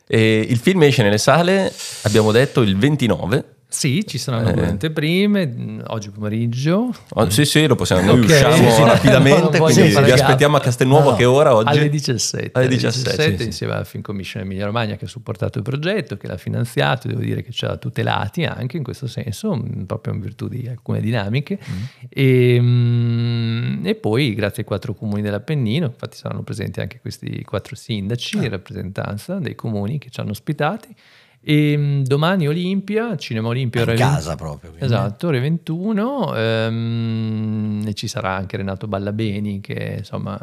E 0.07 0.39
il 0.39 0.57
film 0.57 0.83
esce 0.83 1.03
nelle 1.03 1.17
sale, 1.17 1.69
abbiamo 2.03 2.31
detto, 2.31 2.61
il 2.61 2.77
29. 2.77 3.55
Sì, 3.69 4.07
ci 4.07 4.17
saranno 4.17 4.53
due 4.53 4.65
anteprime, 4.65 5.45
mh, 5.45 5.83
oggi 5.87 6.09
pomeriggio. 6.09 6.89
Oh, 7.09 7.29
sì, 7.29 7.43
sì, 7.43 7.67
lo 7.67 7.75
possiamo. 7.75 8.01
Noi 8.13 8.19
Ok. 8.21 8.25
usciamo 8.29 8.71
Sì, 8.71 8.81
rapidamente, 8.83 9.59
quindi 9.59 9.81
vi 9.89 10.11
aspettiamo 10.11 10.55
a 10.55 10.61
Castelnuovo 10.61 11.09
No, 11.11 11.15
che 11.17 11.25
ora 11.25 11.53
oggi? 11.53 11.77
Alle 11.77 11.89
17, 11.89 12.57
Alle 12.57 12.67
17, 12.69 13.31
sì, 13.31 13.37
sì. 13.37 13.43
insieme 13.43 13.73
alla 13.73 13.83
Film 13.83 14.01
Commission 14.03 14.43
Emilia 14.43 14.65
Romagna 14.65 14.95
che 14.95 15.03
ha 15.03 15.07
supportato 15.09 15.57
il 15.57 15.65
progetto, 15.65 16.15
che 16.15 16.27
l'ha 16.27 16.37
finanziato, 16.37 17.09
devo 17.09 17.19
dire 17.19 17.43
che 17.43 17.51
ci 17.51 17.65
ha 17.65 17.75
tutelati 17.75 18.45
anche 18.45 18.77
in 18.77 18.83
questo 18.83 19.05
senso, 19.05 19.53
mh, 19.53 19.83
proprio 19.85 20.13
in 20.13 20.21
virtù 20.21 20.47
di 20.47 20.65
alcune 20.69 21.01
dinamiche. 21.01 21.59
Mm. 21.69 21.83
E, 22.07 22.61
mh, 22.61 23.81
e 23.83 23.95
poi 23.95 24.33
grazie 24.33 24.61
ai 24.61 24.67
quattro 24.67 24.93
comuni 24.93 25.21
dell'Appennino, 25.21 25.87
infatti 25.87 26.15
saranno 26.15 26.41
presenti 26.43 26.79
anche 26.79 26.99
questi 27.01 27.43
quattro 27.43 27.75
sindaci 27.75 28.37
Ah. 28.37 28.43
in 28.43 28.49
rappresentanza 28.49 29.39
dei 29.39 29.55
comuni 29.55 29.97
che 29.97 30.09
ci 30.09 30.21
hanno 30.21 30.31
ospitati. 30.31 30.87
E 31.49 31.77
mh, 31.77 32.03
domani 32.03 32.45
Olimpia, 32.47 33.15
Cinema 33.15 33.47
Olimpia 33.47 33.89
in 33.89 33.95
casa 33.95 34.35
proprio. 34.35 34.71
quindi. 34.71 34.85
Esatto, 34.85 35.27
ore 35.27 35.39
21 35.39 36.35
ehm, 36.35 37.83
e 37.87 37.93
ci 37.93 38.07
sarà 38.09 38.35
anche 38.35 38.57
Renato 38.57 38.87
Ballabeni 38.87 39.61
che 39.61 39.95
insomma 39.99 40.37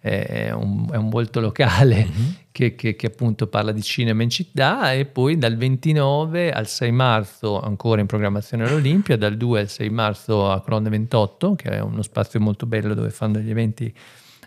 è 0.00 0.52
un, 0.52 0.86
è 0.92 0.96
un 0.96 1.08
volto 1.08 1.40
locale 1.40 2.04
Mhm. 2.08 2.34
che, 2.52 2.74
che- 2.76 2.94
che 2.94 3.06
appunto 3.06 3.48
parla 3.48 3.72
di 3.72 3.82
cinema 3.82 4.22
in 4.22 4.30
città 4.30 4.92
e 4.92 5.04
poi 5.06 5.36
dal 5.36 5.56
29 5.56 6.52
al 6.52 6.68
6 6.68 6.92
marzo 6.92 7.60
ancora 7.60 8.00
in 8.00 8.06
programmazione 8.06 8.64
all'Olimpia, 8.64 9.16
dal 9.16 9.36
2 9.36 9.60
al 9.60 9.68
6 9.68 9.90
marzo 9.90 10.48
a 10.50 10.60
Colonne 10.60 10.90
28 10.90 11.54
che 11.56 11.70
è 11.70 11.80
uno 11.80 12.02
spazio 12.02 12.38
molto 12.38 12.66
bello 12.66 12.94
dove 12.94 13.10
fanno 13.10 13.38
gli 13.40 13.50
eventi 13.50 13.92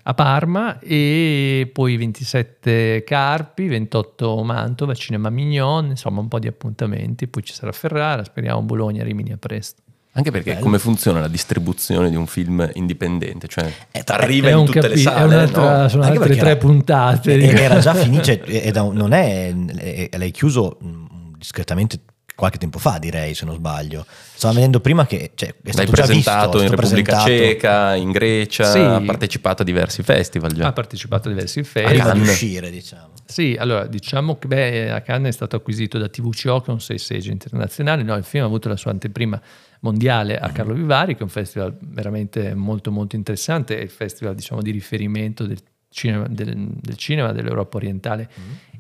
a 0.10 0.14
Parma 0.16 0.80
e 0.80 1.70
poi 1.72 1.96
27 1.96 3.04
Carpi, 3.06 3.68
28 3.68 4.44
Mantova, 4.44 4.96
Cinema 4.96 5.30
Mignon, 5.30 5.86
insomma 5.88 6.20
un 6.20 6.28
po' 6.28 6.40
di 6.40 6.48
appuntamenti, 6.48 7.28
poi 7.28 7.44
ci 7.44 7.54
sarà 7.54 7.72
Ferrara, 7.72 8.24
speriamo 8.24 8.62
Bologna, 8.64 9.04
Rimini 9.04 9.32
a 9.34 9.38
presto. 9.38 9.84
Anche 10.14 10.32
perché 10.32 10.54
Bello. 10.54 10.64
come 10.64 10.80
funziona 10.80 11.20
la 11.20 11.28
distribuzione 11.28 12.10
di 12.10 12.16
un 12.16 12.26
film 12.26 12.68
indipendente? 12.74 13.48
Cioè, 13.48 13.72
Eh, 13.92 14.02
arriva 14.08 14.48
È 14.48 14.52
in 14.52 14.58
un 14.58 14.66
tutte 14.66 14.80
capi- 14.80 14.94
le 14.96 15.00
sale, 15.00 15.46
no? 15.46 15.88
sono 15.88 16.04
Anche 16.04 16.18
altre 16.18 16.36
tre 16.36 16.50
era- 16.50 16.58
puntate. 16.60 17.34
e-. 17.38 17.62
Era 17.62 17.78
già 17.78 17.94
finito, 17.94 18.24
cioè, 18.24 18.72
non 18.92 19.14
è, 19.14 19.54
è- 19.54 20.10
l'hai 20.18 20.32
chiuso 20.32 20.78
mh, 20.82 21.38
discretamente 21.38 22.00
qualche 22.40 22.58
tempo 22.58 22.80
fa, 22.80 22.98
direi, 22.98 23.34
se 23.36 23.46
non 23.46 23.56
sbaglio. 23.56 24.06
Stavo 24.10 24.54
vedendo 24.56 24.80
prima 24.80 25.06
che 25.06 25.32
cioè, 25.36 25.50
è 25.50 25.56
L'hai 25.62 25.74
stato 25.74 25.92
già 25.92 26.04
presentato 26.04 26.58
visto, 26.60 26.62
in 26.62 26.68
stato 26.68 26.82
Repubblica 26.82 27.12
presentato 27.18 27.44
Ceca, 27.46 27.96
in 27.96 28.12
Grecia, 28.12 28.64
Sì. 28.72 28.80
ha 28.80 29.02
partecipato 29.02 29.62
a 29.62 29.66
diversi 29.66 30.02
festival 30.04 30.54
già. 30.54 30.68
Ha 30.68 30.74
partecipato 30.74 31.28
a 31.28 31.32
diversi 31.32 31.62
Prima 31.62 31.88
festival. 31.90 32.12
di 32.14 32.20
Cannes. 32.20 32.30
uscire, 32.34 32.72
diciamo. 32.72 33.10
Sì, 33.26 33.56
allora 33.60 33.86
diciamo 33.86 34.38
che 34.40 34.48
beh, 34.48 34.92
a 34.92 35.02
Cannes 35.02 35.30
è 35.30 35.34
stato 35.34 35.56
acquisito 35.58 35.98
da 36.00 36.08
TVCO 36.08 36.62
che 36.62 36.68
è 36.70 36.74
un 36.74 36.82
sei 36.82 36.98
seggi 36.98 37.30
internazionale, 37.30 38.02
no, 38.02 38.16
il 38.16 38.24
film 38.24 38.44
ha 38.44 38.48
avuto 38.48 38.70
la 38.70 38.78
sua 38.78 38.90
anteprima 38.92 39.40
mondiale 39.82 40.38
a 40.40 40.50
Carlo 40.50 40.74
Vivari 40.74 41.14
che 41.14 41.20
è 41.20 41.24
un 41.24 41.30
festival 41.30 41.78
veramente 41.80 42.56
molto 42.56 42.92
molto 42.92 43.16
interessante, 43.16 43.78
è 43.78 43.82
il 43.82 43.90
festival 43.90 44.34
diciamo 44.36 44.62
di 44.62 44.72
riferimento 44.72 45.46
del 45.46 45.60
cinema, 45.90 46.28
del, 46.28 46.56
del 46.56 46.96
cinema 46.98 47.32
dell'Europa 47.32 47.78
orientale 47.78 48.30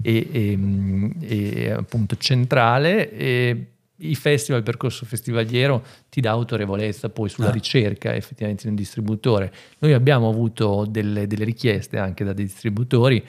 e, 0.01 0.27
e, 0.31 0.55
mh, 0.57 1.15
e 1.21 1.71
appunto 1.71 2.15
centrale 2.17 3.11
e 3.11 3.65
i 4.01 4.15
festival, 4.15 4.59
il 4.59 4.65
percorso 4.65 5.05
festivaliero 5.05 5.83
ti 6.09 6.21
dà 6.21 6.31
autorevolezza 6.31 7.09
poi 7.09 7.27
sulla 7.27 7.49
Ah. 7.49 7.51
ricerca 7.51 8.15
effettivamente 8.15 8.63
di 8.63 8.69
un 8.69 8.75
distributore. 8.75 9.51
Noi 9.79 9.91
abbiamo 9.91 10.29
avuto 10.29 10.85
delle, 10.89 11.27
delle 11.27 11.43
richieste 11.43 11.97
anche 11.97 12.23
da 12.23 12.31
dei 12.31 12.45
distributori, 12.45 13.21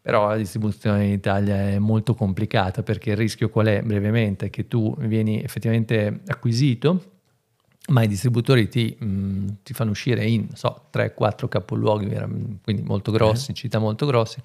però 0.00 0.28
la 0.28 0.36
distribuzione 0.36 1.04
in 1.04 1.12
Italia 1.12 1.68
è 1.70 1.78
molto 1.78 2.14
complicata 2.14 2.82
perché 2.82 3.10
il 3.10 3.16
rischio 3.16 3.50
qual 3.50 3.66
è 3.66 3.82
brevemente? 3.82 4.50
Che 4.50 4.66
tu 4.66 4.96
vieni 4.98 5.42
effettivamente 5.42 6.20
acquisito, 6.26 7.15
ma 7.88 8.02
i 8.02 8.08
distributori 8.08 8.68
ti, 8.68 8.96
mh, 8.98 9.58
ti 9.62 9.72
fanno 9.72 9.90
uscire 9.92 10.24
in 10.24 10.48
so, 10.54 10.86
3-4 10.90 11.48
capoluoghi, 11.48 12.08
quindi 12.62 12.82
molto 12.82 13.12
grossi, 13.12 13.54
città 13.54 13.78
molto 13.78 14.06
grossi, 14.06 14.40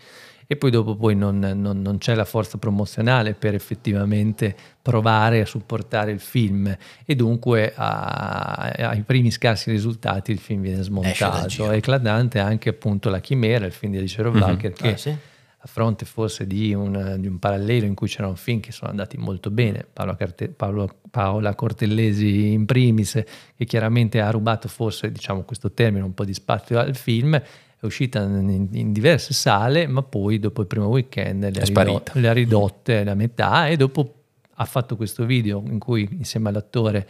e 0.48 0.58
poi 0.58 0.70
dopo 0.70 0.96
poi 0.98 1.16
non, 1.16 1.39
non- 1.39 1.82
non 1.82 1.98
c'è 1.98 2.14
la 2.14 2.26
forza 2.26 2.58
promozionale 2.58 3.34
per 3.34 3.54
effettivamente 3.56 4.54
provare 4.82 5.39
a 5.42 5.46
supportare 5.46 6.12
il 6.12 6.20
film 6.20 6.76
e 7.06 7.16
dunque 7.16 7.72
a- 7.76 8.72
ai 8.78 9.02
primi 9.04 9.32
scarsi 9.32 9.72
risultati 9.72 10.32
il 10.32 10.39
film 10.39 10.62
viene 10.62 10.82
smontato. 10.84 11.70
È 11.72 11.76
eclatante 11.78 12.39
anche 12.39 12.70
appunto 12.70 13.10
La 13.10 13.20
Chimera, 13.22 13.66
il 13.66 13.72
film 13.72 13.94
di 13.94 13.98
Alice 14.00 14.22
Rohrwacher, 14.22 14.74
che 14.74 14.92
Ah, 14.92 14.98
sì? 14.98 15.16
A 15.64 15.68
fronte 15.68 16.05
forse 16.05 16.47
di 16.47 16.74
un, 16.74 17.18
di 17.20 17.28
un 17.28 17.38
parallelo 17.38 17.86
in 17.86 17.93
cui 17.93 18.07
c'erano 18.07 18.34
film 18.34 18.59
che 18.59 18.72
sono 18.72 18.89
andati 18.89 19.18
molto 19.18 19.51
bene, 19.51 19.86
Paola, 19.91 20.16
Carte- 20.16 20.49
Paolo- 20.49 20.97
Paola 21.12 21.53
Cortellesi 21.53 22.51
in 22.51 22.66
primis, 22.66 23.22
che 23.55 23.66
chiaramente 23.66 24.20
ha 24.22 24.32
rubato 24.32 24.68
forse 24.68 25.12
diciamo 25.12 25.43
questo 25.43 25.72
termine 25.72 26.03
un 26.03 26.16
po' 26.16 26.26
di 26.26 26.34
spazio 26.34 26.80
al 26.80 26.95
film, 26.95 27.36
è 27.36 27.86
uscita 27.86 28.24
in, 28.24 28.70
in 28.72 28.91
diverse 28.91 29.34
sale, 29.34 29.86
ma 29.86 30.01
poi 30.01 30.39
dopo 30.39 30.62
il 30.62 30.68
primo 30.68 30.88
weekend 30.88 31.43
le 31.43 31.64
ridot- 31.64 32.14
le 32.16 32.28
ha 32.28 32.34
ridotte 32.34 32.97
alla 32.97 33.16
metà 33.16 33.68
e 33.68 33.78
dopo 33.78 34.16
ha 34.55 34.66
fatto 34.66 34.95
questo 34.95 35.26
video 35.26 35.64
in 35.68 35.78
cui 35.78 36.07
insieme 36.12 36.49
all'attore 36.49 37.07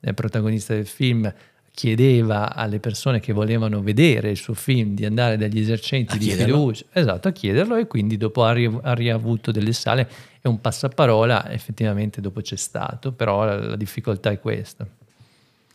eh, 0.00 0.12
protagonista 0.12 0.74
del 0.74 0.86
film 0.86 1.32
chiedeva 1.74 2.54
alle 2.54 2.78
persone 2.78 3.18
che 3.18 3.32
volevano 3.32 3.82
vedere 3.82 4.30
il 4.30 4.36
suo 4.36 4.54
film 4.54 4.94
di 4.94 5.04
andare 5.04 5.36
dagli 5.36 5.58
esercenti 5.58 6.14
A 6.14 6.18
di 6.18 6.26
chiederlo? 6.26 6.56
fiducia 6.56 6.84
esatto 6.92 7.26
a 7.28 7.32
chiederlo 7.32 7.74
e 7.76 7.86
quindi 7.88 8.16
dopo 8.16 8.44
ha, 8.44 8.52
ri- 8.52 8.78
ha 8.80 8.94
riavuto 8.94 9.50
delle 9.50 9.72
sale 9.72 10.08
e 10.40 10.48
un 10.48 10.60
passaparola 10.60 11.50
effettivamente 11.50 12.20
dopo 12.20 12.40
c'è 12.40 12.56
stato 12.56 13.10
però 13.12 13.44
la, 13.44 13.56
la 13.56 13.76
difficoltà 13.76 14.30
è 14.30 14.38
questa 14.38 14.86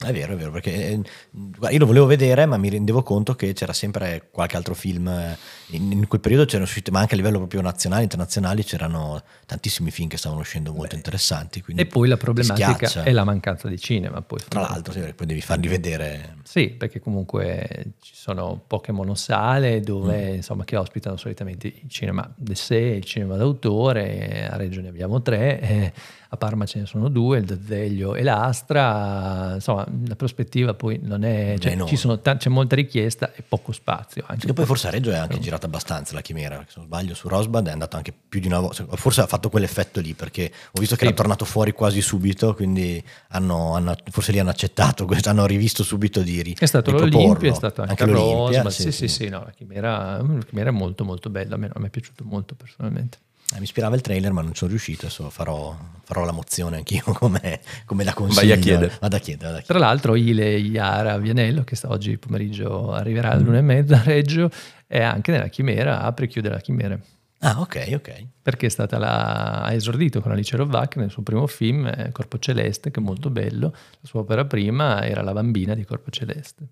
È 0.02 0.14
vero, 0.14 0.32
è 0.32 0.36
vero, 0.38 0.50
perché 0.50 0.92
eh, 0.92 1.02
guarda, 1.32 1.72
io 1.72 1.80
lo 1.80 1.86
volevo 1.86 2.06
vedere, 2.06 2.46
ma 2.46 2.56
mi 2.56 2.70
rendevo 2.70 3.04
conto 3.04 3.36
che 3.36 3.52
c'era 3.52 3.74
sempre 3.74 4.30
qualche 4.32 4.56
altro 4.56 4.74
film. 4.74 5.06
eh, 5.10 5.36
In, 5.72 5.92
in 5.92 6.08
quel 6.08 6.22
periodo 6.22 6.46
c'erano 6.46 6.64
usciti, 6.64 6.90
ma 6.90 7.00
anche 7.02 7.16
a 7.16 7.18
livello 7.18 7.38
proprio 7.40 7.60
nazionale, 7.60 8.04
internazionali, 8.04 8.64
c'erano 8.64 9.22
tantissimi 9.46 9.92
film 9.92 10.08
che 10.08 10.16
stavano 10.16 10.40
uscendo 10.40 10.72
molto 10.72 10.96
interessanti. 10.96 11.62
quindi 11.62 11.82
e 11.82 11.86
poi 11.86 12.08
la 12.08 12.16
ti 12.16 12.22
problematica 12.24 13.04
è 13.04 13.12
la 13.12 13.26
mancanza 13.26 13.68
di 13.68 13.78
cinema 13.78 14.22
poi 14.22 14.40
Tra 14.48 14.62
l'altro, 14.62 14.94
sì, 14.94 15.02
poi 15.14 15.28
devi 15.28 15.42
farli 15.42 15.68
vedere. 15.68 16.36
Sì, 16.44 16.70
perché 16.70 17.02
comunque 17.02 17.88
ci 18.02 18.16
sono 18.16 18.62
poche 18.66 18.94
monosale 18.94 19.82
dove, 19.82 20.32
Mm. 20.32 20.36
insomma, 20.36 20.64
che 20.64 20.78
ospitano 20.78 21.18
solitamente 21.18 21.68
il 21.68 21.90
cinema 21.90 22.32
de 22.38 22.56
sé, 22.56 22.78
il 22.78 23.04
cinema 23.04 23.36
d'autore, 23.36 24.48
a 24.50 24.56
Reggio 24.56 24.80
ne 24.80 24.88
abbiamo 24.88 25.22
tre, 25.22 25.60
eh, 25.60 25.94
a 26.32 26.38
Parma 26.38 26.66
ce 26.68 26.80
ne 26.80 26.86
sono 26.86 27.10
due, 27.10 27.40
il 27.40 27.46
Dazzeglio 27.46 28.14
e 28.14 28.22
l'Astra, 28.22 29.54
insomma 29.56 29.86
la 30.06 30.16
prospettiva 30.16 30.76
poi 30.76 31.00
non 31.02 31.24
è, 31.24 31.56
cioè, 31.60 31.76
sono 31.96 32.20
ta- 32.20 32.38
c'è 32.38 32.50
molta 32.50 32.76
richiesta 32.76 33.34
e 33.34 33.42
poco 33.42 33.72
spazio. 33.72 34.24
Anche 34.28 34.46
Che 34.46 34.54
poi 34.54 34.66
forse 34.66 34.88
a 34.88 34.90
Reggio 34.92 35.10
è 35.12 35.16
anche 35.18 35.40
girata 35.40 35.66
abbastanza 35.66 36.14
la 36.14 36.22
chimera, 36.22 36.64
se 36.68 36.74
non 36.78 36.86
sbaglio 36.86 37.16
su 37.16 37.28
Rosbad 37.28 37.68
è 37.68 37.72
andato 37.72 37.96
anche 37.98 38.14
più 38.30 38.40
di 38.40 38.46
una 38.48 38.60
volta, 38.60 38.86
forse 38.96 39.22
ha 39.22 39.28
fatto 39.28 39.50
quell'effetto 39.50 40.00
lì, 40.00 40.14
perché 40.14 40.52
ho 40.72 40.80
visto 40.80 40.94
che 40.96 41.02
Sì. 41.02 41.08
era 41.08 41.16
tornato 41.16 41.46
fuori 41.46 41.72
quasi 41.72 42.02
subito, 42.02 42.54
quindi 42.54 43.04
hanno, 43.30 43.74
hanno- 43.74 43.96
forse 44.12 44.32
lì 44.32 44.38
hanno 44.40 44.52
accettato, 44.52 45.08
hanno 45.26 45.46
rivisto 45.48 45.84
subito 45.84 46.22
di 46.22 46.42
ri- 46.44 46.56
È 46.60 46.66
stato 46.68 46.92
l'Olimpia, 46.92 47.50
è 47.50 47.54
stato 47.56 47.82
anche, 47.82 48.04
il 48.04 48.12
l'Olimpia, 48.12 48.62
Rosma, 48.62 48.70
sì 48.70 48.92
sì 48.92 49.08
sì, 49.08 49.30
no, 49.30 49.44
la 49.46 49.52
chimera, 49.52 50.22
la 50.22 50.44
chimera 50.48 50.70
è 50.70 50.74
molto 50.74 51.04
molto 51.04 51.32
bella, 51.32 51.56
a 51.56 51.58
me, 51.58 51.72
a 51.74 51.80
me 51.80 51.88
è 51.88 51.90
piaciuto 51.90 52.24
molto 52.24 52.54
personalmente. 52.54 53.18
Eh, 53.52 53.58
mi 53.58 53.64
ispirava 53.64 53.96
il 53.96 54.02
trailer, 54.02 54.32
ma 54.32 54.42
non 54.42 54.52
ci 54.52 54.60
sono 54.60 54.70
riuscito. 54.70 55.08
Adesso 55.08 55.30
farò, 55.30 55.76
farò 56.04 56.24
la 56.24 56.32
mozione 56.32 56.78
anch'io 56.78 57.04
come, 57.18 57.62
come 57.86 58.04
la 58.04 58.14
consiglio. 58.14 58.48
Vai 58.48 58.52
a 58.52 58.62
chiedere. 58.62 58.98
Vado 59.00 59.16
a 59.16 59.20
chiedere. 59.20 59.46
vado 59.46 59.58
a 59.58 59.62
chiedere. 59.62 59.64
Tra 59.66 59.80
l'altro 59.80 60.16
Ile 60.16 60.58
Iara 60.58 61.18
Vianello, 61.18 61.64
che 61.64 61.76
sta 61.76 61.90
oggi 61.90 62.18
pomeriggio 62.18 62.92
arriverà 62.92 63.32
alle 63.32 63.44
luna 63.44 63.58
e 63.58 63.62
mezza 63.62 63.98
a 63.98 64.04
Reggio, 64.04 64.52
è 64.86 65.02
anche 65.02 65.32
nella 65.32 65.48
Chimera, 65.48 66.02
apre 66.02 66.26
e 66.26 66.28
chiude 66.28 66.50
la 66.50 66.60
Chimera. 66.60 67.00
Ah, 67.42 67.62
ok, 67.62 67.92
ok. 67.94 68.26
Perché 68.42 68.66
è 68.66 68.70
stata 68.70 68.98
la, 68.98 69.62
ha 69.64 69.74
esordito 69.74 70.20
con 70.20 70.32
Alice 70.32 70.56
Rovac 70.58 70.98
nel 70.98 71.10
suo 71.10 71.24
primo 71.24 71.48
film, 71.48 71.86
eh, 71.88 72.10
Corpo 72.12 72.38
Celeste, 72.38 72.92
che 72.92 73.00
è 73.00 73.04
molto 73.04 73.30
bello. 73.30 73.72
La 73.72 74.08
sua 74.08 74.20
opera 74.20 74.46
prima 74.46 75.04
era 75.06 75.22
La 75.22 75.32
bambina 75.32 75.74
di 75.74 75.86
Corpo 75.86 76.12
Celeste. 76.12 76.68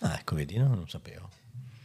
Ah, 0.00 0.16
ecco, 0.18 0.36
vedi, 0.36 0.56
no? 0.56 0.68
non 0.68 0.88
sapevo. 0.88 1.28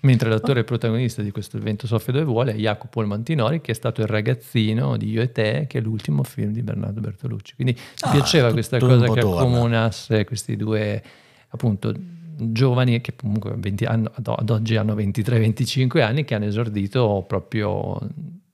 Mentre 0.02 0.30
l'attore 0.30 0.64
protagonista 0.64 1.22
di 1.22 1.32
questo 1.32 1.58
evento 1.58 1.88
soffia 1.88 2.14
dove 2.14 2.26
vuole 2.26 2.54
è 2.54 2.56
Jacopo 2.56 3.04
Mantinori, 3.06 3.62
che 3.62 3.72
è 3.72 3.76
stato 3.76 4.02
il 4.02 4.08
ragazzino 4.08 4.96
di 4.96 5.10
Io 5.10 5.22
e 5.22 5.32
Te, 5.32 5.66
che 5.68 5.80
è 5.80 5.82
l'ultimo 5.82 6.24
film 6.24 6.52
di 6.52 6.62
Bernardo 6.62 7.02
Bertolucci. 7.02 7.56
Quindi 7.56 7.76
Ah, 8.02 8.12
mi 8.12 8.18
piaceva 8.18 8.52
questa 8.52 8.78
cosa 8.78 9.08
che 9.12 9.20
torna. 9.20 9.42
accomunasse 9.42 10.24
questi 10.24 10.56
due, 10.56 11.02
appunto, 11.50 11.94
giovani 12.40 13.02
che 13.02 13.16
comunque 13.16 13.56
20 13.58 13.86
hanno- 13.86 14.12
ad 14.14 14.50
oggi 14.52 14.76
hanno 14.76 14.94
23-25 14.94 16.02
anni, 16.04 16.24
che 16.26 16.36
hanno 16.36 16.46
esordito 16.46 17.26
proprio 17.28 17.98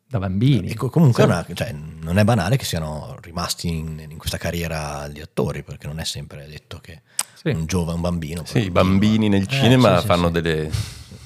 da 0.07 0.19
bambini. 0.19 0.69
E 0.69 0.75
co- 0.75 0.89
comunque 0.89 1.23
è 1.23 1.25
una- 1.25 1.45
cioè, 1.53 1.73
non 2.01 2.17
è 2.19 2.23
banale 2.23 2.55
che 2.55 2.63
siano 2.63 3.17
rimasti 3.21 3.67
in, 3.67 4.05
in 4.09 4.17
questa 4.17 4.37
carriera 4.37 5.09
di 5.11 5.19
attori, 5.19 5.63
perché 5.63 5.87
non 5.87 5.99
è 5.99 6.05
sempre 6.05 6.47
detto 6.49 6.79
che 6.81 7.01
Sì. 7.33 7.49
un 7.49 7.65
giovane, 7.65 7.95
un 7.95 8.01
bambino. 8.01 8.43
Sì, 8.45 8.59
i 8.59 8.71
bambini 8.71 9.27
nel 9.27 9.41
Eh, 9.41 9.47
cinema 9.47 9.95
sì, 9.95 10.01
sì, 10.01 10.05
fanno 10.07 10.27
sì. 10.27 10.31
delle 10.33 10.69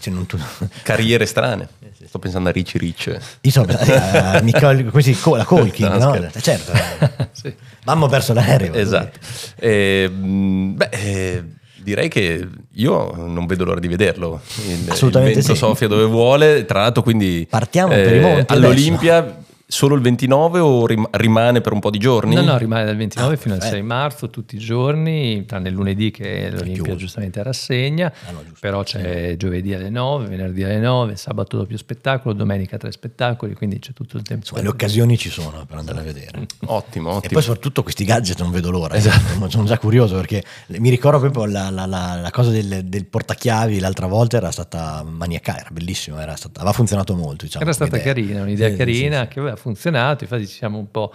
Cioè, 0.07 0.13
non 0.13 0.25
tu- 0.25 0.39
carriere 0.83 1.25
strane. 1.27 1.67
Sto 2.07 2.19
pensando 2.19 2.49
a 2.49 2.51
Ricci 2.51 2.77
Ricci. 2.77 3.09
Io 3.41 3.51
so, 3.51 3.65
eh, 3.67 4.39
Nicole- 4.41 4.85
come 4.85 5.01
si 5.01 5.13
co- 5.19 5.35
la 5.35 5.43
Colkin, 5.43 5.87
No. 5.99 6.13
Eh, 6.13 6.29
Certo, 6.41 6.71
eh. 6.71 7.27
Sì. 7.33 7.53
mamma 7.85 8.05
ho 8.05 8.07
perso 8.09 8.33
l'aereo. 8.33 8.73
Esatto. 8.73 9.19
Eh, 9.55 10.07
mh, 10.09 10.73
beh, 10.75 10.89
eh, 10.91 11.43
direi 11.77 12.07
che 12.07 12.47
io 12.73 13.13
non 13.15 13.45
vedo 13.45 13.65
l'ora 13.65 13.79
di 13.79 13.87
vederlo. 13.87 14.41
Il, 14.67 14.89
Assolutamente 14.89 15.39
il 15.39 15.45
vento 15.45 15.53
sì. 15.53 15.59
soffia 15.59 15.87
dove 15.87 16.05
vuole. 16.05 16.65
Tra 16.65 16.81
l'altro, 16.81 17.01
quindi 17.03 17.41
eh, 17.41 17.47
Partiamo 17.47 17.89
per 17.93 18.15
i 18.15 18.19
monti 18.19 18.53
all'Olimpia 18.53 19.37
solo 19.69 19.95
il 19.95 20.01
29 20.01 20.59
o 20.59 20.85
rim- 20.87 21.07
rimane 21.11 21.59
per 21.59 21.73
un 21.73 21.79
po' 21.79 21.89
di 21.89 21.97
giorni? 21.97 22.35
No, 22.35 22.41
no, 22.41 22.57
rimane 22.57 22.85
dal 22.85 22.95
29 22.95 23.33
Ah, 23.33 23.37
fino 23.37 23.53
al 23.55 23.59
perfetto. 23.59 23.79
6 23.81 23.85
marzo 23.87 24.29
tutti 24.29 24.55
i 24.55 24.59
giorni, 24.59 25.45
tranne 25.45 25.67
il 25.67 25.75
lunedì 25.75 26.09
che 26.09 26.49
l'Olimpia 26.49 26.83
chiuso. 26.83 26.95
giustamente 26.97 27.43
rassegna, 27.43 28.11
Ah, 28.27 28.31
no, 28.31 28.39
giusto. 28.43 28.57
però 28.61 28.83
c'è 28.83 29.35
giovedì 29.35 29.73
alle 29.73 29.89
9, 29.89 30.27
venerdì 30.27 30.63
alle 30.63 30.79
9, 30.79 31.17
sabato 31.17 31.57
doppio 31.57 31.77
spettacolo, 31.77 32.33
domenica 32.33 32.77
tre 32.77 32.91
spettacoli, 32.93 33.53
quindi 33.55 33.79
c'è 33.79 33.91
tutto 33.91 34.15
il 34.15 34.23
tempo. 34.23 34.43
Insomma, 34.43 34.61
le 34.61 34.69
occasioni 34.69 35.17
ci 35.17 35.29
sono 35.29 35.65
per 35.67 35.77
andare 35.77 35.99
a 35.99 36.03
vedere. 36.03 36.45
Ottimo, 36.67 37.09
E 37.11 37.13
ottimo. 37.15 37.33
poi 37.33 37.41
soprattutto 37.41 37.83
questi 37.83 38.05
gadget 38.05 38.39
non 38.39 38.51
vedo 38.51 38.71
l'ora, 38.71 38.95
Esatto. 38.95 39.45
eh. 39.45 39.49
sono 39.49 39.65
già 39.65 39.77
curioso 39.77 40.15
perché 40.15 40.43
mi 40.77 40.89
ricordo 40.89 41.19
proprio 41.19 41.45
la, 41.45 41.69
la- 41.69 41.85
la- 41.85 42.15
la 42.21 42.31
cosa 42.31 42.51
del, 42.51 42.85
del 42.85 43.05
portachiavi 43.05 43.79
l'altra 43.79 44.07
volta 44.07 44.37
era 44.37 44.51
stata 44.51 45.03
maniacale, 45.05 45.59
era 45.59 45.69
bellissimo, 45.73 46.19
era 46.19 46.35
stata, 46.37 46.59
aveva 46.61 46.73
funzionato 46.73 47.15
molto. 47.15 47.43
Diciamo, 47.45 47.63
Era 47.65 47.73
stata 47.73 47.97
idea. 47.97 48.13
carina, 48.13 48.41
un'idea 48.43 48.67
Sì, 48.67 48.71
sì, 48.73 48.77
carina 48.79 49.17
sì, 49.19 49.23
sì. 49.23 49.33
che 49.33 49.39
aveva 49.39 49.55
funzionato, 49.57 50.23
infatti 50.23 50.47
ci 50.47 50.55
siamo 50.55 50.77
un 50.77 50.89
po' 50.91 51.13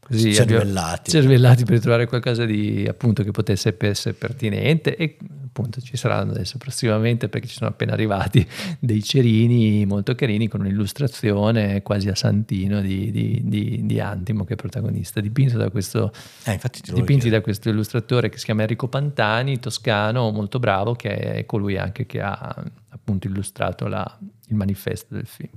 così 0.00 0.34
Cervellati. 0.34 1.10
cervellati 1.10 1.64
per 1.64 1.80
trovare 1.80 2.06
qualcosa 2.06 2.44
di 2.44 2.84
appunto 2.86 3.22
che 3.22 3.30
potesse 3.30 3.74
essere 3.78 4.12
pertinente 4.14 4.96
e 4.96 5.16
appunto 5.46 5.80
ci 5.80 5.96
saranno 5.96 6.32
adesso 6.32 6.58
prossimamente 6.58 7.30
perché 7.30 7.46
ci 7.46 7.54
sono 7.54 7.70
appena 7.70 7.92
arrivati 7.94 8.46
dei 8.80 9.02
cerini 9.02 9.86
molto 9.86 10.14
carini 10.14 10.46
con 10.46 10.60
un'illustrazione 10.60 11.80
quasi 11.80 12.08
a 12.10 12.14
santino 12.14 12.82
di, 12.82 13.10
di, 13.10 13.40
di- 13.44 13.80
di 13.86 13.98
Antimo 14.00 14.44
che 14.44 14.52
è 14.54 14.56
protagonista, 14.56 15.20
dipinto 15.22 15.56
da 15.56 15.70
questo 15.70 16.12
Eh, 16.44 16.60
dipinti 16.92 17.30
da 17.30 17.40
questo 17.40 17.70
illustratore 17.70 18.28
che 18.28 18.36
si 18.36 18.44
chiama 18.44 18.60
Enrico 18.62 18.88
Pantani, 18.88 19.58
toscano, 19.58 20.30
molto 20.32 20.58
bravo, 20.58 20.94
che 20.94 21.14
è 21.16 21.46
colui 21.46 21.78
anche 21.78 22.04
che 22.04 22.20
ha 22.20 22.62
appunto 22.90 23.26
illustrato 23.26 23.86
la- 23.86 24.18
il 24.48 24.54
manifesto 24.56 25.14
del 25.14 25.26
film. 25.26 25.48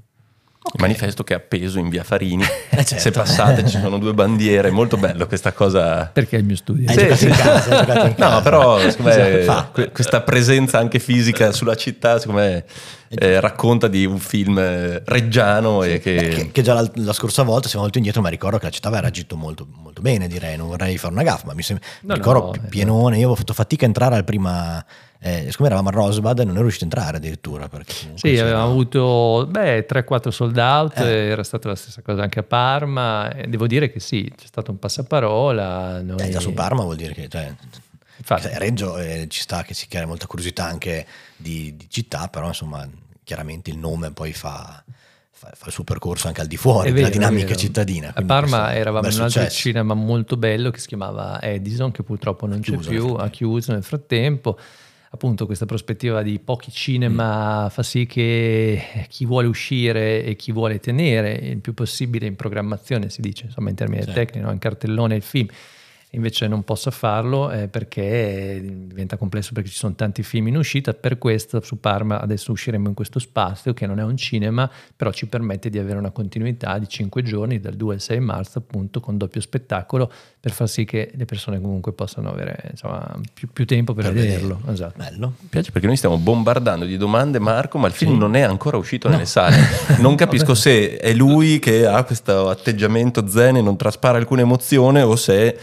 Il 0.74 0.82
manifesto 0.82 1.24
che 1.24 1.34
è 1.34 1.38
appeso 1.38 1.80
in 1.80 1.90
via 1.90 2.04
Farini. 2.04 2.44
Eh, 2.78 2.84
certo. 2.86 3.02
Se 3.06 3.10
passate 3.12 3.66
ci 3.68 3.80
sono 3.80 3.98
due 3.98 4.14
bandiere, 4.14 4.70
molto 4.70 4.98
bello 4.98 5.26
questa 5.26 5.52
cosa. 5.52 6.12
Perché 6.14 6.36
è 6.36 6.40
il 6.40 6.46
mio 6.46 6.56
studio. 6.56 6.88
Hai 6.88 6.94
Sì, 6.94 7.00
giocato 7.02 7.16
sì. 7.18 7.26
in 7.26 7.32
casa, 7.36 7.72
hai 7.72 7.86
giocato 7.86 8.06
in 8.06 8.14
casa. 8.16 8.36
No, 8.36 8.42
però 8.44 8.78
me, 9.00 9.40
Esatto, 9.40 9.90
questa 9.92 10.22
presenza 10.22 10.78
anche 10.78 11.00
fisica 11.00 11.52
sulla 11.54 11.74
città, 11.74 12.20
secondo 12.20 12.42
me, 12.42 12.66
eh, 13.10 13.40
racconta 13.40 13.88
di 13.88 14.06
un 14.06 14.20
film 14.20 14.60
eh, 14.60 15.02
reggiano 15.06 15.82
e 15.82 16.00
che... 16.00 16.14
Beh, 16.16 16.28
che, 16.28 16.52
che 16.52 16.62
già 16.62 16.74
la, 16.76 16.88
la 16.96 17.14
scorsa 17.14 17.42
volta 17.42 17.68
siamo 17.68 17.82
molto 17.82 17.98
indietro, 17.98 18.22
ma 18.22 18.30
ricordo 18.30 18.60
che 18.60 18.66
la 18.66 18.72
città 18.72 18.90
aveva 18.90 19.02
reagito 19.02 19.36
molto, 19.36 19.66
molto 19.82 20.02
bene, 20.04 20.28
direi. 20.28 20.56
Non 20.56 20.68
vorrei 20.68 21.00
fare 21.00 21.14
una 21.14 21.24
gaffa, 21.24 21.48
ma 21.48 21.54
mi, 21.56 21.64
sem- 21.64 21.80
No, 22.02 22.14
mi 22.14 22.14
ricordo 22.14 22.40
no, 22.46 22.50
pi- 22.52 22.58
esatto. 22.60 22.70
pienone. 22.70 23.16
Io 23.16 23.22
avevo 23.22 23.36
fatto 23.36 23.54
fatica 23.54 23.86
a 23.86 23.88
entrare 23.88 24.16
al 24.16 24.24
prima. 24.24 24.86
Eh, 25.20 25.48
siccome 25.50 25.68
eravamo 25.70 25.90
a 25.90 25.92
Rosbad, 25.92 26.40
non 26.40 26.54
ero 26.54 26.62
riuscito 26.62 26.86
a 26.86 26.88
entrare 26.88 27.18
addirittura. 27.18 27.68
Sì, 28.16 28.38
avevamo 28.38 28.70
avuto 28.70 29.48
beh, 29.50 29.86
3-4 29.88 30.30
sold 30.30 30.58
out, 30.58 31.00
Eh. 31.00 31.30
era 31.30 31.44
stata 31.44 31.68
la 31.68 31.76
stessa 31.76 32.02
cosa 32.02 32.22
anche 32.22 32.40
a 32.40 32.44
Parma. 32.44 33.34
e 33.34 33.48
devo 33.48 33.66
dire 33.68 33.92
che 33.92 34.00
sì, 34.00 34.32
c'è 34.36 34.46
stato 34.46 34.72
un 34.72 34.80
passaparola. 34.80 36.02
Noi... 36.02 36.18
Eh, 36.20 36.30
già 36.30 36.40
su 36.40 36.54
Parma 36.54 36.84
vuol 36.84 36.96
dire 36.96 37.14
che. 37.14 37.28
Cioè, 37.28 37.54
Infatti. 38.18 38.42
sai, 38.44 38.58
Reggio 38.58 38.98
eh, 38.98 39.26
ci 39.30 39.42
sta 39.42 39.64
che 39.64 39.74
si 39.74 39.88
crea 39.88 40.06
molta 40.06 40.28
curiosità 40.28 40.66
anche 40.66 41.06
di, 41.36 41.76
di 41.76 41.88
città, 41.90 42.28
però 42.28 42.48
insomma, 42.48 42.88
chiaramente 43.24 43.70
il 43.70 43.78
nome 43.78 44.12
poi 44.12 44.34
fa. 44.34 44.84
Fa, 45.32 45.52
il 45.68 45.72
suo 45.72 45.84
percorso 45.84 46.26
anche 46.26 46.42
al 46.42 46.48
di 46.48 46.58
fuori 46.58 46.92
della 46.92 47.10
vero, 47.10 47.10
è 47.10 47.12
dinamica 47.12 47.56
cittadina. 47.56 48.12
A 48.16 48.24
Parma 48.24 48.74
eravamo 48.74 49.08
in 49.08 49.14
un 49.14 49.22
altro 49.22 49.48
cinema 49.50 49.94
molto 49.94 50.36
bello 50.36 50.72
che 50.72 50.80
si 50.80 50.88
chiamava 50.88 51.40
Edison, 51.40 51.92
che 51.92 52.02
purtroppo 52.02 52.48
non 52.48 52.60
c'è 52.60 52.72
Chiuso 52.72 52.90
nel 52.90 53.00
più, 53.00 53.14
ha 53.14 53.30
chiuso 53.30 53.72
nel 53.72 53.84
frattempo. 53.84 54.58
Appunto, 55.18 55.48
questa 55.48 55.66
prospettiva 55.66 56.22
di 56.22 56.38
pochi 56.38 56.72
cinema 56.72 57.70
fa 57.72 57.82
sì 57.82 58.06
che 58.06 58.80
chi 59.10 59.26
vuole 59.26 59.48
uscire 59.48 60.24
e 60.24 60.36
chi 60.36 60.52
vuole 60.52 60.80
tenere 60.80 61.32
il 61.34 61.58
più 61.58 61.74
possibile 61.74 62.28
in 62.28 62.36
programmazione, 62.36 63.10
si 63.10 63.22
dice 63.22 63.46
insomma 63.46 63.70
in 63.72 63.76
termini 63.76 64.04
Sì. 64.04 64.12
tecnici, 64.14 64.46
no? 64.46 64.52
in 64.52 64.60
cartellone 64.60 65.16
il 65.16 65.24
film, 65.24 65.48
invece 66.12 66.48
non 66.48 66.64
possa 66.64 66.90
farlo 66.90 67.52
eh, 67.52 67.68
perché 67.68 68.62
diventa 68.64 69.18
complesso 69.18 69.52
perché 69.54 69.70
ci 69.70 69.76
sono 69.76 69.94
tanti 69.94 70.24
film 70.24 70.48
in 70.48 70.56
uscita. 70.56 70.94
Per 70.94 71.18
questo 71.18 71.62
su 71.62 71.80
Parma 71.80 72.22
adesso 72.22 72.52
usciremo 72.52 72.88
in 72.88 72.94
questo 72.94 73.20
spazio 73.20 73.74
che 73.74 73.86
non 73.86 74.00
è 74.00 74.04
un 74.04 74.16
cinema, 74.16 74.70
però 74.96 75.12
ci 75.12 75.28
permette 75.28 75.70
di 75.70 75.78
avere 75.80 75.98
una 75.98 76.12
continuità 76.12 76.78
di 76.78 76.88
5 76.88 77.24
giorni 77.24 77.60
dal 77.60 77.74
2 77.74 77.96
al 77.96 78.02
6 78.02 78.20
marzo, 78.22 78.60
appunto 78.60 79.00
con 79.02 79.18
doppio 79.18 79.42
spettacolo, 79.42 80.12
per 80.40 80.52
far 80.52 80.70
sì 80.70 80.86
che 80.86 81.12
le 81.14 81.26
persone 81.26 81.60
comunque 81.60 81.92
possano 81.92 82.30
avere 82.30 82.70
insomma, 82.72 83.20
più, 83.34 83.50
più 83.52 83.66
tempo 83.66 83.94
per, 83.94 84.06
Per 84.06 84.14
vederlo. 84.14 84.56
vederlo. 84.56 84.72
Esatto. 84.72 84.98
Bello. 84.98 85.34
Mi 85.42 85.48
piace 85.50 85.72
perché 85.72 85.88
noi 85.88 85.98
stiamo 85.98 86.18
bombardando 86.18 86.86
di 86.86 86.96
domande 86.96 87.40
Marco, 87.40 87.78
ma 87.78 87.88
il 87.88 87.94
film 87.94 88.18
non 88.18 88.36
è 88.36 88.42
ancora 88.42 88.78
uscito 88.78 89.10
nelle 89.10 89.26
sale. 89.26 89.56
Non 89.98 90.16
capisco 90.16 90.54
se 90.54 90.98
è 90.98 91.14
lui 91.14 91.60
che 91.60 91.86
ha 91.86 92.04
questo 92.04 92.50
atteggiamento 92.50 93.28
zen 93.28 93.58
e 93.58 93.62
non 93.62 93.76
traspara 93.76 94.18
alcuna 94.18 94.42
emozione 94.42 95.02
o 95.02 95.16
se 95.16 95.58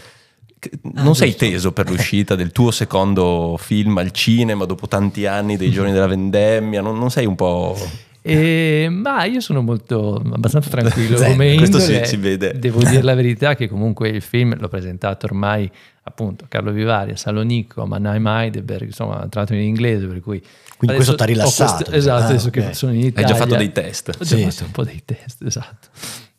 che- 0.69 0.79
non 0.93 1.15
sei 1.15 1.35
teso 1.35 1.71
per 1.71 1.89
l'uscita 1.89 2.35
del 2.35 2.51
tuo 2.51 2.71
secondo 2.71 3.55
film 3.59 3.97
al 3.97 4.11
cinema 4.11 4.65
dopo 4.65 4.87
tanti 4.87 5.25
anni 5.25 5.57
dei 5.57 5.69
giorni 5.71 5.91
della 5.91 6.07
vendemmia, 6.07 6.81
non, 6.81 6.97
non 6.97 7.09
sei 7.11 7.25
un 7.25 7.35
po'... 7.35 7.77
E- 8.21 8.87
ma 8.89 9.23
io 9.25 9.39
sono 9.39 9.61
molto 9.61 10.15
abbastanza 10.33 10.69
tranquillo 10.69 11.15
Zen, 11.17 11.31
come 11.31 11.55
questo 11.57 11.77
indole. 11.77 12.03
si- 12.05 12.09
si 12.09 12.17
vede. 12.17 12.57
Devo 12.57 12.79
dire 12.83 13.03
la 13.03 13.13
verità 13.15 13.55
che 13.55 13.67
comunque 13.69 14.09
il 14.09 14.21
film 14.21 14.57
l'ho 14.59 14.67
presentato 14.67 15.27
ormai 15.27 15.69
appunto 16.07 16.45
a 16.45 16.47
Carlo 16.47 16.71
Vivari, 16.71 17.11
a 17.11 17.17
Salonico, 17.17 17.83
a 17.83 17.85
Mannheim 17.85 18.25
Heidelberg, 18.25 18.85
insomma 18.87 19.17
tra 19.29 19.41
l'altro 19.41 19.55
in 19.55 19.61
inglese, 19.63 20.07
per 20.07 20.21
cui 20.21 20.41
Quindi 20.77 20.95
questo 20.95 21.13
t'ha 21.15 21.23
ho 21.23 21.27
rilassato, 21.27 21.73
questo- 21.83 21.93
esatto, 21.95 22.23
ah, 22.23 22.25
adesso 22.27 22.47
ok. 22.47 22.51
che 22.53 22.73
sono 22.73 22.93
in 22.93 22.99
Hai 23.01 23.05
Italia. 23.07 23.27
già 23.29 23.35
fatto 23.35 23.55
dei 23.55 23.71
test. 23.71 24.07
Ho 24.09 24.23
già 24.23 24.35
Sì, 24.35 24.41
fatto 24.41 24.51
sì. 24.51 24.63
un 24.63 24.71
po' 24.71 24.83
dei 24.83 25.01
test, 25.05 25.43
esatto. 25.43 25.87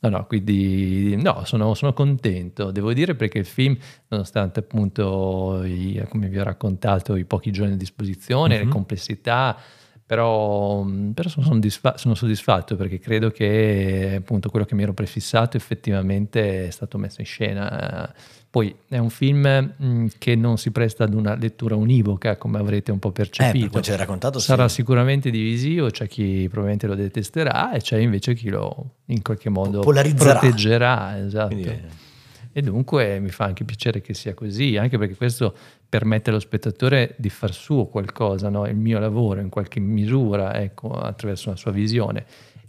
No, 0.08 0.18
no, 0.18 0.26
quindi 0.26 1.16
no, 1.16 1.44
sono, 1.44 1.74
sono 1.74 1.92
contento, 1.92 2.70
devo 2.70 2.92
dire 2.92 3.14
perché 3.14 3.38
il 3.38 3.46
film, 3.46 3.76
nonostante 4.08 4.60
appunto, 4.60 5.62
i- 5.64 6.02
come 6.08 6.28
vi 6.28 6.38
ho 6.38 6.44
raccontato, 6.44 7.16
i 7.16 7.24
pochi 7.24 7.50
giorni 7.50 7.74
a 7.74 7.76
disposizione, 7.76 8.56
le 8.58 8.68
complessità, 8.68 9.56
però, 10.04 10.84
però 11.14 11.28
sono, 11.28 11.46
soddisfa- 11.46 11.96
sono 11.96 12.14
soddisfatto 12.14 12.76
perché 12.76 12.98
credo 13.00 13.30
che 13.30 14.14
appunto 14.18 14.50
quello 14.50 14.64
che 14.64 14.74
mi 14.76 14.82
ero 14.84 14.92
prefissato 14.94 15.56
effettivamente 15.56 16.66
è 16.66 16.70
stato 16.70 16.96
messo 16.98 17.20
in 17.20 17.26
scena. 17.26 18.14
Poi 18.56 18.74
è 18.88 18.96
un 18.96 19.10
film 19.10 19.74
mh, 19.76 20.06
che 20.16 20.34
non 20.34 20.56
si 20.56 20.70
presta 20.70 21.04
ad 21.04 21.12
una 21.12 21.34
lettura 21.34 21.74
univoca, 21.76 22.38
come 22.38 22.56
avrete 22.58 22.90
un 22.90 22.98
po' 22.98 23.08
Eh, 23.08 23.12
per 23.12 23.28
percepito. 23.28 23.82
ci 23.82 23.90
hai 23.90 23.98
raccontato, 23.98 24.38
sì. 24.38 24.46
Sarà 24.46 24.66
sicuramente 24.68 25.28
divisivo, 25.28 25.90
c'è 25.90 26.06
chi 26.08 26.44
probabilmente 26.44 26.86
lo 26.86 26.94
detesterà 26.94 27.72
e 27.74 27.80
c'è 27.80 27.98
invece 27.98 28.32
chi 28.32 28.48
lo 28.48 28.92
in 29.06 29.20
qualche 29.20 29.50
modo 29.50 29.80
proteggerà. 29.80 31.18
Esatto. 31.18 31.48
Quindi, 31.48 31.68
eh, 31.68 32.04
E 32.52 32.62
dunque 32.62 33.18
mi 33.20 33.28
fa 33.28 33.44
anche 33.44 33.64
piacere 33.64 34.00
che 34.00 34.14
sia 34.14 34.32
così, 34.32 34.78
anche 34.78 34.96
perché 34.96 35.16
questo 35.16 35.54
permette 35.86 36.30
allo 36.30 36.40
spettatore 36.40 37.14
di 37.18 37.28
far 37.28 37.52
suo 37.52 37.84
qualcosa, 37.88 38.48
no? 38.48 38.66
il 38.66 38.76
mio 38.76 38.98
lavoro 38.98 39.40
in 39.40 39.50
qualche 39.50 39.80
misura, 39.80 40.54
ecco, 40.58 40.88
attraverso 40.92 41.50
la 41.50 41.56
sua 41.56 41.72
visione. 41.72 42.24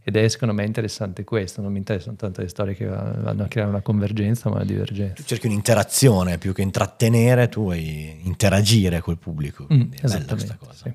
Ed 0.08 0.16
è 0.16 0.26
secondo 0.30 0.54
me 0.54 0.64
interessante 0.64 1.26
questo, 1.26 1.62
non 1.62 1.70
mi 1.70 1.80
interessano 1.80 2.16
tanto 2.16 2.40
le 2.40 2.48
storie 2.48 2.74
che 2.74 2.86
vanno 2.86 3.44
a 3.44 3.48
creare 3.48 3.70
una 3.70 3.82
convergenza 3.82 4.48
ma 4.48 4.56
una 4.56 4.64
divergenza. 4.64 5.16
Tu 5.16 5.24
cerchi 5.24 5.48
un'interazione 5.48 6.38
più 6.38 6.54
che 6.54 6.62
intrattenere, 6.62 7.50
tu 7.50 7.64
vuoi 7.64 8.22
interagire 8.24 9.02
col 9.02 9.18
pubblico. 9.18 9.68
Mm, 9.70 9.92
è 9.92 10.08
bella 10.08 10.26
questa 10.26 10.56
cosa. 10.58 10.84
sì. 10.86 10.94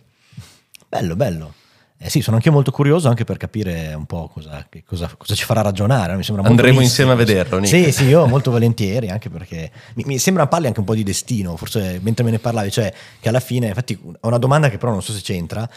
Bello, 0.88 1.14
bello. 1.14 1.52
Eh 1.98 2.08
sì, 2.08 2.22
sono 2.22 2.36
anche 2.36 2.48
molto 2.48 2.70
curioso 2.70 3.08
anche 3.08 3.24
per 3.24 3.36
capire 3.36 3.92
un 3.92 4.06
po' 4.06 4.30
cosa, 4.32 4.66
che 4.68 4.82
cosa, 4.82 5.14
cosa 5.14 5.34
ci 5.34 5.44
farà 5.44 5.60
ragionare. 5.60 6.16
Mi 6.16 6.24
sembra 6.24 6.48
Andremo 6.48 6.80
insieme 6.80 7.12
a 7.12 7.14
vederlo, 7.14 7.58
Nick. 7.58 7.68
Sì, 7.68 7.92
sì, 7.92 8.04
io 8.06 8.26
molto 8.26 8.50
volentieri, 8.50 9.10
anche 9.10 9.28
perché 9.28 9.70
mi, 9.94 10.04
mi 10.06 10.18
sembra 10.18 10.46
parli 10.46 10.68
anche 10.68 10.80
un 10.80 10.86
po' 10.86 10.94
di 10.94 11.02
destino, 11.04 11.54
forse 11.58 12.00
mentre 12.02 12.24
me 12.24 12.30
ne 12.30 12.38
parlavi, 12.38 12.70
cioè 12.70 12.92
che 13.20 13.28
alla 13.28 13.40
fine, 13.40 13.68
infatti 13.68 13.96
ho 14.02 14.26
una 14.26 14.38
domanda 14.38 14.70
che 14.70 14.78
però 14.78 14.90
non 14.90 15.02
so 15.02 15.12
se 15.12 15.20
c'entra, 15.20 15.68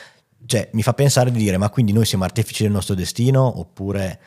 cioè 0.46 0.70
mi 0.74 0.82
fa 0.84 0.94
pensare 0.94 1.32
di 1.32 1.38
dire 1.40 1.58
ma 1.58 1.70
quindi 1.70 1.92
noi 1.94 2.06
siamo 2.06 2.24
artefici 2.24 2.64
del 2.64 2.72
nostro 2.72 2.96
destino 2.96 3.60
oppure, 3.60 4.20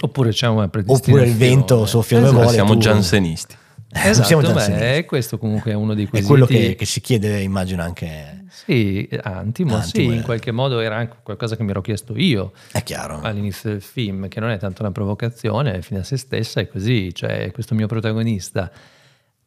Oppure 0.00 0.30
c'è 0.30 0.46
una 0.48 0.64
oppure 0.64 0.80
il 0.80 0.86
predestinazione. 0.86 1.36
vento 1.36 1.86
soffia 1.86 2.16
dove 2.18 2.28
Esatto, 2.30 2.42
vuole? 2.42 2.56
siamo 2.56 2.72
tu- 2.74 2.78
giansenisti. 2.80 3.56
Eh, 3.94 4.08
Esatto, 4.08 4.26
siamo 4.26 4.42
beh, 4.42 4.48
giansenisti. 4.48 5.04
questo 5.04 5.36
comunque 5.38 5.70
è 5.72 5.74
uno 5.74 5.92
dei 5.92 6.06
È 6.06 6.08
quesiti. 6.08 6.28
quello 6.30 6.46
che, 6.46 6.74
che 6.76 6.84
si 6.86 7.00
chiede, 7.02 7.40
immagino 7.40 7.82
anche... 7.82 8.44
Sì, 8.50 9.06
Antimo, 9.22 9.74
Antimo, 9.76 9.80
sì, 9.82 10.06
eh. 10.08 10.14
in 10.16 10.22
qualche 10.22 10.50
modo 10.50 10.80
era 10.80 10.96
anche 10.96 11.16
qualcosa 11.22 11.56
che 11.56 11.62
mi 11.62 11.70
ero 11.70 11.80
chiesto 11.82 12.16
io 12.16 12.52
È 12.70 12.82
chiaro. 12.82 13.20
all'inizio 13.20 13.70
del 13.70 13.82
film, 13.82 14.28
che 14.28 14.40
non 14.40 14.48
è 14.50 14.58
tanto 14.58 14.80
una 14.82 14.92
provocazione, 14.92 15.82
fine 15.82 16.00
a 16.00 16.04
se 16.04 16.16
stessa 16.16 16.60
è 16.60 16.68
così, 16.68 17.14
cioè 17.14 17.50
questo 17.52 17.74
mio 17.74 17.86
protagonista 17.86 18.70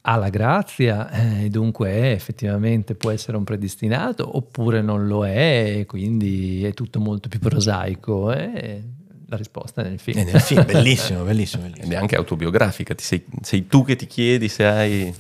ha 0.08 0.16
la 0.18 0.30
grazia 0.30 1.10
eh, 1.10 1.46
e 1.46 1.50
dunque 1.50 1.90
è, 1.90 2.12
effettivamente 2.12 2.94
può 2.94 3.10
essere 3.10 3.38
un 3.38 3.44
predestinato 3.44 4.38
oppure 4.38 4.82
non 4.82 5.08
lo 5.08 5.26
è, 5.26 5.78
e 5.80 5.86
quindi 5.88 6.64
è 6.64 6.74
tutto 6.74 7.00
molto 7.00 7.28
più 7.28 7.40
prosaico. 7.40 8.32
E 8.32 8.84
la 9.28 9.36
risposta 9.38 9.82
è 9.84 9.90
nel 9.90 9.98
film. 10.00 10.20
E 10.20 10.24
nel 10.24 10.40
film, 10.42 10.64
bellissimo, 10.66 11.24
bellissimo, 11.24 11.64
bellissimo. 11.64 11.86
Ed 11.88 11.92
è 11.92 11.96
anche 11.96 12.16
autobiografica. 12.16 12.94
Ti 12.94 13.04
sei, 13.04 13.26
sei 13.42 13.66
tu 13.68 13.84
che 13.84 13.96
ti 13.96 14.06
chiedi 14.06 14.48
se 14.48 14.66
hai 14.66 15.14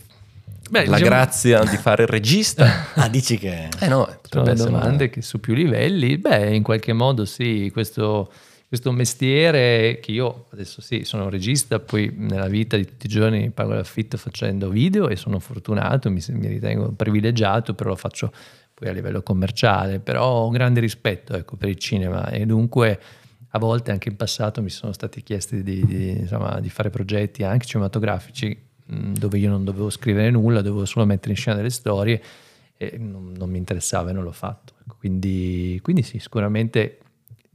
Beh, 0.69 0.85
la 0.85 0.97
diciamo- 0.97 1.05
grazia 1.05 1.63
di 1.63 1.77
fare 1.77 2.03
il 2.03 2.09
regista. 2.09 2.85
Ah, 2.95 3.09
dici 3.09 3.37
che... 3.39 3.69
Eh 3.79 3.87
no, 3.87 4.05
Sono 4.05 4.19
potrebbe 4.21 4.51
essere 4.51 4.69
una- 4.69 4.79
domande 4.79 5.09
che 5.09 5.21
su 5.23 5.39
più 5.39 5.55
livelli, 5.55 6.17
beh, 6.19 6.55
in 6.55 6.61
qualche 6.63 6.93
modo 6.93 7.25
sì, 7.25 7.69
questo, 7.73 8.31
questo 8.67 8.91
mestiere 8.91 9.99
che 10.01 10.11
io 10.11 10.45
adesso 10.51 10.81
sì, 10.81 11.03
sono 11.03 11.29
regista, 11.29 11.79
poi 11.79 12.13
nella 12.15 12.47
vita 12.47 12.75
di 12.77 12.85
tutti 12.85 13.05
i 13.05 13.09
giorni 13.09 13.51
pago 13.51 13.73
l'affitto 13.73 14.17
facendo 14.17 14.69
video 14.69 15.07
e 15.07 15.15
sono 15.15 15.39
fortunato, 15.39 16.09
mi, 16.09 16.21
mi 16.29 16.47
ritengo 16.47 16.91
privilegiato, 16.91 17.73
però 17.73 17.91
lo 17.91 17.95
faccio 17.95 18.31
poi 18.73 18.89
a 18.89 18.91
livello 18.91 19.21
commerciale, 19.21 19.99
però 19.99 20.25
ho 20.25 20.45
un 20.47 20.51
grande 20.51 20.79
rispetto 20.79 21.35
ecco, 21.35 21.55
per 21.55 21.69
il 21.69 21.77
cinema 21.77 22.29
e 22.29 22.45
dunque 22.45 22.99
a 23.49 23.59
volte 23.59 23.91
anche 23.91 24.09
in 24.09 24.17
passato 24.17 24.61
mi 24.61 24.69
sono 24.69 24.91
stati 24.91 25.23
chiesti 25.23 25.63
di, 25.63 25.85
di, 25.85 26.09
insomma, 26.09 26.59
di 26.59 26.69
fare 26.69 26.89
progetti 26.89 27.43
anche 27.43 27.65
cinematografici 27.65 28.57
mh, 28.85 29.13
dove 29.13 29.37
io 29.37 29.49
non 29.49 29.63
dovevo 29.63 29.89
scrivere 29.89 30.29
nulla, 30.29 30.61
dovevo 30.61 30.85
solo 30.85 31.05
mettere 31.05 31.31
in 31.31 31.37
scena 31.37 31.55
delle 31.55 31.69
storie 31.69 32.21
e 32.75 32.97
non, 32.97 33.31
non 33.37 33.49
mi 33.49 33.57
interessava 33.57 34.09
e 34.09 34.13
non 34.13 34.23
l'ho 34.23 34.33
fatto. 34.33 34.73
Quindi, 34.97 35.79
quindi 35.81 36.01
sì, 36.01 36.19
sicuramente 36.19 36.99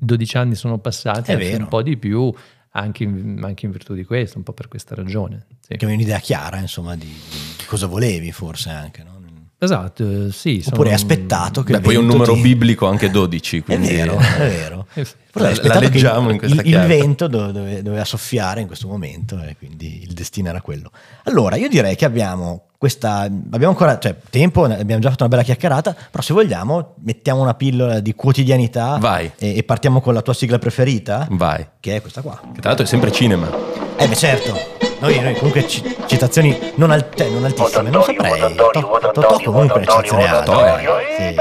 12 0.00 0.36
anni 0.36 0.54
sono 0.54 0.78
passati, 0.78 1.32
È 1.32 1.56
un 1.56 1.68
po' 1.68 1.82
di 1.82 1.96
più, 1.96 2.32
anche 2.70 3.04
in, 3.04 3.40
anche 3.42 3.66
in 3.66 3.72
virtù 3.72 3.94
di 3.94 4.04
questo, 4.04 4.38
un 4.38 4.44
po' 4.44 4.52
per 4.52 4.68
questa 4.68 4.94
ragione. 4.94 5.46
sì. 5.60 5.76
Che 5.76 5.84
avevi 5.84 5.94
un'idea 5.94 6.18
chiara, 6.18 6.58
insomma, 6.58 6.96
di, 6.96 7.06
di 7.06 7.64
cosa 7.66 7.86
volevi 7.86 8.32
forse 8.32 8.70
anche, 8.70 9.02
no? 9.02 9.19
Esatto, 9.62 10.02
eh, 10.28 10.32
sì. 10.32 10.62
Oppure 10.66 10.90
hai 10.92 10.98
sono- 10.98 11.10
aspettato 11.12 11.62
che 11.62 11.72
Beh, 11.74 11.80
poi 11.80 11.94
è 11.94 11.98
un 11.98 12.06
numero 12.06 12.32
ti- 12.32 12.40
biblico 12.40 12.86
anche 12.88 13.10
12, 13.10 13.58
È 13.58 13.62
quindi 13.62 13.88
vero, 13.94 14.16
è 14.18 14.38
vero. 14.38 14.86
Eh. 14.94 15.04
Forse 15.04 15.48
hai 15.48 15.66
La- 15.68 15.74
la 15.74 15.80
leggiamo 15.80 16.30
in 16.30 16.38
questa 16.38 16.62
il- 16.62 16.66
il 16.68 16.80
vento 16.86 17.26
dove- 17.28 17.52
dove- 17.52 17.82
doveva 17.82 18.04
soffiare 18.04 18.62
in 18.62 18.66
questo 18.66 18.88
momento 18.88 19.38
e 19.40 19.56
quindi 19.58 20.02
il 20.02 20.12
destino 20.14 20.48
era 20.48 20.60
quello. 20.62 20.90
Allora, 21.24 21.56
io 21.56 21.68
direi 21.68 21.94
che 21.94 22.04
abbiamo 22.06 22.64
questa 22.80 23.20
abbiamo 23.24 23.68
ancora 23.68 23.98
cioè, 23.98 24.16
tempo, 24.30 24.64
abbiamo 24.64 25.02
già 25.02 25.10
fatto 25.10 25.24
una 25.24 25.30
bella 25.30 25.42
chiacchierata, 25.42 25.94
però 26.10 26.22
se 26.22 26.32
vogliamo 26.32 26.94
mettiamo 27.04 27.42
una 27.42 27.52
pillola 27.52 28.00
di 28.00 28.14
quotidianità 28.14 28.96
Vai. 28.98 29.30
E, 29.38 29.58
e 29.58 29.62
partiamo 29.64 30.00
con 30.00 30.14
la 30.14 30.22
tua 30.22 30.32
sigla 30.32 30.58
preferita, 30.58 31.26
vai. 31.32 31.66
che 31.78 31.96
è 31.96 32.00
questa 32.00 32.22
qua. 32.22 32.40
Che 32.40 32.60
tra 32.60 32.68
l'altro 32.70 32.86
è 32.86 32.88
sempre 32.88 33.12
cinema. 33.12 33.50
Eh 33.98 34.08
beh 34.08 34.16
certo, 34.16 34.79
noi, 35.00 35.18
noi 35.20 35.34
comunque 35.34 35.66
ci- 35.66 35.82
citazioni 36.06 36.72
non, 36.76 36.90
al- 36.90 37.08
cioè, 37.14 37.28
non 37.28 37.44
altissime, 37.44 37.90
non 37.90 38.02
saprei, 38.02 38.54
To- 38.54 38.70
Totò 39.12 39.40
comunque 39.42 39.80
una 39.80 39.86
citazione 39.86 40.28
alta, 40.28 40.42
Totò 40.52 40.98
sì. 41.16 41.34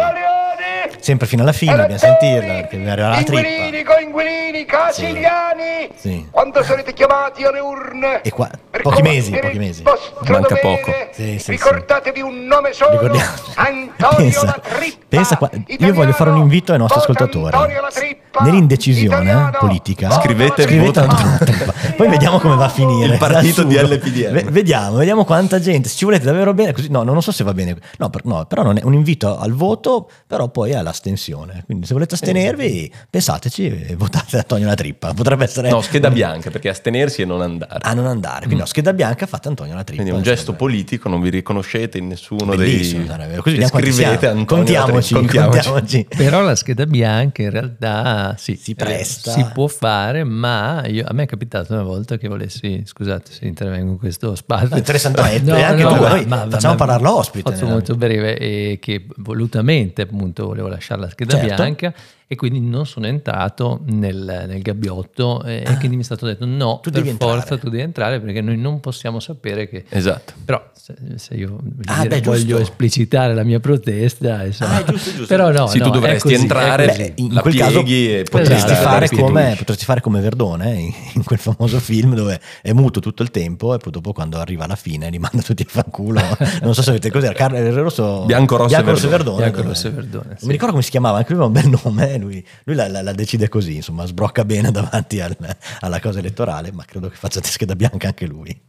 Sempre 0.99 1.27
fino 1.27 1.41
alla 1.43 1.51
fine 1.53 1.75
dobbiamo 1.75 1.97
sentirla 1.97 2.53
perché 2.53 2.77
mi 2.77 2.89
arriva 2.89 3.09
la 3.09 3.15
trippa. 3.23 3.39
Inquilini, 3.47 3.83
coinquilini, 3.83 4.65
casiliani, 4.65 5.89
Sì. 5.95 6.27
quando 6.29 6.63
sarete 6.63 6.93
chiamati 6.93 7.43
alle 7.43 7.59
urne, 7.59 8.21
E 8.21 8.31
qua- 8.31 8.49
per 8.69 8.81
pochi 8.81 9.01
mesi, 9.01 9.31
pochi 9.31 9.57
mesi. 9.57 9.83
Manca 9.83 10.55
dovere, 10.55 10.59
poco. 10.61 10.91
Sì, 11.11 11.39
sì, 11.39 11.51
ricordatevi 11.51 12.21
un 12.21 12.45
nome 12.45 12.73
solo, 12.73 12.91
Ricordiamo. 12.91 13.31
Antonio 13.55 14.17
Pensa- 14.17 14.45
La 14.45 14.59
Trippa. 14.61 15.05
pensa 15.09 15.37
qua- 15.37 15.49
io 15.65 15.93
voglio 15.93 16.11
fare 16.13 16.29
un 16.29 16.37
invito 16.37 16.71
ai 16.71 16.77
nostri 16.77 16.99
ascoltatori. 16.99 17.55
Trippa, 17.91 18.43
Nell'indecisione 18.43 19.05
italiano, 19.23 19.57
politica, 19.59 20.11
Scrivete 20.11 20.63
scrivete. 20.63 20.99
Antonio 20.99 21.31
La 21.31 21.37
Trippa. 21.45 21.73
Poi 21.95 22.07
vediamo 22.07 22.39
come 22.39 22.55
va 22.55 22.65
a 22.65 22.69
finire. 22.69 23.13
Il 23.13 23.17
partito 23.17 23.63
di. 23.63 23.75
LPDM. 23.75 24.31
Ve- 24.31 24.43
vediamo, 24.49 24.97
vediamo 24.97 25.25
quanta 25.25 25.59
gente. 25.59 25.89
Se 25.89 25.95
ci 25.97 26.05
volete 26.05 26.25
davvero 26.25 26.53
bene, 26.53 26.71
così. 26.71 26.89
No, 26.91 27.03
non 27.03 27.21
so 27.21 27.31
se 27.31 27.43
va 27.43 27.53
bene. 27.53 27.75
No, 27.97 28.09
per- 28.09 28.25
no, 28.25 28.45
però 28.45 28.61
non 28.63 28.77
è 28.77 28.81
un 28.83 28.93
invito 28.93 29.37
al 29.37 29.51
voto, 29.53 30.09
però 30.27 30.47
poi 30.49 30.73
all'astensione. 30.89 31.63
Quindi 31.65 31.85
se 31.85 31.93
volete 31.93 32.15
astenervi, 32.15 32.91
pensateci 33.09 33.85
e 33.87 33.95
votate 33.95 34.37
Antonio 34.37 34.67
La 34.67 34.75
Trippa. 34.75 35.13
Potrebbe 35.13 35.43
essere. 35.45 35.69
No, 35.69 35.81
scheda 35.81 36.09
bianca, 36.09 36.49
perché 36.51 36.69
astenersi 36.69 37.21
e 37.21 37.25
non 37.25 37.41
andare. 37.41 37.79
A 37.81 37.93
non 37.93 38.05
andare. 38.05 38.41
Quindi 38.41 38.57
no, 38.61 38.65
scheda 38.65 38.93
bianca 38.93 39.25
fate 39.25 39.47
Antonio 39.47 39.75
La 39.75 39.83
Trippa. 39.83 40.01
Quindi 40.01 40.11
è 40.11 40.17
un 40.17 40.23
gesto 40.23 40.53
politico, 40.53 41.09
non 41.09 41.21
vi 41.21 41.29
riconoscete 41.29 41.97
in 41.97 42.07
nessuno 42.07 42.55
Bellissimo, 42.55 42.99
dei... 42.99 43.07
sarebbe. 43.07 43.37
Così 43.37 43.65
scrivete. 43.65 44.27
Antonio 44.27 44.45
Contiamoci, 44.45 45.13
Trippa, 45.13 45.47
contiamoci. 45.47 46.07
Però 46.15 46.41
la 46.41 46.55
scheda 46.55 46.85
bianca 46.85 47.41
in 47.41 47.49
realtà 47.51 48.35
sì, 48.37 48.55
Si 48.55 48.71
eh, 48.71 48.75
presta. 48.75 49.31
si 49.31 49.45
può 49.53 49.67
fare, 49.67 50.23
ma 50.23 50.83
io- 50.87 51.05
a 51.07 51.13
me 51.13 51.23
è 51.23 51.25
capitato 51.27 51.73
una 51.73 51.83
volta 51.83 52.17
che 52.17 52.27
volessi, 52.27 52.81
scusate 52.85 53.31
se 53.31 53.45
intervengo 53.45 53.91
in 53.91 53.97
questo 53.97 54.35
spazio. 54.35 54.69
No, 54.69 54.77
interessante, 54.77 55.21
e 55.31 55.61
anche 55.61 55.83
tu, 55.83 55.95
noi 55.95 56.25
facciamo 56.49 56.75
parlare 56.75 57.01
l'ospite. 57.01 57.51
Faccio 57.51 57.67
molto 57.67 57.95
breve 57.95 58.37
e 58.37 58.79
che 58.81 59.05
volutamente 59.17 60.03
appunto 60.03 60.45
volevo 60.45 60.67
lasciare 60.67 60.78
la 60.97 61.09
scheda 61.09 61.37
Certo. 61.39 61.55
bianca 61.55 61.93
e 62.31 62.35
quindi 62.35 62.59
non 62.61 62.85
sono 62.85 63.07
entrato 63.07 63.81
nel, 63.87 64.45
nel 64.47 64.61
gabbiotto 64.61 65.43
e 65.43 65.63
Ah. 65.65 65.77
quindi 65.77 65.95
mi 65.95 66.03
è 66.03 66.05
stato 66.05 66.27
detto 66.27 66.45
no, 66.45 66.79
Tu 66.79 66.91
per 66.91 67.01
forza 67.03 67.35
entrare. 67.37 67.59
tu 67.59 67.69
devi 67.69 67.81
entrare 67.81 68.19
perché 68.19 68.39
noi 68.41 68.55
non 68.55 68.79
possiamo 68.79 69.19
sapere 69.19 69.67
che... 69.67 69.85
Esatto. 69.89 70.33
Però 70.45 70.63
se, 70.73 70.93
se 71.15 71.33
io 71.33 71.57
voglio, 71.59 71.71
Ah, 71.85 72.03
dire, 72.03 72.07
beh, 72.09 72.15
giusto. 72.21 72.29
voglio 72.31 72.59
esplicitare 72.59 73.33
la 73.33 73.43
mia 73.43 73.59
protesta, 73.59 74.45
insomma, 74.45 74.75
Ah, 74.77 74.83
giusto, 74.83 75.09
giusto. 75.09 75.25
però 75.25 75.51
no, 75.51 75.65
Sì, 75.67 75.79
no, 75.79 75.85
tu 75.85 75.89
dovresti 75.91 76.29
così, 76.29 76.41
entrare. 76.41 76.85
Beh, 76.85 77.13
in 77.15 77.33
la 77.33 77.41
quel 77.41 77.55
caso 77.55 77.83
e 77.83 78.25
potresti, 78.29 78.71
Esatto, 78.73 78.87
fare 78.89 79.09
come, 79.09 79.55
potresti 79.57 79.85
fare 79.85 80.01
come 80.01 80.21
Verdone 80.21 80.71
eh, 80.75 80.79
in, 80.79 80.93
in 81.15 81.23
quel 81.23 81.39
famoso 81.39 81.79
film 81.79 82.13
dove 82.13 82.39
è 82.61 82.73
muto 82.73 82.99
tutto 82.99 83.23
il 83.23 83.31
tempo 83.31 83.73
e 83.73 83.79
poi 83.79 83.91
dopo 83.91 84.13
quando 84.13 84.37
arriva 84.37 84.65
alla 84.65 84.75
fine 84.75 85.09
li 85.09 85.17
manda 85.17 85.41
tutti 85.41 85.63
a 85.63 85.65
fanculo. 85.67 86.21
non 86.61 86.75
so 86.75 86.83
se 86.83 86.91
avete 86.91 87.09
cos'era, 87.09 87.33
Carlo 87.33 87.57
il 87.57 87.71
Rosso, 87.73 88.25
Bianco, 88.25 88.55
Rosso 88.55 88.75
e 88.77 88.83
Verdone. 88.83 89.07
Verdone. 89.09 89.37
Bianco, 89.37 89.61
Rosso 89.63 89.91
Verdone, 89.91 90.25
Non 90.27 90.37
sì. 90.37 90.45
mi 90.45 90.51
ricordo 90.51 90.71
come 90.73 90.83
si 90.83 90.91
chiamava, 90.91 91.17
anche 91.17 91.33
lui 91.33 91.43
aveva 91.43 91.59
un 91.63 91.69
bel 91.71 91.81
nome, 91.83 92.17
lui, 92.19 92.45
lui 92.65 92.75
la, 92.75 92.87
la- 92.87 93.01
la 93.01 93.13
decide 93.13 93.49
così, 93.49 93.75
insomma, 93.77 94.05
sbrocca 94.05 94.45
bene 94.45 94.69
davanti 94.71 95.19
al- 95.19 95.35
alla 95.79 95.99
cosa 95.99 96.19
elettorale, 96.19 96.71
ma 96.71 96.83
credo 96.85 97.09
che 97.09 97.15
faccia 97.15 97.39
scheda 97.43 97.75
bianca 97.75 98.07
anche 98.07 98.25
lui. 98.27 98.59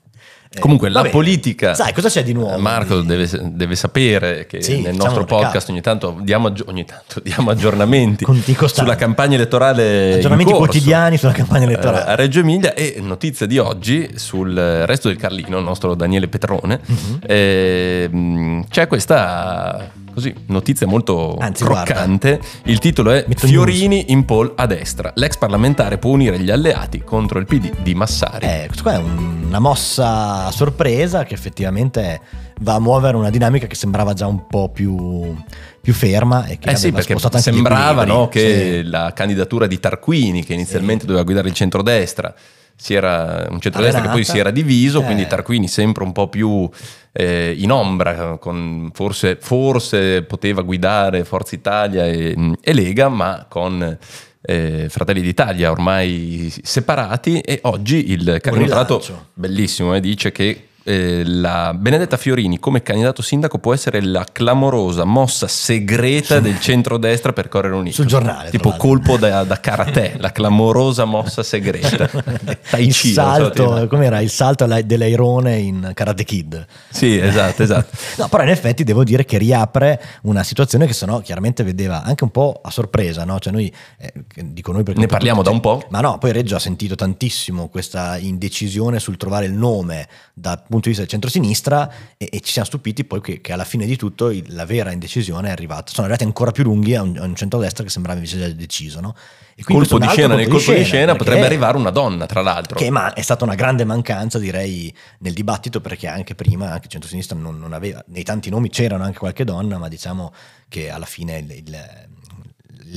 Eh, 0.53 0.59
Comunque 0.59 0.89
la 0.89 1.03
vabbè, 1.03 1.13
politica... 1.13 1.75
Sai, 1.75 1.93
cosa 1.93 2.09
c'è 2.09 2.25
di 2.25 2.33
nuovo? 2.33 2.59
Marco 2.59 3.03
deve, 3.03 3.29
deve 3.53 3.77
sapere 3.77 4.47
che 4.47 4.61
Sì, 4.61 4.81
nel 4.81 4.97
nostro 4.97 5.25
podcast 5.25 5.69
ogni 5.69 5.81
tanto 5.81 6.19
diamo, 6.23 6.53
ogni 6.67 6.85
tanto 6.85 7.21
diamo 7.23 7.51
aggiornamenti 7.51 8.27
sulla 8.67 8.97
campagna 8.97 9.37
elettorale. 9.37 10.15
Aggiornamenti 10.15 10.53
quotidiani 10.53 11.19
sulla 11.19 11.31
campagna 11.31 11.67
eh, 11.67 11.69
elettorale. 11.69 12.05
a 12.05 12.17
Reggio 12.17 12.41
Emilia 12.41 12.75
e 12.75 12.97
notizia 13.01 13.47
di 13.47 13.59
oggi 13.59 14.11
sul 14.17 14.53
resto 14.87 15.07
del 15.07 15.19
Carlino, 15.19 15.57
il 15.59 15.63
nostro 15.65 15.95
Daniele 15.95 16.27
Petrone. 16.27 16.81
Mhm. 16.85 17.19
eh, 17.23 18.65
c'è 18.69 18.89
questa 18.89 19.89
così, 20.21 20.35
notizia 20.47 20.87
molto 20.87 21.37
Anzi, 21.39 21.65
croccante. 21.65 22.41
Il 22.65 22.79
titolo 22.79 23.11
è 23.11 23.25
Metto 23.27 23.47
Fiorini 23.47 24.13
in 24.13 24.25
poll 24.25 24.53
a 24.57 24.67
destra. 24.67 25.13
L'ex 25.17 25.37
parlamentare 25.37 25.99
può 25.99 26.11
unire 26.13 26.39
gli 26.39 26.51
alleati 26.51 27.03
contro 27.03 27.39
il 27.39 27.47
PD 27.47 27.73
di 27.83 27.95
Massari. 27.95 28.47
Eh, 28.47 28.65
questo 28.67 28.83
qua 28.83 28.95
è 28.95 28.99
un- 28.99 29.39
una 29.51 29.59
mossa 29.59 30.49
sorpresa 30.53 31.25
che 31.25 31.35
effettivamente 31.35 32.21
va 32.61 32.75
a 32.75 32.79
muovere 32.79 33.17
una 33.17 33.31
dinamica 33.31 33.67
che 33.67 33.75
sembrava 33.75 34.13
già 34.13 34.27
un 34.29 34.47
po' 34.47 34.69
più, 34.69 35.35
più 35.81 35.93
ferma 35.93 36.47
e 36.47 36.59
che 36.59 36.71
Eh 36.71 36.77
sì, 36.77 36.93
perché 36.93 37.17
sembrava 37.19 38.05
no, 38.05 38.29
che 38.29 38.81
Sì. 38.85 38.89
la 38.89 39.13
candidatura 39.13 39.67
di 39.67 39.81
Tarquini, 39.81 40.45
che 40.45 40.53
inizialmente 40.55 41.05
doveva 41.05 41.25
guidare 41.25 41.49
il 41.49 41.55
centrodestra, 41.55 42.33
si 42.81 42.95
era 42.95 43.47
un 43.51 43.61
centrodestra 43.61 44.01
che 44.01 44.09
poi 44.09 44.25
si 44.25 44.39
era 44.39 44.51
diviso, 44.51 45.01
Eh. 45.01 45.05
quindi 45.05 45.27
Tarquini 45.27 45.69
sempre 45.69 46.03
un 46.03 46.13
po' 46.13 46.29
più 46.29 46.69
eh, 47.13 47.55
in 47.59 47.71
ombra, 47.71 48.39
con 48.39 48.91
forse, 48.95 49.37
forse 49.39 50.23
poteva 50.23 50.63
guidare 50.63 51.25
Forza 51.25 51.55
Italia 51.55 52.07
e, 52.07 52.55
e 52.59 52.73
Lega, 52.73 53.11
ma 53.11 53.45
con 53.49 53.99
eh, 54.43 54.87
Fratelli 54.89 55.21
d'Italia 55.21 55.71
ormai 55.71 56.51
separati 56.63 57.41
e 57.41 57.59
oggi 57.65 58.11
il 58.13 58.39
candidato 58.41 58.99
rilancio. 58.99 59.27
bellissimo 59.35 59.95
eh, 59.95 60.01
dice 60.01 60.33
che 60.33 60.69
eh, 60.91 61.23
la 61.25 61.73
Benedetta 61.73 62.17
Fiorini 62.17 62.59
come 62.59 62.83
candidato 62.83 63.23
sindaco 63.23 63.59
può 63.59 63.73
essere 63.73 64.03
la 64.03 64.27
clamorosa 64.31 65.05
mossa 65.05 65.47
segreta 65.47 66.41
del 66.41 66.59
centrodestra 66.59 67.33
per 67.33 67.49
Correre 67.49 67.75
Unito. 67.77 67.95
Sul 67.95 68.07
giornale, 68.07 68.51
Tipo 68.51 68.75
colpo 68.77 69.17
da, 69.17 69.45
da 69.45 69.61
karate, 69.61 70.17
la 70.19 70.33
clamorosa 70.33 71.05
mossa 71.05 71.45
segreta. 71.45 72.11
Il 72.79 72.93
so 72.93 73.09
salto, 73.13 73.75
dire. 73.75 73.87
com'era? 73.87 74.21
Il 74.21 74.31
salto 74.31 74.67
dell'airone 74.67 75.59
in 75.59 75.93
Karate 75.95 76.25
Kid. 76.25 76.67
Sì, 76.89 77.17
esatto, 77.17 77.63
esatto. 77.63 77.97
No, 78.21 78.29
però 78.29 78.43
in 78.43 78.49
effetti 78.51 78.83
devo 78.83 79.05
dire 79.05 79.25
che 79.25 79.39
riapre 79.39 80.03
una 80.23 80.43
situazione 80.43 80.87
che 80.87 80.93
sennò 80.93 81.21
chiaramente 81.21 81.63
vedeva 81.63 82.03
anche 82.03 82.25
un 82.25 82.31
po' 82.31 82.61
a 82.63 82.71
sorpresa, 82.71 83.25
no? 83.25 83.39
Cioè 83.39 83.53
noi, 83.53 83.73
eh, 83.99 84.13
dico 84.45 84.73
noi 84.73 84.83
perché 84.83 85.01
Ne 85.01 85.07
parliamo 85.07 85.43
da 85.43 85.51
un 85.51 85.61
po'. 85.61 85.87
Ma 85.91 86.01
no, 86.01 86.19
poi 86.19 86.33
Reggio 86.33 86.57
ha 86.57 86.59
sentito 86.59 86.97
tantissimo 86.97 87.69
questa 87.69 88.19
indecisione 88.19 88.99
sul 88.99 89.17
trovare 89.17 89.47
il 89.47 89.53
nome 89.53 90.09
dal 90.35 90.63
punto 90.69 90.80
di 90.89 90.89
vista 90.89 91.03
del 91.03 91.11
centrosinistra 91.11 91.91
e, 92.17 92.29
e 92.33 92.41
ci 92.41 92.53
siamo 92.53 92.67
stupiti 92.67 93.05
poi 93.05 93.21
che, 93.21 93.41
che 93.41 93.53
alla 93.53 93.65
fine 93.65 93.87
di 93.87 93.97
tutto 93.97 94.31
il- 94.31 94.45
la 94.55 94.65
vera 94.65 94.93
indecisione 94.93 95.49
è 95.49 95.53
arrivata. 95.53 95.91
Sono 95.93 96.07
arrivati 96.07 96.25
ancora 96.25 96.51
più 96.51 96.65
lunghi 96.65 96.95
a 96.95 97.03
un, 97.03 97.17
a 97.19 97.25
un 97.25 97.35
centrodestra 97.37 97.85
che 97.85 97.91
sembrava 97.91 98.19
invece 98.19 98.39
già 98.39 98.49
deciso, 98.49 99.01
no? 99.01 99.15
E 99.55 99.63
Colpo 99.63 99.99
di 99.99 100.09
scena, 100.09 100.35
nel 100.37 100.49
colpo 100.49 100.73
di 100.73 100.85
scena 100.85 101.13
perché- 101.13 101.19
potrebbe 101.19 101.45
arrivare 101.47 101.77
una 101.77 101.91
donna, 101.91 102.25
tra 102.27 102.41
l'altro. 102.41 102.79
che 102.79 102.89
ma- 102.91 103.13
è 103.13 103.21
stata 103.21 103.45
una 103.45 103.55
grande 103.55 103.85
mancanza, 103.85 104.39
direi, 104.39 104.93
nel 105.19 105.35
dibattito, 105.35 105.81
perché 105.83 106.07
anche 106.09 106.35
prima, 106.35 106.71
anche 106.71 106.87
il 106.87 106.91
centro-sinistra 106.91 107.37
non, 107.39 107.59
non 107.59 107.75
aveva, 107.75 108.03
nei 108.09 108.23
tanti 108.23 108.49
nomi 108.49 108.71
c'erano 108.71 109.05
anche 109.05 109.19
qualche 109.19 109.45
donna, 109.45 109.77
ma 109.77 109.89
diciamo 109.89 110.33
che 110.69 110.89
alla 110.91 111.05
fine 111.05 111.39
il- 111.39 111.51
il- 111.51 112.09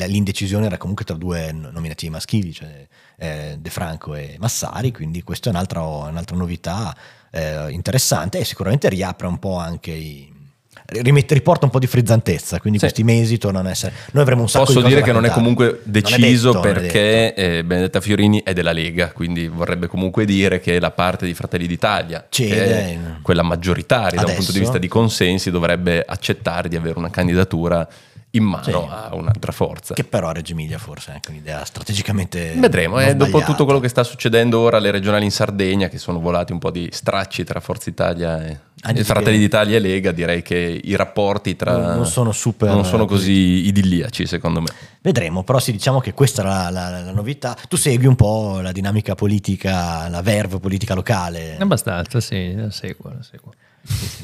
l'indecisione 0.07 0.65
era 0.65 0.77
comunque 0.77 1.05
tra 1.05 1.15
due 1.15 1.51
no- 1.51 1.69
nominativi 1.71 2.11
maschili, 2.11 2.53
cioè 2.53 2.87
eh, 3.17 3.55
De 3.59 3.69
Franco 3.69 4.15
e 4.15 4.37
Massari, 4.39 4.91
quindi 4.91 5.21
questa 5.21 5.49
è 5.49 5.53
un'altra, 5.53 5.81
un'altra 5.83 6.35
novità 6.35 6.95
eh, 7.35 7.71
interessante 7.71 8.39
e 8.39 8.45
sicuramente 8.45 8.87
riapre 8.89 9.25
un 9.27 9.39
po' 9.39 9.57
anche 9.57 9.91
i... 9.91 10.31
rimette- 10.85 11.33
riporta 11.33 11.65
un 11.65 11.71
po' 11.71 11.79
di 11.79 11.87
frizzantezza, 11.87 12.59
quindi 12.59 12.77
Sì. 12.77 12.85
questi 12.85 13.03
mesi 13.03 13.37
tornano 13.39 13.67
a 13.69 13.71
essere... 13.71 13.93
Noi 14.11 14.21
avremo 14.21 14.41
un 14.41 14.49
sacco 14.49 14.65
Posso 14.65 14.81
di 14.81 14.87
dire 14.89 15.01
che 15.01 15.11
non 15.11 15.25
è 15.25 15.29
comunque 15.31 15.79
deciso 15.83 16.49
è 16.49 16.53
detto. 16.53 16.59
perché 16.61 17.33
eh, 17.33 17.63
Benedetta 17.63 18.01
Fiorini 18.01 18.43
è 18.43 18.53
della 18.53 18.71
Lega, 18.71 19.11
quindi 19.11 19.47
vorrebbe 19.47 19.87
comunque 19.87 20.25
dire 20.25 20.59
che 20.59 20.79
la 20.79 20.91
parte 20.91 21.25
di 21.25 21.33
Fratelli 21.33 21.65
d'Italia, 21.67 22.25
Cede. 22.29 22.55
che 22.55 22.63
è 22.65 22.97
quella 23.23 23.41
maggioritaria 23.43 24.19
da 24.21 24.27
un 24.27 24.35
punto 24.35 24.51
di 24.51 24.57
Adesso. 24.57 24.59
vista 24.59 24.77
di 24.77 24.87
consensi, 24.87 25.49
dovrebbe 25.49 26.03
accettare 26.05 26.69
di 26.69 26.75
avere 26.75 26.99
una 26.99 27.09
candidatura 27.09 27.87
in 28.35 28.43
mano 28.43 28.63
Sì. 28.63 28.71
a 28.71 29.09
un'altra 29.13 29.51
forza. 29.51 29.93
Che 29.93 30.03
però 30.03 30.29
a 30.29 30.31
Reggio 30.33 30.53
Emilia 30.53 30.77
forse 30.79 31.11
è 31.11 31.13
anche 31.13 31.29
un'idea 31.29 31.63
strategicamente... 31.65 32.53
Vedremo, 32.57 32.99
eh, 32.99 33.15
dopo 33.15 33.41
tutto 33.41 33.63
quello 33.63 33.79
che 33.79 33.87
sta 33.89 34.03
succedendo 34.03 34.59
ora 34.59 34.77
alle 34.77 34.89
regionali 34.89 35.23
in 35.23 35.31
Sardegna, 35.31 35.87
che 35.87 35.99
sono 35.99 36.19
volati 36.19 36.51
un 36.51 36.57
po' 36.59 36.71
di 36.71 36.89
stracci 36.91 37.43
tra 37.43 37.59
Forza 37.59 37.91
Italia 37.91 38.43
e, 38.43 38.57
e 38.95 39.03
Fratelli 39.03 39.35
che- 39.35 39.43
d'Italia 39.43 39.77
e 39.77 39.79
Lega, 39.79 40.11
direi 40.11 40.41
che 40.41 40.81
i 40.83 40.95
rapporti 40.95 41.55
tra... 41.55 41.93
Non- 41.95 42.07
sono 42.07 42.31
super- 42.31 42.69
non 42.71 42.85
sono 42.85 43.05
così 43.05 43.67
idilliaci 43.67 44.25
secondo 44.25 44.61
me. 44.61 44.69
Vedremo, 45.01 45.43
però 45.43 45.59
sì, 45.59 45.71
diciamo 45.71 45.99
che 45.99 46.13
questa 46.13 46.41
era 46.41 46.69
la, 46.71 46.89
la- 46.89 47.01
la 47.03 47.11
novità. 47.11 47.55
Tu 47.67 47.75
segui 47.77 48.07
un 48.07 48.15
po' 48.15 48.61
la 48.61 48.71
dinamica 48.71 49.13
politica, 49.13 50.07
la 50.09 50.21
verve 50.23 50.57
politica 50.59 50.95
locale. 50.95 51.57
Abbastanza, 51.59 52.19
sì, 52.19 52.55
la 52.55 52.71
seguo, 52.71 53.11
la 53.11 53.21
seguo. 53.21 53.51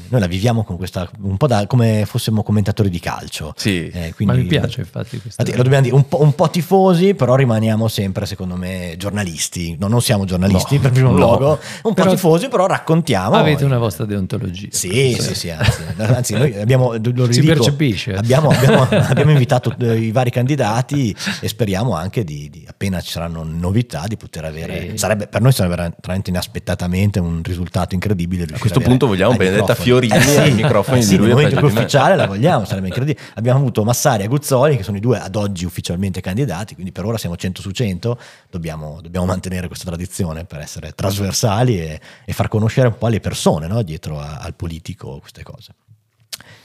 Noi 0.08 0.20
la 0.20 0.26
viviamo 0.26 0.64
con 0.64 0.76
questa, 0.76 1.08
un 1.20 1.36
po' 1.36 1.46
da, 1.46 1.66
come 1.66 2.04
fossimo 2.06 2.42
commentatori 2.42 2.88
di 2.88 2.98
calcio. 2.98 3.52
Sì. 3.56 3.88
Eh, 3.88 4.12
quindi- 4.14 4.34
Ma 4.34 4.40
mi 4.40 4.46
piace 4.46 4.80
infatti 4.80 5.20
questa 5.20 5.44
lo 5.44 5.62
dobbiamo 5.62 5.82
dire, 5.84 5.94
un 5.94 6.08
po', 6.08 6.20
un 6.22 6.34
po' 6.34 6.48
tifosi, 6.50 7.14
però 7.14 7.34
rimaniamo 7.36 7.86
sempre, 7.86 8.26
secondo 8.26 8.56
me, 8.56 8.94
giornalisti. 8.96 9.76
No, 9.78 9.86
non 9.86 10.00
siamo 10.02 10.24
giornalisti 10.24 10.76
No, 10.76 10.80
per 10.80 10.90
primo 10.92 11.10
no. 11.10 11.16
luogo, 11.18 11.50
un 11.50 11.58
po' 11.82 11.92
Però- 11.92 12.10
tifosi, 12.10 12.48
però 12.48 12.66
raccontiamo. 12.66 13.36
Avete 13.36 13.64
una 13.64 13.78
vostra 13.78 14.04
deontologia. 14.06 14.68
Sì, 14.72 15.16
sì, 15.20 15.34
sì, 15.34 15.50
anzi, 15.50 15.82
anzi, 15.98 16.34
noi 16.34 16.58
abbiamo, 16.58 16.94
lo 16.94 17.30
Si 17.30 17.40
ridico, 17.40 17.54
percepisce. 17.54 18.14
Abbiamo, 18.14 18.48
abbiamo- 18.50 18.82
abbiamo 18.90 19.30
invitato 19.30 19.74
eh, 19.78 19.96
i 19.98 20.10
vari 20.10 20.30
candidati 20.30 21.14
e 21.40 21.46
speriamo 21.48 21.94
anche 21.94 22.24
di, 22.24 22.48
di- 22.50 22.64
appena 22.66 23.00
ci 23.00 23.10
saranno 23.12 23.44
novità, 23.44 24.04
di 24.08 24.16
poter 24.16 24.44
avere. 24.46 24.90
Sì. 24.92 24.98
Sarebbe, 24.98 25.26
per 25.28 25.40
noi 25.42 25.52
sarebbe 25.52 25.76
veramente 26.00 26.30
inaspettatamente 26.30 27.20
un 27.20 27.42
risultato 27.44 27.94
incredibile. 27.94 28.46
A 28.52 28.58
questo 28.58 28.80
punto 28.80 29.06
vogliamo 29.06 29.36
Benedetta 29.50 29.74
Fiorini 29.74 30.16
Eh 30.16 31.02
sì, 31.02 31.16
lui 31.16 31.26
e 31.26 31.30
momento 31.30 31.54
in 31.54 31.54
peggio 31.54 31.60
cui 31.60 31.68
di 31.68 31.74
me. 31.74 31.80
ufficiale 31.80 32.16
la 32.16 32.26
vogliamo, 32.26 32.64
sarebbe 32.64 32.86
incredibile. 32.88 33.26
Abbiamo 33.34 33.58
avuto 33.58 33.84
Massari 33.84 34.22
e 34.24 34.28
Guzzoli, 34.28 34.76
che 34.76 34.82
sono 34.82 34.96
i 34.96 35.00
due 35.00 35.18
ad 35.18 35.34
oggi 35.36 35.64
ufficialmente 35.64 36.20
candidati, 36.20 36.74
quindi 36.74 36.92
per 36.92 37.04
ora 37.04 37.18
siamo 37.18 37.36
100 37.36 37.60
su 37.60 37.70
100. 37.70 38.18
Dobbiamo, 38.50 39.00
dobbiamo 39.02 39.26
mantenere 39.26 39.66
questa 39.66 39.86
tradizione 39.86 40.44
per 40.44 40.60
essere 40.60 40.92
trasversali 40.92 41.78
e, 41.80 42.00
e 42.24 42.32
far 42.32 42.48
conoscere 42.48 42.88
un 42.88 42.98
po' 42.98 43.08
le 43.08 43.20
persone 43.20 43.66
no? 43.66 43.82
dietro 43.82 44.18
a- 44.20 44.38
al 44.38 44.54
politico, 44.54 45.18
queste 45.20 45.42
cose. 45.42 45.72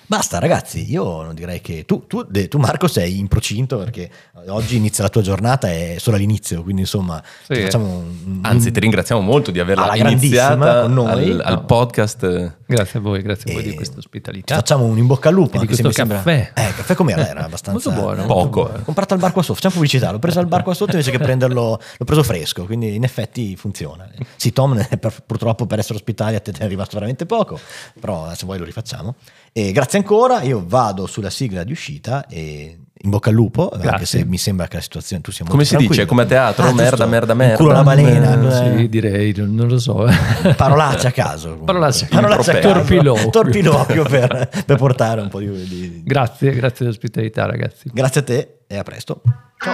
Basta 0.08 0.38
ragazzi, 0.40 0.90
io 0.90 1.24
non 1.24 1.34
direi 1.34 1.62
che 1.62 1.84
tu, 1.86 2.06
tu, 2.08 2.26
tu, 2.48 2.58
Marco 2.60 2.88
sei 2.88 3.18
in 3.18 3.28
procinto 3.28 3.78
perché 3.80 4.10
oggi 4.48 4.76
inizia 4.76 5.04
la 5.04 5.10
tua 5.10 5.22
giornata 5.24 5.68
è 5.68 5.96
solo 5.98 6.16
all'inizio, 6.18 6.62
quindi 6.62 6.82
insomma 6.82 7.22
Sì. 7.48 7.54
ti 7.56 7.62
facciamo 7.64 7.86
un, 7.86 8.16
un- 8.26 8.40
Anzi, 8.44 8.72
ti 8.72 8.80
ringraziamo 8.80 9.20
molto 9.22 9.50
di 9.52 9.60
averla 9.60 9.96
iniziata 9.96 10.82
con 10.82 10.94
noi. 10.94 11.32
al, 11.32 11.42
al 11.44 11.54
No. 11.54 11.66
podcast. 11.66 12.54
Grazie 12.68 13.00
a 13.00 13.02
voi, 13.02 13.22
grazie 13.22 13.52
a 13.52 13.54
voi 13.54 13.64
E 13.64 13.70
di 13.70 13.76
questa 13.76 13.94
ti 13.94 14.00
ospitalità. 14.00 14.56
facciamo 14.56 14.86
un 14.86 14.98
in 14.98 15.06
bocca 15.08 15.30
al 15.30 15.36
lupo. 15.36 15.58
E 15.58 15.60
di 15.60 15.66
questo 15.66 15.90
caffè. 15.90 15.94
Sembra... 16.24 16.24
Eh, 16.64 16.68
il 16.68 16.76
caffè 16.76 16.94
com'era? 16.96 17.28
Era 17.28 17.46
abbastanza... 17.46 17.90
Molto 17.90 18.02
buono. 18.02 18.26
Poco. 18.26 18.34
molto 18.60 18.70
buono. 18.70 18.84
Comprato 18.84 19.14
al 19.14 19.20
bar 19.20 19.32
qua 19.32 19.42
sotto, 19.42 19.56
facciamo 19.56 19.74
pubblicità, 19.76 20.12
l'ho 20.12 20.20
preso 20.20 20.40
al 20.40 20.48
bar 20.48 20.64
qua 20.64 20.74
sotto 20.74 20.92
invece 20.92 21.12
che 21.12 21.18
prenderlo, 21.24 21.80
l'ho 21.98 22.06
preso 22.06 22.24
fresco, 22.24 22.66
quindi 22.66 22.94
in 22.96 23.04
effetti 23.04 23.56
funziona. 23.56 24.08
Sì, 24.36 24.52
Tom, 24.54 24.78
eh, 24.78 24.98
per- 24.98 25.24
purtroppo 25.26 25.66
per 25.66 25.80
essere 25.80 25.96
ospitali 25.96 26.36
a 26.36 26.40
te 26.40 26.52
è 26.58 26.68
rimasto 26.68 26.94
veramente 26.96 27.26
poco, 27.26 27.60
però 28.00 28.32
se 28.36 28.46
vuoi 28.46 28.58
lo 28.60 28.66
rifacciamo. 28.66 29.16
E 29.58 29.72
grazie 29.72 30.00
ancora, 30.00 30.42
io 30.42 30.62
vado 30.68 31.06
sulla 31.08 31.30
sigla 31.30 31.64
di 31.64 31.72
uscita 31.72 32.28
e 32.28 32.78
in 32.94 33.10
bocca 33.10 33.30
al 33.30 33.36
lupo, 33.36 33.70
anche 33.70 33.88
Grazie. 33.88 34.06
se 34.06 34.26
mi 34.26 34.38
sembra 34.38 34.68
che 34.68 34.76
la 34.76 34.82
situazione 34.82 35.22
tu 35.22 35.32
sia 35.32 35.46
molto 35.46 35.54
Come 35.56 35.64
si 35.82 35.88
dice? 35.88 36.06
Come 36.06 36.24
a 36.24 36.26
teatro? 36.26 36.66
Ah, 36.68 36.74
Merda, 36.74 37.06
merda, 37.06 37.34
merda. 37.34 37.56
Culo 37.56 37.70
alla 37.72 37.84
balena. 37.84 38.34
Eh, 38.38 38.48
eh, 38.48 38.78
sì, 38.80 38.90
direi, 38.90 39.34
non 39.38 39.70
lo 39.70 39.80
so. 39.80 40.06
Parolacce 40.58 41.08
a 41.08 41.12
caso. 41.12 41.56
Parolacce- 41.64 42.08
Parolacce 42.08 42.52
a 42.52 42.60
caso. 42.60 42.74
Torpiloquio. 42.74 43.30
Torpiloquio 43.30 44.04
per, 44.04 44.50
per 44.66 44.76
portare 44.76 45.22
un 45.22 45.30
po' 45.30 45.40
di... 45.40 45.48
di- 45.48 46.02
grazie, 46.04 46.52
grazie 46.52 46.80
dell'ospitalità, 46.80 47.46
ragazzi. 47.46 47.90
Grazie 47.94 48.20
a 48.20 48.24
te 48.26 48.58
e 48.68 48.76
a 48.78 48.84
presto. 48.84 49.22
Ciao. 49.58 49.74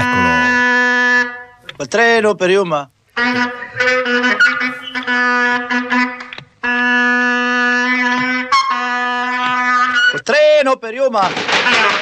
Eccolo. 0.00 1.32
Quel 1.76 1.88
treno 1.88 2.34
per 2.34 2.50
Yuma. 2.50 2.90
Quel 10.24 10.36
treno 10.38 10.76
per 10.78 10.94
Yuma. 10.94 11.93